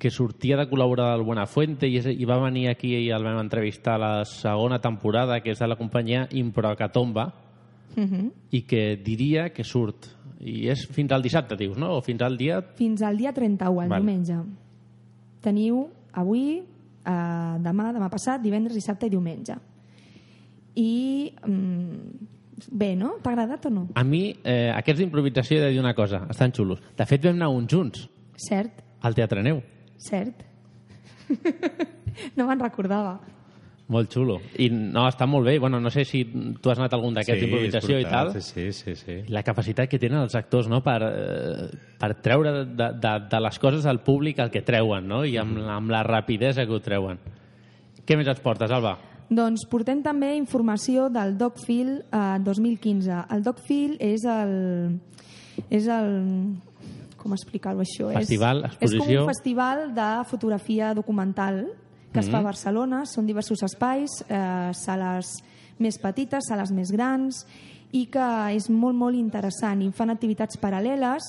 que 0.00 0.10
sortia 0.10 0.56
de 0.56 0.64
col·laborador 0.70 1.18
del 1.18 1.26
Buenafuente 1.28 1.86
i, 1.86 2.00
i 2.00 2.24
va 2.24 2.40
venir 2.40 2.70
aquí 2.70 2.94
i 2.96 3.10
el 3.12 3.22
vam 3.26 3.38
entrevistar 3.42 3.98
a 3.98 4.00
la 4.00 4.12
segona 4.24 4.80
temporada, 4.80 5.42
que 5.44 5.52
és 5.52 5.60
de 5.60 5.68
la 5.68 5.76
companyia 5.76 6.26
Improcatomba, 6.32 7.28
Uh 7.96 8.04
-huh. 8.04 8.30
i 8.50 8.62
que 8.62 8.96
diria 9.02 9.48
que 9.50 9.64
surt. 9.64 10.06
I 10.40 10.68
és 10.68 10.86
fins 10.86 11.10
al 11.10 11.22
dissabte, 11.22 11.56
dius, 11.56 11.76
no? 11.76 11.96
O 11.96 12.00
fins 12.00 12.22
al 12.22 12.36
dia... 12.36 12.62
Fins 12.76 13.02
al 13.02 13.16
dia 13.16 13.32
31, 13.32 13.82
el 13.82 13.88
Vale. 13.88 14.00
diumenge. 14.00 14.36
Teniu 15.40 15.88
avui, 16.12 16.62
eh, 17.04 17.56
demà, 17.58 17.92
demà 17.92 18.08
passat, 18.08 18.40
divendres, 18.40 18.74
dissabte 18.74 19.06
i 19.06 19.10
diumenge. 19.10 19.54
I 20.76 21.32
mm, 21.46 22.70
bé, 22.70 22.94
no? 22.96 23.16
T'ha 23.22 23.32
agradat 23.32 23.66
o 23.66 23.70
no? 23.70 23.88
A 23.94 24.04
mi, 24.04 24.36
eh, 24.44 24.70
aquests 24.74 25.00
d'improvisació, 25.00 25.58
he 25.58 25.60
de 25.60 25.70
dir 25.70 25.80
una 25.80 25.94
cosa, 25.94 26.26
estan 26.30 26.52
xulos. 26.52 26.80
De 26.96 27.06
fet, 27.06 27.24
vam 27.24 27.34
anar 27.34 27.48
uns 27.48 27.72
junts 27.72 28.08
Cert, 28.36 28.82
al 29.00 29.14
Teatre 29.14 29.42
Neu. 29.42 29.60
Cert. 30.02 30.46
no 32.36 32.46
me'n 32.46 32.60
recordava. 32.60 33.18
Molt 33.90 34.12
xulo. 34.14 34.36
I 34.62 34.68
no, 34.70 35.02
està 35.10 35.26
molt 35.26 35.48
bé. 35.48 35.56
Bueno, 35.58 35.80
no 35.82 35.90
sé 35.90 36.04
si 36.06 36.22
tu 36.62 36.70
has 36.70 36.78
anat 36.78 36.92
a 36.94 36.98
algun 37.00 37.16
d'aquests 37.16 37.42
d'improvisació 37.42 37.98
i 37.98 38.06
tal. 38.06 38.30
Sí, 38.38 38.68
sí, 38.70 38.94
sí. 38.94 39.16
La 39.34 39.42
capacitat 39.42 39.90
que 39.90 39.98
tenen 39.98 40.20
els 40.22 40.36
actors 40.38 40.68
no? 40.70 40.78
per, 40.84 41.00
eh, 41.08 41.66
per 41.98 42.12
treure 42.22 42.52
de, 42.68 42.90
de, 43.02 43.14
de 43.32 43.40
les 43.42 43.58
coses 43.58 43.88
al 43.90 43.98
públic 44.06 44.38
el 44.38 44.52
que 44.54 44.62
treuen, 44.62 45.08
no? 45.10 45.24
I 45.26 45.34
amb, 45.42 45.58
amb 45.74 45.90
la 45.90 46.04
rapidesa 46.06 46.68
que 46.68 46.76
ho 46.76 46.82
treuen. 46.84 47.18
Què 48.06 48.18
més 48.18 48.30
ens 48.30 48.42
portes, 48.44 48.70
Alba? 48.70 48.94
Doncs 49.30 49.66
portem 49.70 50.04
també 50.06 50.36
informació 50.38 51.08
del 51.10 51.34
DocFil 51.38 51.90
eh, 51.98 52.38
2015. 52.46 53.24
El 53.34 53.46
DocFil 53.46 53.98
és 53.98 54.26
el... 54.26 54.56
És 55.66 55.90
el 55.90 56.14
com 57.20 57.32
explicar-ho 57.36 57.80
això? 57.84 58.08
Festival, 58.16 58.64
és, 58.64 58.72
És 58.72 58.78
com 58.78 58.88
exposició. 58.88 59.20
un 59.22 59.28
festival 59.28 59.84
de 59.94 60.08
fotografia 60.30 60.94
documental 60.94 61.66
que 62.12 62.18
es 62.20 62.28
fa 62.28 62.38
a 62.38 62.40
Mhm. 62.40 62.44
Barcelona. 62.48 63.04
Són 63.06 63.26
diversos 63.26 63.62
espais, 63.62 64.08
eh, 64.28 64.70
sales 64.74 65.26
més 65.78 65.98
petites, 65.98 66.42
sales 66.48 66.72
més 66.72 66.90
grans, 66.90 67.46
i 67.92 68.06
que 68.06 68.54
és 68.56 68.68
molt, 68.70 68.96
molt 68.96 69.14
interessant. 69.16 69.80
I 69.82 69.90
fan 69.92 70.10
activitats 70.10 70.58
paral·leles. 70.60 71.20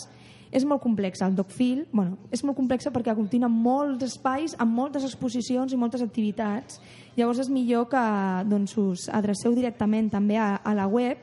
És 0.52 0.66
molt 0.66 0.82
complex 0.82 1.22
el 1.22 1.34
DocFil. 1.34 1.86
Bueno, 1.94 2.18
és 2.30 2.44
molt 2.44 2.58
complexa 2.58 2.92
perquè 2.92 3.08
aglutina 3.14 3.48
molts 3.48 4.04
espais 4.04 4.54
amb 4.60 4.74
moltes 4.76 5.04
exposicions 5.06 5.72
i 5.72 5.78
moltes 5.78 6.02
activitats. 6.02 6.82
Llavors 7.16 7.40
és 7.40 7.48
millor 7.50 7.88
que 7.88 8.44
doncs, 8.50 8.76
us 8.78 9.08
adreceu 9.10 9.56
directament 9.56 10.10
també 10.12 10.36
a, 10.38 10.56
a 10.58 10.74
la 10.74 10.88
web. 10.88 11.18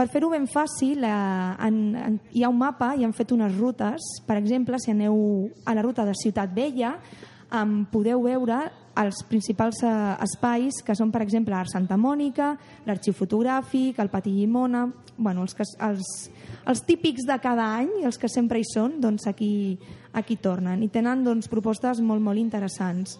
Per 0.00 0.06
fer-ho 0.08 0.30
ben 0.32 0.46
fàcil, 0.48 1.02
eh, 1.04 1.64
en, 1.66 1.74
en, 1.92 2.14
hi 2.32 2.40
ha 2.40 2.48
un 2.48 2.56
mapa 2.56 2.94
i 2.96 3.02
han 3.04 3.12
fet 3.12 3.34
unes 3.34 3.52
rutes. 3.58 4.06
Per 4.24 4.38
exemple, 4.40 4.78
si 4.80 4.94
aneu 4.94 5.50
a 5.68 5.74
la 5.76 5.82
ruta 5.84 6.06
de 6.08 6.14
Ciutat 6.16 6.54
Vella, 6.56 6.94
em 7.52 7.74
podeu 7.92 8.22
veure 8.24 8.62
els 9.02 9.18
principals 9.28 9.82
eh, 9.84 9.90
espais 10.24 10.80
que 10.86 10.96
són, 10.96 11.12
per 11.12 11.20
exemple, 11.20 11.52
Art 11.52 11.68
Santa 11.74 11.98
Mònica, 12.00 12.54
l'Arxiu 12.88 13.12
Fotogràfic, 13.18 14.00
el 14.00 14.08
Pati 14.08 14.32
Llimona... 14.38 14.86
Bueno, 15.20 15.44
els, 15.44 15.52
que, 15.52 15.66
els, 15.84 16.06
els 16.64 16.80
típics 16.88 17.26
de 17.28 17.36
cada 17.44 17.66
any, 17.76 17.90
els 18.08 18.16
que 18.16 18.32
sempre 18.32 18.56
hi 18.56 18.64
són, 18.64 18.94
doncs 19.04 19.28
aquí, 19.28 19.76
aquí 20.16 20.38
tornen. 20.40 20.80
I 20.80 20.88
tenen 20.88 21.26
doncs, 21.26 21.50
propostes 21.52 22.00
molt, 22.00 22.24
molt 22.24 22.40
interessants. 22.40 23.18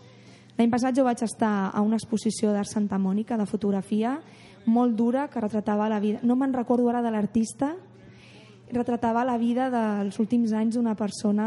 L'any 0.60 0.68
passat 0.68 0.92
jo 0.92 1.06
vaig 1.06 1.22
estar 1.24 1.70
a 1.72 1.80
una 1.80 1.96
exposició 1.96 2.50
d'Art 2.52 2.68
Santa 2.68 2.98
Mònica 3.00 3.38
de 3.40 3.46
fotografia 3.48 4.18
molt 4.68 4.92
dura 4.92 5.22
que 5.32 5.40
retratava 5.40 5.86
la 5.88 6.00
vida... 6.04 6.18
No 6.20 6.34
me'n 6.36 6.52
recordo 6.52 6.90
ara 6.90 7.00
de 7.00 7.08
l'artista, 7.14 7.70
retratava 8.68 9.22
la 9.24 9.38
vida 9.40 9.70
dels 9.72 10.18
últims 10.20 10.52
anys 10.52 10.76
d'una 10.76 10.92
persona 10.98 11.46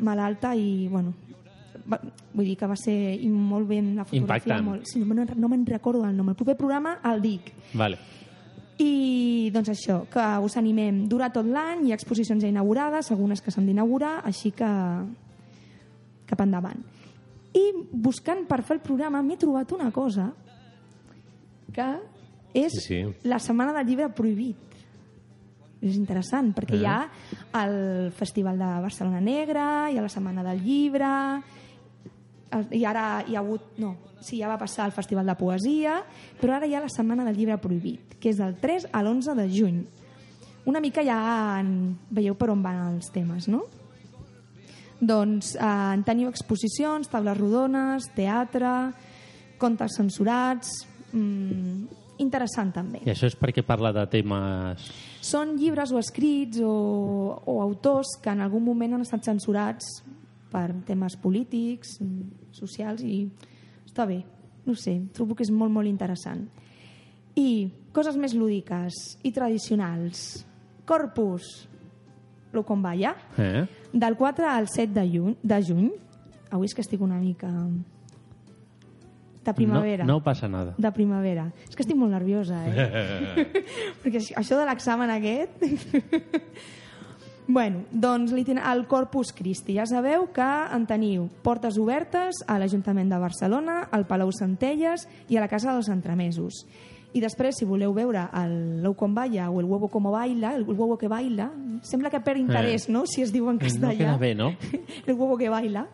malalta 0.00 0.54
i, 0.56 0.88
bueno, 0.88 1.12
va, 1.84 1.98
vull 2.32 2.48
dir 2.48 2.54
que 2.56 2.70
va 2.70 2.78
ser 2.80 2.96
molt 3.28 3.68
ben 3.68 3.90
la 3.98 4.06
fotografia. 4.06 4.22
Impactant. 4.24 4.64
Molt, 4.70 4.88
sí, 4.88 5.02
no 5.02 5.10
me'n 5.10 5.34
no 5.36 5.50
me'n 5.52 5.66
recordo 5.68 6.06
el 6.08 6.16
nom. 6.16 6.30
El 6.32 6.38
proper 6.38 6.54
programa 6.56 6.94
el 7.10 7.20
dic. 7.20 7.50
Vale. 7.76 7.98
I 8.80 9.50
doncs 9.52 9.68
això, 9.74 9.98
que 10.08 10.24
us 10.40 10.56
animem. 10.56 11.02
Dura 11.12 11.28
tot 11.34 11.44
l'any, 11.44 11.84
hi 11.84 11.92
ha 11.92 12.00
exposicions 12.00 12.40
ja 12.40 12.48
inaugurades, 12.48 13.12
algunes 13.12 13.44
que 13.44 13.52
s'han 13.52 13.68
d'inaugurar, 13.68 14.22
així 14.24 14.54
que 14.56 14.70
cap 16.30 16.40
endavant. 16.40 16.80
I 17.54 17.64
buscant 17.90 18.44
per 18.46 18.60
fer 18.62 18.76
el 18.78 18.82
programa 18.84 19.22
m'he 19.26 19.36
trobat 19.40 19.72
una 19.74 19.90
cosa 19.90 20.28
que 21.74 21.86
és 22.54 22.72
Sí, 22.72 22.80
sí. 22.80 23.00
la 23.24 23.38
Setmana 23.38 23.72
del 23.72 23.86
Llibre 23.86 24.08
Prohibit. 24.14 24.56
És 25.80 25.96
interessant, 25.96 26.52
perquè 26.54 26.74
Eh. 26.76 26.80
hi 26.82 26.84
ha 26.86 27.08
el 27.64 28.10
Festival 28.12 28.58
de 28.58 28.68
Barcelona 28.84 29.20
Negra, 29.20 29.90
hi 29.90 29.96
ha 29.98 30.02
la 30.02 30.08
Setmana 30.12 30.42
del 30.44 30.60
Llibre, 30.62 31.08
i 32.74 32.84
ara 32.84 33.24
hi 33.26 33.36
ha 33.36 33.40
hagut... 33.40 33.78
No, 33.78 33.96
sí, 34.20 34.38
ja 34.40 34.48
va 34.50 34.58
passar 34.58 34.86
el 34.86 34.92
Festival 34.92 35.26
de 35.26 35.34
Poesia, 35.38 36.02
però 36.40 36.56
ara 36.56 36.66
hi 36.66 36.74
ha 36.74 36.80
la 36.82 36.88
Setmana 36.90 37.24
del 37.24 37.36
Llibre 37.38 37.56
Prohibit, 37.58 38.16
que 38.20 38.28
és 38.30 38.36
del 38.42 38.56
3 38.60 38.88
a 38.92 39.02
l'11 39.02 39.34
de 39.38 39.48
juny. 39.48 39.86
Una 40.66 40.80
mica 40.80 41.02
ja 41.06 41.58
en... 41.60 41.96
veieu 42.10 42.34
per 42.36 42.50
on 42.50 42.62
van 42.62 42.94
els 42.94 43.10
temes, 43.14 43.48
no? 43.48 43.62
Doncs 45.00 45.54
eh, 45.56 45.64
en 45.64 46.04
teniu 46.04 46.28
exposicions, 46.28 47.08
taules 47.08 47.38
rodones, 47.38 48.10
teatre, 48.16 48.74
contes 49.60 49.98
censurats... 50.00 50.84
Mm, 51.12 51.98
interessant 52.20 52.68
també. 52.74 53.00
I 53.06 53.14
això 53.14 53.28
és 53.30 53.36
perquè 53.38 53.64
parla 53.66 53.94
de 53.96 54.04
temes... 54.12 54.88
Són 55.24 55.54
llibres 55.56 55.92
o 55.92 56.00
escrits 56.00 56.60
o, 56.60 56.74
o 57.48 57.54
autors 57.64 58.18
que 58.22 58.32
en 58.32 58.42
algun 58.44 58.64
moment 58.64 58.98
han 58.98 59.06
estat 59.06 59.24
censurats 59.24 59.88
per 60.52 60.66
temes 60.86 61.16
polítics, 61.22 61.96
socials 62.56 63.00
i 63.06 63.22
està 63.86 64.06
bé, 64.08 64.20
no 64.66 64.76
sé, 64.76 64.98
trobo 65.14 65.36
que 65.36 65.46
és 65.46 65.52
molt, 65.54 65.72
molt 65.72 65.88
interessant. 65.88 66.44
I 67.38 67.70
coses 67.96 68.18
més 68.20 68.34
lúdiques 68.36 68.96
i 69.24 69.32
tradicionals. 69.32 70.44
Corpus, 70.88 71.46
lo 72.52 72.64
convalla, 72.64 73.14
Eh? 73.38 73.66
del 73.92 74.16
4 74.16 74.46
al 74.48 74.68
7 74.68 74.92
de 74.92 75.06
juny, 75.18 75.36
de 75.42 75.62
juny. 75.62 75.90
Avui 76.50 76.66
és 76.66 76.74
que 76.74 76.82
estic 76.82 77.00
una 77.00 77.18
mica 77.18 77.48
de 79.44 79.54
primavera. 79.54 80.04
No, 80.04 80.14
no 80.18 80.22
passa 80.22 80.48
nada. 80.48 80.74
De 80.76 80.90
primavera. 80.92 81.48
És 81.68 81.74
que 81.76 81.82
estic 81.82 81.96
molt 81.96 82.12
nerviosa, 82.12 82.58
eh? 82.68 83.46
Perquè 84.02 84.20
això- 84.20 84.58
de 84.58 84.66
l'examen 84.68 85.10
aquest... 85.14 85.62
bueno, 87.50 87.84
doncs 87.90 88.32
el 88.32 88.86
Corpus 88.86 89.32
Christi. 89.32 89.74
Ja 89.78 89.86
sabeu 89.86 90.28
que 90.32 90.44
en 90.74 90.84
teniu 90.86 91.28
portes 91.42 91.78
obertes 91.78 92.44
a 92.46 92.58
l'Ajuntament 92.58 93.10
de 93.10 93.18
Barcelona, 93.18 93.88
al 93.90 94.06
Palau 94.06 94.30
Centelles 94.30 95.08
i 95.28 95.36
a 95.36 95.40
la 95.40 95.48
Casa 95.48 95.72
dels 95.72 95.88
Entremesos. 95.88 96.66
I 97.12 97.20
després, 97.20 97.56
si 97.58 97.66
voleu 97.66 97.92
veure 97.92 98.28
el 98.38 98.82
Lou 98.84 98.94
com 98.94 99.14
balla 99.14 99.48
o 99.50 99.58
el 99.60 99.66
huevo 99.66 99.88
como 99.88 100.12
baila, 100.12 100.54
el 100.54 100.62
huevo 100.62 100.96
que 100.96 101.08
baila, 101.08 101.50
sembla 101.82 102.10
que 102.10 102.20
perd 102.20 102.38
interès, 102.38 102.88
Eh. 102.88 102.92
no?, 102.92 103.04
si 103.06 103.22
es 103.22 103.32
diu 103.32 103.48
en 103.50 103.56
No 103.56 103.64
castellà 103.66 103.96
queda 103.98 104.16
bé, 104.16 104.34
no? 104.34 104.52
el 105.06 105.14
huevo 105.14 105.36
que 105.36 105.48
baila 105.48 105.86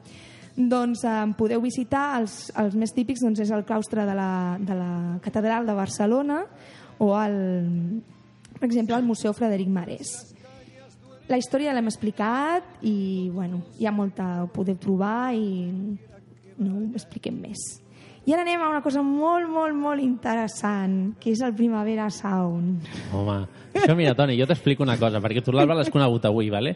doncs 0.56 1.04
eh, 1.04 1.34
podeu 1.36 1.60
visitar 1.60 2.18
els, 2.20 2.50
els 2.56 2.74
més 2.74 2.92
típics 2.92 3.20
doncs 3.20 3.40
és 3.40 3.50
el 3.52 3.64
claustre 3.68 4.04
de 4.08 4.14
la, 4.16 4.56
de 4.58 4.74
la 4.74 5.18
catedral 5.22 5.66
de 5.66 5.74
Barcelona 5.76 6.46
o 6.98 7.10
el, 7.20 8.02
per 8.58 8.64
exemple 8.68 8.96
el 8.96 9.04
Museu 9.04 9.32
Frederic 9.36 9.68
Marès 9.68 10.14
la 11.28 11.36
història 11.36 11.74
l'hem 11.74 11.88
explicat 11.90 12.64
i 12.88 13.28
bueno, 13.34 13.60
hi 13.78 13.84
ha 13.84 13.92
molta 13.92 14.44
ho 14.44 14.48
podeu 14.48 14.76
trobar 14.80 15.34
i 15.34 15.68
no 16.56 16.72
ho 16.78 16.84
expliquem 16.94 17.36
més 17.42 17.60
i 18.27 18.33
ara 18.35 18.43
anem 18.43 18.61
a 18.62 18.68
una 18.68 18.83
cosa 18.83 19.03
molt, 19.07 19.49
molt, 19.49 19.74
molt 19.79 20.03
interessant, 20.03 21.14
que 21.22 21.31
és 21.31 21.41
el 21.47 21.55
Primavera 21.55 22.09
Sound. 22.11 22.87
Home, 23.14 23.37
això 23.74 23.95
mira, 23.97 24.14
Toni, 24.18 24.37
jo 24.39 24.47
t'explico 24.51 24.83
una 24.83 24.97
cosa, 24.99 25.20
perquè 25.22 25.43
tu 25.45 25.53
l'Alba 25.55 25.74
l'has 25.79 25.91
conegut 25.91 26.24
avui, 26.27 26.51
¿vale? 26.51 26.74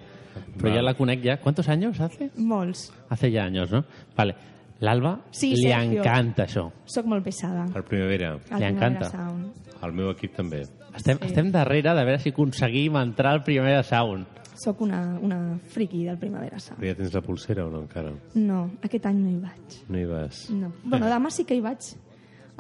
Però 0.61 0.71
ja 0.73 0.83
la 0.83 0.95
conec 0.95 1.25
ja... 1.25 1.37
¿Cuántos 1.43 1.69
años 1.69 1.99
hace? 2.01 2.31
Molts. 2.37 2.93
Hace 3.09 3.31
ya 3.33 3.45
años, 3.45 3.71
¿no? 3.73 3.85
Vale. 4.17 4.37
L'Alba 4.81 5.19
Sí, 5.31 5.51
li 5.57 5.69
Sergio. 5.69 6.01
encanta 6.01 6.45
això. 6.47 6.71
Soc 6.87 7.05
molt 7.07 7.25
pesada. 7.25 7.67
El 7.75 7.83
Primavera. 7.85 8.31
El 8.31 8.39
Li 8.39 8.45
Primavera 8.47 8.71
encanta. 8.71 9.11
Sound. 9.11 9.51
El 9.83 9.93
meu 9.93 10.11
equip 10.13 10.35
també. 10.37 10.63
Estem, 10.95 11.19
Sí. 11.19 11.27
estem 11.27 11.51
darrere 11.53 11.93
de 11.95 12.05
veure 12.05 12.19
si 12.19 12.31
aconseguim 12.31 12.97
entrar 12.97 13.33
al 13.35 13.43
primer 13.43 13.77
de 13.77 13.83
sound. 13.83 14.27
Soc 14.61 14.81
una, 14.85 15.19
una 15.25 15.59
friki 15.73 16.03
del 16.05 16.19
Primavera 16.21 16.59
Sound. 16.61 16.81
Però 16.83 16.91
ja 16.93 16.97
tens 16.99 17.15
la 17.17 17.23
pulsera 17.25 17.65
o 17.65 17.71
no 17.73 17.81
encara? 17.87 18.11
No, 18.37 18.67
aquest 18.85 19.07
any 19.09 19.21
no 19.23 19.31
hi 19.33 19.39
vaig. 19.41 19.77
No 19.89 19.99
hi 20.01 20.05
vas. 20.11 20.43
No. 20.53 20.73
Bueno, 20.85 21.09
demà 21.09 21.31
sí 21.33 21.47
que 21.49 21.57
hi 21.57 21.63
vaig, 21.65 21.87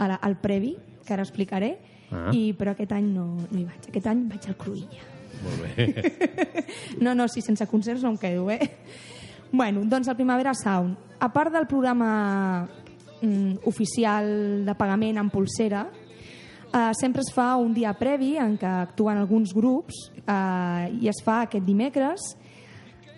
a 0.00 0.06
la, 0.08 0.16
al 0.16 0.38
previ, 0.40 0.76
que 1.06 1.12
ara 1.16 1.26
explicaré, 1.26 1.74
Ah. 2.10 2.32
i, 2.34 2.48
però 2.58 2.72
aquest 2.74 2.90
any 2.96 3.04
no, 3.14 3.24
no 3.38 3.54
hi 3.54 3.62
vaig. 3.68 3.84
Aquest 3.86 4.06
any 4.10 4.24
vaig 4.26 4.48
al 4.50 4.56
Cruïlla. 4.58 5.04
Molt 5.44 5.60
bé. 5.62 5.84
No, 7.04 7.12
no, 7.14 7.28
si 7.30 7.40
sense 7.40 7.64
concerts 7.70 8.02
no 8.02 8.10
em 8.10 8.16
quedo, 8.18 8.48
eh? 8.50 8.58
Bueno, 9.52 9.84
doncs 9.86 10.08
el 10.10 10.16
Primavera 10.18 10.52
Sound. 10.58 10.96
A 11.22 11.28
part 11.32 11.52
del 11.54 11.68
programa 11.70 12.66
mm, 13.22 13.60
oficial 13.70 14.64
de 14.66 14.74
pagament 14.74 15.18
en 15.22 15.30
pulsera, 15.30 15.84
eh, 16.72 16.92
sempre 16.98 17.22
es 17.22 17.32
fa 17.32 17.56
un 17.56 17.74
dia 17.74 17.92
previ 17.98 18.36
en 18.38 18.56
què 18.58 18.68
actuen 18.84 19.18
alguns 19.18 19.54
grups 19.56 20.06
eh, 20.20 20.86
i 21.00 21.10
es 21.10 21.22
fa 21.24 21.42
aquest 21.46 21.66
dimecres. 21.66 22.34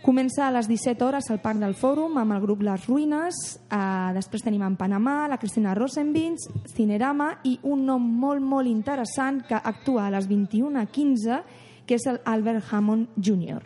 Comença 0.02 0.48
a 0.48 0.50
les 0.50 0.66
17 0.66 1.04
hores 1.06 1.28
al 1.30 1.38
Parc 1.38 1.60
del 1.62 1.76
Fòrum 1.78 2.16
amb 2.18 2.34
el 2.34 2.40
grup 2.42 2.64
Les 2.66 2.86
Ruïnes, 2.88 3.36
eh, 3.70 4.10
després 4.16 4.42
tenim 4.42 4.64
en 4.66 4.76
Panamà, 4.76 5.28
la 5.30 5.38
Cristina 5.38 5.76
Rosenvins, 5.78 6.48
Cinerama 6.74 7.36
i 7.46 7.58
un 7.62 7.84
nom 7.86 8.02
molt, 8.02 8.42
molt 8.42 8.66
interessant 8.66 9.44
que 9.46 9.54
actua 9.54 10.08
a 10.08 10.14
les 10.16 10.26
21.15, 10.28 11.42
que 11.86 11.98
és 12.00 12.06
el 12.10 12.18
Albert 12.24 12.72
Hammond 12.72 13.14
Jr. 13.14 13.62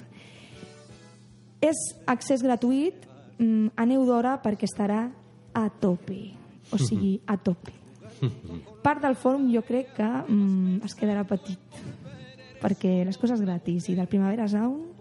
És 1.64 1.80
accés 2.06 2.44
gratuït, 2.44 3.08
mm, 3.38 3.72
aneu 3.76 4.04
d'hora 4.04 4.36
perquè 4.42 4.68
estarà 4.68 5.06
a 5.56 5.68
tope, 5.80 6.34
o 6.70 6.76
sigui, 6.76 7.20
a 7.26 7.38
tope. 7.38 7.72
Part 8.86 9.02
del 9.02 9.16
fòrum 9.18 9.48
jo 9.50 9.64
crec 9.66 9.96
que 9.96 10.06
mm, 10.06 10.84
es 10.86 10.94
quedarà 10.94 11.24
petit, 11.26 11.58
perquè 12.62 13.00
les 13.04 13.18
coses 13.18 13.40
gratis 13.42 13.88
i 13.90 13.96
del 13.98 14.06
Primavera 14.06 14.46
Sound 14.46 14.94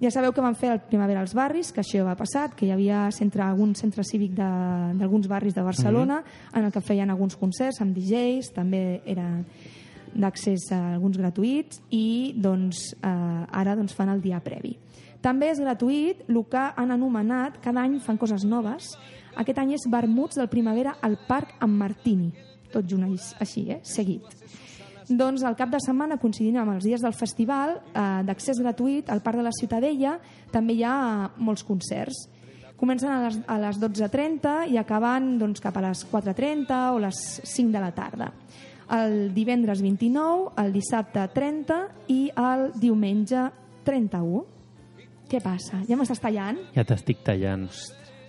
ja 0.00 0.08
sabeu 0.14 0.30
que 0.32 0.40
van 0.40 0.54
fer 0.56 0.70
el 0.72 0.78
Primavera 0.88 1.20
als 1.20 1.34
barris, 1.36 1.72
que 1.74 1.82
això 1.82 2.04
va 2.06 2.14
passat, 2.16 2.54
que 2.56 2.64
hi 2.64 2.70
havia 2.72 3.02
centre, 3.12 3.42
algun 3.44 3.74
centre 3.76 4.04
cívic 4.06 4.32
de- 4.38 4.94
d'alguns 4.96 5.26
barris 5.28 5.52
de 5.54 5.62
Barcelona 5.66 6.22
en 6.54 6.64
el 6.64 6.72
que 6.72 6.80
feien 6.80 7.10
alguns 7.10 7.36
concerts 7.36 7.82
amb 7.82 7.92
DJs, 7.92 8.52
també 8.54 9.02
era 9.04 9.26
d'accés 10.14 10.70
a 10.72 10.94
alguns 10.94 11.18
gratuïts 11.18 11.82
i 11.90 12.32
doncs, 12.36 12.94
eh, 13.02 13.46
ara 13.50 13.74
doncs, 13.76 13.94
fan 13.94 14.08
el 14.08 14.22
dia 14.22 14.40
previ. 14.40 14.78
També 15.20 15.50
és 15.50 15.60
gratuït 15.60 16.22
el 16.30 16.44
que 16.48 16.64
han 16.76 16.90
anomenat, 16.90 17.60
cada 17.60 17.82
any 17.82 18.00
fan 18.00 18.16
coses 18.16 18.44
noves, 18.44 18.96
aquest 19.36 19.58
any 19.58 19.74
és 19.74 19.84
vermuts 19.90 20.36
del 20.36 20.48
Primavera 20.48 20.96
al 21.02 21.18
Parc 21.28 21.52
amb 21.60 21.76
Martini, 21.76 22.32
tot 22.72 22.88
junt 22.88 23.06
així, 23.10 23.68
eh? 23.70 23.80
seguit. 23.82 24.26
Doncs 25.10 25.42
el 25.42 25.56
cap 25.58 25.72
de 25.72 25.80
setmana, 25.82 26.20
coincidint 26.22 26.60
amb 26.60 26.76
els 26.76 26.84
dies 26.86 27.02
del 27.02 27.16
festival, 27.18 27.80
eh, 27.90 28.02
d'accés 28.26 28.60
gratuït 28.62 29.10
al 29.10 29.22
Parc 29.24 29.40
de 29.40 29.46
la 29.46 29.54
Ciutadella, 29.56 30.18
també 30.52 30.76
hi 30.78 30.84
ha 30.86 30.96
eh, 31.26 31.30
molts 31.42 31.64
concerts. 31.66 32.28
Comencen 32.78 33.10
a 33.10 33.18
les, 33.24 33.40
a 33.50 33.58
les 33.60 33.80
12.30 33.82 34.70
i 34.70 34.78
acaben 34.78 35.34
doncs, 35.40 35.60
cap 35.60 35.76
a 35.76 35.82
les 35.88 36.04
4.30 36.08 36.78
o 36.94 37.00
les 37.02 37.18
5 37.42 37.74
de 37.74 37.82
la 37.82 37.90
tarda. 37.92 38.30
El 38.90 39.34
divendres 39.34 39.82
29, 39.82 40.54
el 40.62 40.72
dissabte 40.72 41.26
30 41.34 41.80
i 42.14 42.22
el 42.30 42.70
diumenge 42.78 43.50
31. 43.86 44.44
Què 45.30 45.42
passa? 45.42 45.82
Ja 45.86 45.98
m'estàs 45.98 46.22
tallant? 46.22 46.58
Ja 46.74 46.86
t'estic 46.86 47.20
tallant. 47.26 47.68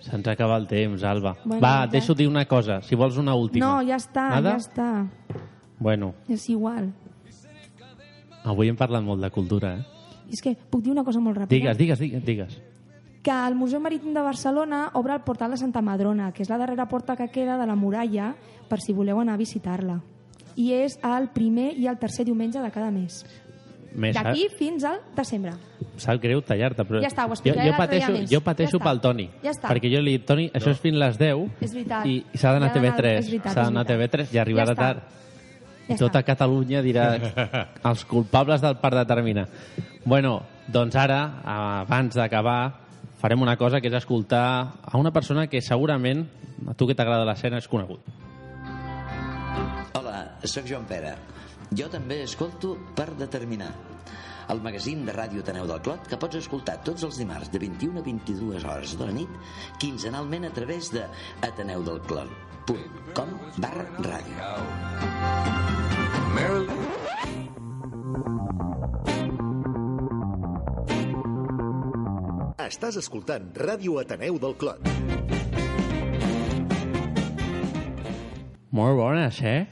Se'ns 0.02 0.26
acaba 0.28 0.56
el 0.58 0.66
temps, 0.66 1.02
Alba. 1.06 1.36
Bueno, 1.44 1.60
Va, 1.62 1.84
ja. 1.84 1.86
deixo 1.92 2.14
dir 2.14 2.26
una 2.28 2.44
cosa. 2.50 2.80
Si 2.82 2.94
vols 2.98 3.16
una 3.22 3.34
última. 3.38 3.64
No, 3.66 3.82
ja 3.86 3.96
està, 3.96 4.28
Nada? 4.34 4.56
ja 4.56 4.56
està. 4.58 4.88
Bueno, 5.78 6.14
És 6.28 6.48
igual. 6.50 6.92
avui 8.44 8.68
hem 8.68 8.76
parlat 8.78 9.02
molt 9.06 9.22
de 9.22 9.30
cultura, 9.30 9.76
eh? 9.78 9.84
És 10.32 10.40
que 10.42 10.54
puc 10.56 10.82
dir 10.82 10.92
una 10.94 11.04
cosa 11.04 11.20
molt 11.20 11.36
ràpida? 11.36 11.48
Digues, 11.52 11.78
digues, 11.78 11.98
digues. 11.98 12.24
digues. 12.24 12.60
que 13.22 13.30
el 13.30 13.54
Museu 13.54 13.78
Marítim 13.78 14.12
de 14.14 14.20
Barcelona 14.20 14.90
obre 14.94 15.14
el 15.14 15.20
portal 15.20 15.52
de 15.52 15.56
Santa 15.56 15.80
Madrona, 15.80 16.32
que 16.32 16.42
és 16.42 16.48
la 16.50 16.56
darrera 16.58 16.88
porta 16.88 17.14
que 17.14 17.28
queda 17.30 17.56
de 17.56 17.66
la 17.68 17.76
muralla 17.76 18.34
per 18.68 18.80
si 18.80 18.92
voleu 18.92 19.20
anar 19.20 19.34
a 19.34 19.38
visitar-la. 19.38 20.00
I 20.56 20.72
és 20.72 20.98
el 21.06 21.28
primer 21.30 21.68
i 21.78 21.86
el 21.86 22.00
tercer 22.00 22.24
diumenge 22.26 22.58
de 22.60 22.70
cada 22.74 22.90
mes. 22.90 23.22
Més, 23.94 24.14
D'aquí 24.16 24.46
fins 24.56 24.84
al 24.88 25.00
desembre. 25.16 25.52
Sap 26.00 26.20
greu 26.22 26.40
tallar-te, 26.40 26.84
però... 26.88 27.00
Ja 27.02 27.08
està, 27.10 27.26
ho 27.26 27.28
jo, 27.28 27.34
explicaré 27.36 27.66
jo 27.68 27.74
l'altre 27.76 27.98
dia 27.98 28.06
pateixo, 28.06 28.12
més. 28.22 28.30
jo 28.30 28.40
pateixo 28.40 28.70
Ja 28.70 28.78
està. 28.78 28.84
pel 28.88 29.00
Toni. 29.04 29.26
Ja 29.42 29.50
està. 29.52 29.68
Perquè 29.68 29.90
jo 29.92 30.00
li 30.00 30.14
dit, 30.16 30.24
Toni, 30.26 30.46
això 30.54 30.70
és 30.72 30.78
fins 30.80 30.96
les 30.96 31.18
10 31.18 31.42
És 31.60 31.74
veritat. 31.74 32.06
i, 32.06 32.14
i 32.32 32.38
s'ha 32.38 32.52
d'anar 32.54 32.70
a 32.70 32.72
Ja 32.72 32.78
ha 32.78 32.82
d'anar- 32.82 32.96
TV3. 33.02 33.18
és 33.18 33.26
veritat, 33.28 33.52
S'ha 33.52 33.64
d'anar 33.66 33.80
a 33.80 33.84
veritat. 33.84 34.20
TV3 34.20 34.32
i 34.34 34.38
arribarà 34.38 34.66
Ja 34.66 34.72
està. 34.72 34.86
tard. 34.86 35.02
Ja 35.88 35.94
I 35.94 35.98
tota 35.98 36.22
Catalunya 36.22 36.80
dirà 36.82 37.06
els 37.90 38.04
culpables 38.06 38.60
del 38.62 38.76
parc 38.80 38.94
de 38.96 39.04
terminar. 39.04 39.48
Bueno, 40.06 40.42
doncs 40.68 40.96
ara, 40.96 41.20
abans 41.44 42.14
d'acabar, 42.14 42.72
farem 43.20 43.42
una 43.42 43.56
cosa 43.56 43.80
que 43.82 43.88
és 43.88 43.94
escoltar 43.94 44.72
a 44.82 44.96
una 44.96 45.10
persona 45.12 45.46
que 45.48 45.60
segurament, 45.60 46.24
a 46.66 46.72
tu 46.74 46.86
que 46.86 46.94
t'agrada 46.94 47.26
l'escena, 47.26 47.58
és 47.58 47.68
conegut. 47.68 48.00
Hola, 49.94 50.38
sóc 50.44 50.64
Joan 50.66 50.84
Pere. 50.88 51.12
Jo 51.72 51.86
també 51.88 52.18
escolto 52.26 52.74
per 52.96 53.14
determinar. 53.16 53.70
El 54.52 54.60
magazín 54.60 55.06
de 55.06 55.12
Ràdio 55.14 55.40
Ateneu 55.40 55.66
del 55.70 55.80
Clot 55.84 56.08
que 56.10 56.18
pots 56.20 56.36
escoltar 56.36 56.74
tots 56.84 57.04
els 57.06 57.16
dimarts 57.20 57.48
de 57.52 57.58
21 57.62 58.00
a 58.00 58.04
22 58.04 58.66
hores 58.68 58.96
de 58.98 59.06
la 59.08 59.14
nit 59.16 59.30
quinzenalment 59.80 60.44
a 60.48 60.52
través 60.52 60.90
de 60.92 61.06
ateneudelclot.com 61.48 63.30
barra 63.64 63.86
ràdio. 64.04 64.36
Estàs 72.62 72.96
escoltant 73.00 73.48
Ràdio 73.56 73.96
Ateneu 74.02 74.36
del 74.42 74.54
Clot. 74.60 75.41
Molt 78.72 78.96
bones, 78.96 79.38
eh? 79.44 79.66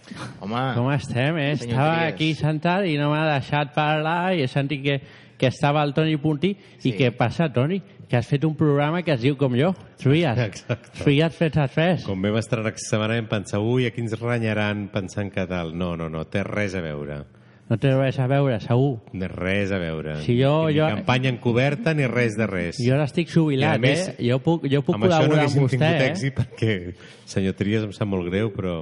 Home, 0.45 0.61
Com 0.77 0.91
estem, 0.93 1.39
eh? 1.41 1.53
Estava 1.57 1.95
Trias. 1.97 2.13
aquí 2.13 2.35
sentat 2.37 2.85
i 2.85 2.99
no 3.01 3.09
m'ha 3.13 3.23
deixat 3.33 3.73
parlar 3.75 4.35
i 4.37 4.43
he 4.45 4.49
sentit 4.51 4.83
que, 4.85 4.99
que 5.41 5.49
estava 5.49 5.81
el 5.87 5.95
Toni 5.97 6.19
Puntí 6.21 6.51
i 6.85 6.93
què 6.99 7.09
passa, 7.17 7.49
Toni? 7.53 7.81
Que 8.11 8.19
has 8.19 8.27
fet 8.29 8.45
un 8.45 8.57
programa 8.59 9.01
que 9.07 9.15
es 9.15 9.21
diu 9.23 9.37
com 9.41 9.55
jo, 9.57 9.71
Triat. 10.03 10.39
Exacte. 10.51 10.99
Triat 11.05 11.33
fet 11.33 11.57
a 11.63 11.69
tres. 11.71 12.05
Com 12.05 12.21
vam 12.21 12.37
estar 12.37 12.59
la 12.61 12.75
setmana 12.77 13.17
vam 13.17 13.29
pensar, 13.31 13.61
ui, 13.65 13.87
aquí 13.89 14.03
ens 14.05 14.17
renyaran 14.21 14.89
pensant 14.93 15.31
que 15.33 15.47
tal. 15.49 15.73
No, 15.79 15.95
no, 15.97 16.11
no, 16.13 16.27
té 16.29 16.43
res 16.45 16.75
a 16.77 16.83
veure. 16.85 17.23
No 17.71 17.77
té 17.79 17.93
res 17.95 18.19
a 18.19 18.27
veure, 18.27 18.57
segur. 18.61 18.97
Té 19.15 19.29
res 19.31 19.71
a 19.71 19.79
veure. 19.79 20.17
Si 20.25 20.35
jo- 20.41 20.67
ni 20.69 20.75
jo- 20.75 20.89
campanya 20.91 21.31
encoberta 21.31 21.95
ni 21.95 22.07
res 22.11 22.37
de 22.37 22.49
res. 22.51 22.81
Jo 22.83 22.97
ara 22.97 23.05
estic 23.07 23.31
jubilat, 23.31 23.77
I 23.77 23.79
a 23.79 23.79
més, 23.79 24.09
eh? 24.09 24.17
Jo 24.29 24.41
puc, 24.43 24.67
jo 24.67 24.83
puc 24.83 24.97
amb 24.97 25.05
col·laborar 25.05 25.45
amb 25.47 25.61
vostè, 25.63 25.79
tingut 25.79 26.03
eh? 26.03 26.09
èxit 26.11 26.35
perquè, 26.35 26.95
senyor 27.31 27.55
Trias, 27.55 27.85
em 27.87 27.93
sap 27.95 28.09
molt 28.11 28.27
greu, 28.27 28.51
però 28.51 28.81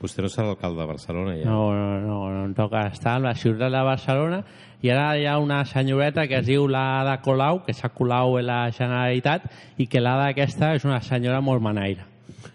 vostè 0.00 0.22
no 0.22 0.28
serà 0.30 0.46
l'alcalde 0.46 0.80
de 0.80 0.86
Barcelona, 0.86 1.34
ja. 1.40 1.48
No, 1.48 1.72
no, 1.74 1.98
no, 2.00 2.30
no 2.30 2.44
em 2.44 2.54
toca 2.54 2.86
estar 2.86 3.16
a 3.16 3.24
la 3.24 3.34
ciutat 3.34 3.72
de 3.72 3.82
Barcelona 3.82 4.44
i 4.84 4.90
ara 4.92 5.16
hi 5.18 5.26
ha 5.26 5.38
una 5.40 5.64
senyoreta 5.64 6.26
que 6.28 6.38
es 6.38 6.46
diu 6.46 6.68
l'Ada 6.68 7.20
Colau, 7.24 7.62
que 7.64 7.72
s'ha 7.72 7.88
colau 7.88 8.38
en 8.38 8.46
la 8.46 8.70
Generalitat 8.70 9.48
i 9.80 9.86
que 9.88 10.02
l'Ada 10.02 10.28
aquesta 10.28 10.74
és 10.76 10.84
una 10.84 11.00
senyora 11.00 11.40
molt 11.40 11.62
manaire. 11.64 12.04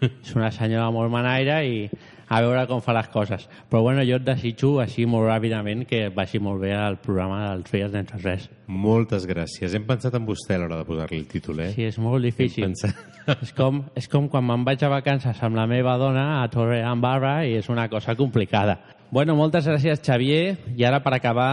és 0.24 0.36
una 0.36 0.52
senyora 0.54 0.90
molt 0.94 1.10
manaire 1.10 1.64
i 1.66 1.90
a 2.30 2.38
veure 2.44 2.62
com 2.70 2.78
fa 2.82 2.94
les 2.94 3.08
coses. 3.10 3.48
Però 3.68 3.82
bueno, 3.82 4.04
jo 4.06 4.20
et 4.20 4.26
desitjo 4.26 4.76
així 4.82 5.02
molt 5.10 5.26
ràpidament 5.26 5.82
que 5.90 6.04
vagi 6.14 6.38
molt 6.38 6.62
bé 6.62 6.70
el 6.76 7.00
programa 7.02 7.40
dels 7.48 7.70
Fies 7.72 7.90
d'Entre 7.90 8.20
Res. 8.22 8.46
Moltes 8.70 9.26
gràcies. 9.26 9.74
Hem 9.74 9.88
pensat 9.88 10.14
en 10.14 10.28
vostè 10.28 10.54
a 10.54 10.62
l'hora 10.62 10.78
de 10.78 10.86
posar-li 10.86 11.18
el 11.18 11.26
títol, 11.30 11.64
eh? 11.66 11.72
Sí, 11.74 11.88
és 11.90 11.98
molt 11.98 12.22
difícil. 12.26 12.68
Hem 12.68 12.76
pensat... 12.76 13.06
És 13.44 13.52
com, 13.54 13.82
és 13.94 14.08
com 14.10 14.24
quan 14.32 14.42
me'n 14.42 14.64
vaig 14.66 14.80
a 14.82 14.88
vacances 14.90 15.38
amb 15.46 15.54
la 15.54 15.66
meva 15.68 15.92
dona 16.00 16.40
a 16.40 16.46
Torre 16.50 16.80
Barra 16.98 17.44
i 17.46 17.52
és 17.60 17.68
una 17.70 17.84
cosa 17.88 18.16
complicada. 18.18 18.78
Bueno, 19.12 19.36
moltes 19.38 19.68
gràcies, 19.68 20.00
Xavier. 20.02 20.56
I 20.74 20.86
ara, 20.88 20.98
per 21.04 21.12
acabar, 21.14 21.50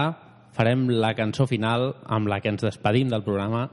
farem 0.56 0.88
la 0.88 1.12
cançó 1.14 1.46
final 1.46 1.92
amb 2.06 2.26
la 2.26 2.40
que 2.40 2.50
ens 2.50 2.64
despedim 2.64 3.12
del 3.12 3.22
programa, 3.22 3.68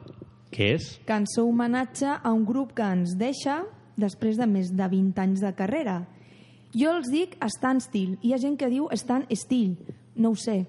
que 0.52 0.76
és... 0.76 0.92
Cançó 1.08 1.48
homenatge 1.48 2.12
a 2.20 2.34
un 2.34 2.46
grup 2.46 2.76
que 2.78 2.86
ens 2.86 3.16
deixa 3.18 3.64
després 3.98 4.38
de 4.38 4.46
més 4.46 4.76
de 4.76 4.90
20 4.92 5.24
anys 5.24 5.42
de 5.42 5.54
carrera. 5.58 6.04
Jo 6.76 6.92
els 6.98 7.08
dic 7.12 7.38
standstill. 7.56 8.18
Hi 8.22 8.34
ha 8.36 8.40
gent 8.42 8.58
que 8.60 8.68
diu 8.72 8.90
stand 9.00 9.32
still. 9.40 9.78
No 10.20 10.34
ho 10.34 10.40
sé. 10.40 10.66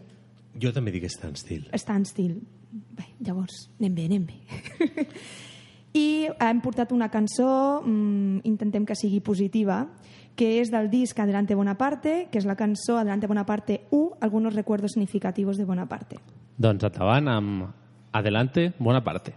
Jo 0.63 0.71
també 0.73 0.93
dic 0.95 1.09
standstill. 1.11 1.67
Standstill. 1.75 2.39
Bé, 2.97 3.09
llavors, 3.25 3.67
anem 3.81 3.95
bé, 3.97 4.05
anem 4.07 4.27
bé. 4.29 5.07
I 5.97 6.29
hem 6.45 6.61
portat 6.61 6.93
una 6.93 7.09
cançó, 7.09 7.49
mmm, 7.81 8.43
intentem 8.45 8.85
que 8.85 8.95
sigui 8.99 9.23
positiva, 9.25 9.81
que 10.37 10.59
és 10.61 10.71
del 10.71 10.91
disc 10.93 11.19
Adelante 11.19 11.57
Bonaparte, 11.57 12.29
que 12.31 12.39
és 12.39 12.47
la 12.47 12.57
cançó 12.57 12.99
Adelante 13.01 13.27
Bonaparte 13.27 13.81
1, 13.91 14.19
algunos 14.21 14.55
recuerdos 14.55 14.93
significativos 14.93 15.57
de 15.57 15.65
Bonaparte. 15.65 16.21
Doncs 16.57 16.85
endavant 16.85 17.33
amb 17.33 17.67
Adelante, 18.13 18.71
bona 18.79 19.03
parte. 19.05 19.35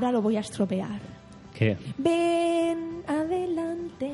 Ahora 0.00 0.12
lo 0.12 0.22
voy 0.22 0.38
a 0.38 0.40
estropear. 0.40 0.98
Què? 1.52 1.76
Ven, 1.98 3.02
adelante, 3.06 4.10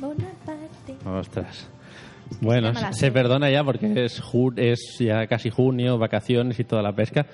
Bonaparte. 0.00 0.96
Ostras. 1.04 1.68
Bueno, 2.40 2.72
se 2.94 3.12
perdona 3.12 3.50
ya 3.50 3.62
porque 3.64 4.06
es, 4.06 4.22
ju- 4.22 4.54
es 4.56 4.96
ya 4.98 5.26
casi 5.26 5.50
junio, 5.50 5.98
vacaciones 5.98 6.58
y 6.58 6.64
toda 6.64 6.80
la 6.80 6.94
pesca. 6.94 7.26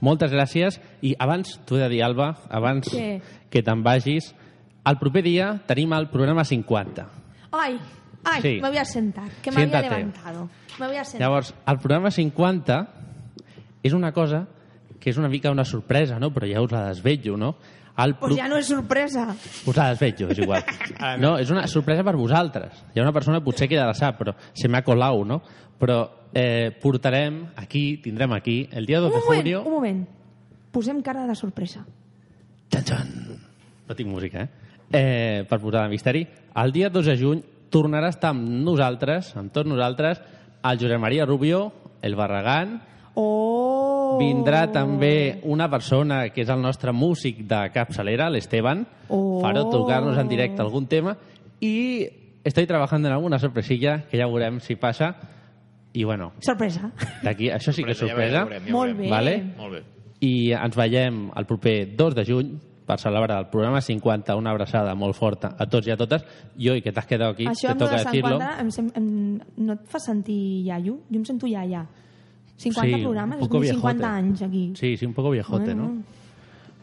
Moltes 0.00 0.30
gràcies. 0.30 0.78
I 1.02 1.16
abans, 1.18 1.58
t'ho 1.66 1.78
he 1.78 1.82
de 1.82 1.88
dir, 1.88 2.04
Alba, 2.04 2.28
abans 2.48 2.86
Què? 2.86 3.20
que 3.50 3.64
te'n 3.66 3.82
vagis, 3.82 4.30
el 4.86 4.98
proper 5.02 5.24
dia 5.26 5.48
tenim 5.66 5.92
el 5.98 6.06
programa 6.14 6.44
50. 6.44 7.08
Ay, 7.50 7.80
ay, 8.22 8.40
Sí. 8.40 8.60
me 8.62 8.68
voy 8.68 8.78
a 8.78 8.84
sentar, 8.84 9.28
que 9.42 9.50
me 9.50 9.62
había 9.62 9.80
Siéntate. 9.80 9.96
levantado. 9.96 10.48
Me 10.78 10.86
voy 10.86 10.96
a 10.96 11.04
sentar. 11.04 11.26
Llavors, 11.26 11.54
el 11.66 11.78
programa 11.78 12.12
50 12.12 12.88
és 13.82 13.92
una 13.92 14.12
cosa 14.12 14.46
que 15.04 15.12
és 15.12 15.18
una 15.20 15.28
mica 15.28 15.52
una 15.52 15.66
sorpresa, 15.68 16.16
no? 16.18 16.30
però 16.32 16.48
ja 16.48 16.62
us 16.64 16.72
la 16.72 16.86
desvetllo. 16.88 17.36
No? 17.36 17.52
El 18.00 18.16
Pues 18.16 18.32
ja 18.38 18.48
no 18.48 18.56
és 18.56 18.70
sorpresa. 18.72 19.26
Us 19.68 19.76
la 19.76 19.90
desveig 19.92 20.22
jo, 20.22 20.30
és 20.32 20.40
igual. 20.40 20.64
No, 21.20 21.36
és 21.38 21.50
una 21.52 21.66
sorpresa 21.68 22.02
per 22.06 22.16
vosaltres. 22.16 22.80
Hi 22.94 23.00
ha 23.00 23.04
una 23.04 23.12
persona 23.12 23.38
que 23.38 23.44
potser 23.44 23.68
que 23.68 23.76
ja 23.76 23.84
la 23.84 23.94
sap, 23.94 24.16
però 24.22 24.32
se 24.56 24.70
m'ha 24.72 24.80
colau, 24.86 25.26
no? 25.28 25.42
Però 25.78 25.98
eh, 26.32 26.72
portarem 26.80 27.42
aquí, 27.60 27.98
tindrem 28.02 28.32
aquí, 28.32 28.62
el 28.72 28.88
dia 28.88 29.02
2 29.04 29.12
Un 29.12 29.18
de 29.18 29.24
moment, 29.26 29.42
junio... 29.42 29.60
un 29.62 29.76
moment. 29.76 30.00
Posem 30.72 31.04
cara 31.04 31.26
de 31.28 31.36
sorpresa. 31.36 31.84
No 33.84 33.94
tinc 33.94 34.08
música, 34.08 34.42
eh? 34.42 34.72
eh 34.90 35.44
per 35.50 35.60
posar 35.60 35.84
de 35.84 35.92
misteri. 35.92 36.24
El 36.64 36.72
dia 36.72 36.88
2 36.88 37.12
de 37.12 37.18
juny 37.20 37.44
tornarà 37.68 38.08
a 38.08 38.16
estar 38.16 38.32
amb 38.32 38.48
nosaltres, 38.64 39.34
amb 39.36 39.52
tots 39.52 39.68
nosaltres, 39.68 40.24
el 40.64 40.80
Josep 40.80 40.98
Maria 40.98 41.28
Rubio, 41.28 41.68
el 42.00 42.16
Barragán, 42.16 42.80
Oh! 43.14 43.83
Vindrà 44.18 44.66
també 44.72 45.40
una 45.44 45.68
persona 45.70 46.28
que 46.30 46.42
és 46.44 46.48
el 46.52 46.60
nostre 46.62 46.92
músic 46.92 47.42
de 47.48 47.60
capçalera, 47.74 48.28
l'Esteban. 48.30 48.84
Oh. 49.08 49.40
Farà 49.42 49.64
tocar-nos 49.70 50.18
en 50.18 50.28
directe 50.28 50.62
algun 50.62 50.86
tema 50.86 51.16
i 51.60 52.06
estoy 52.44 52.66
trabajando 52.66 53.08
en 53.08 53.14
alguna 53.14 53.38
sorpresilla 53.38 54.02
que 54.10 54.18
ja 54.20 54.26
veurem 54.26 54.60
si 54.60 54.76
passa. 54.76 55.14
I 55.94 56.02
bueno, 56.04 56.32
Sorpresa. 56.42 56.90
d'aquí, 57.22 57.50
això 57.54 57.72
sí 57.72 57.84
que 57.84 57.92
és 57.92 57.98
sorpresa. 57.98 58.40
ja 58.40 58.44
veurem, 58.44 58.64
ja 58.66 58.72
Molt 58.72 58.96
veurem. 58.96 59.04
bé. 59.04 59.10
Vale? 59.10 59.34
Molt 59.56 59.72
bé. 59.76 59.82
I 60.20 60.52
ens 60.52 60.76
veiem 60.76 61.30
el 61.36 61.46
proper 61.46 61.94
2 61.96 62.14
de 62.16 62.24
juny 62.26 62.54
per 62.84 62.98
celebrar 63.00 63.38
el 63.38 63.46
programa 63.48 63.80
50, 63.80 64.34
una 64.36 64.50
abraçada 64.50 64.94
molt 64.94 65.14
forta 65.16 65.54
a 65.58 65.66
tots 65.70 65.86
i 65.86 65.92
a 65.92 65.96
totes. 65.96 66.24
Jo, 66.58 66.74
i 66.76 66.82
que 66.82 66.92
t'has 66.92 67.06
quedat 67.06 67.32
aquí, 67.32 67.46
Això 67.46 67.72
te 67.72 67.78
toca 67.78 67.96
decirlo. 68.02 68.36
Quadre 68.36 68.60
em, 68.60 68.90
em, 68.94 69.40
no 69.56 69.72
et 69.78 69.86
fa 69.88 69.98
sentir 70.02 70.66
iaio? 70.66 70.98
Jo 71.10 71.16
em 71.22 71.24
sento 71.24 71.46
iaia. 71.46 71.86
50 72.56 72.96
Sí, 72.96 73.02
programes, 73.02 73.36
un 73.36 73.42
és 73.42 73.48
poco 73.48 73.58
com 73.58 73.64
50 73.64 73.98
viejote. 73.98 74.04
anys 74.06 74.42
aquí. 74.42 74.72
Sí, 74.76 74.96
sí, 74.96 75.06
un 75.06 75.12
poco 75.14 75.30
viejote, 75.30 75.74
Bueno. 75.74 75.82
¿no? 75.88 76.02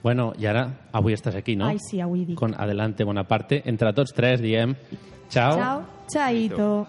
Bueno, 0.03 0.33
i 0.39 0.45
ara, 0.47 0.63
avui 0.91 1.13
estàs 1.13 1.35
aquí, 1.35 1.55
no? 1.55 1.67
Ai, 1.67 1.77
sí, 1.79 1.99
avui 2.01 2.25
dic. 2.25 2.35
Con 2.37 2.55
Adelante 2.57 3.03
Bonaparte. 3.03 3.61
Entre 3.65 3.93
tots 3.93 4.13
tres 4.13 4.41
diem... 4.41 4.73
Ciao. 5.29 5.55
Ciao, 5.55 5.83
chaito. 6.07 6.87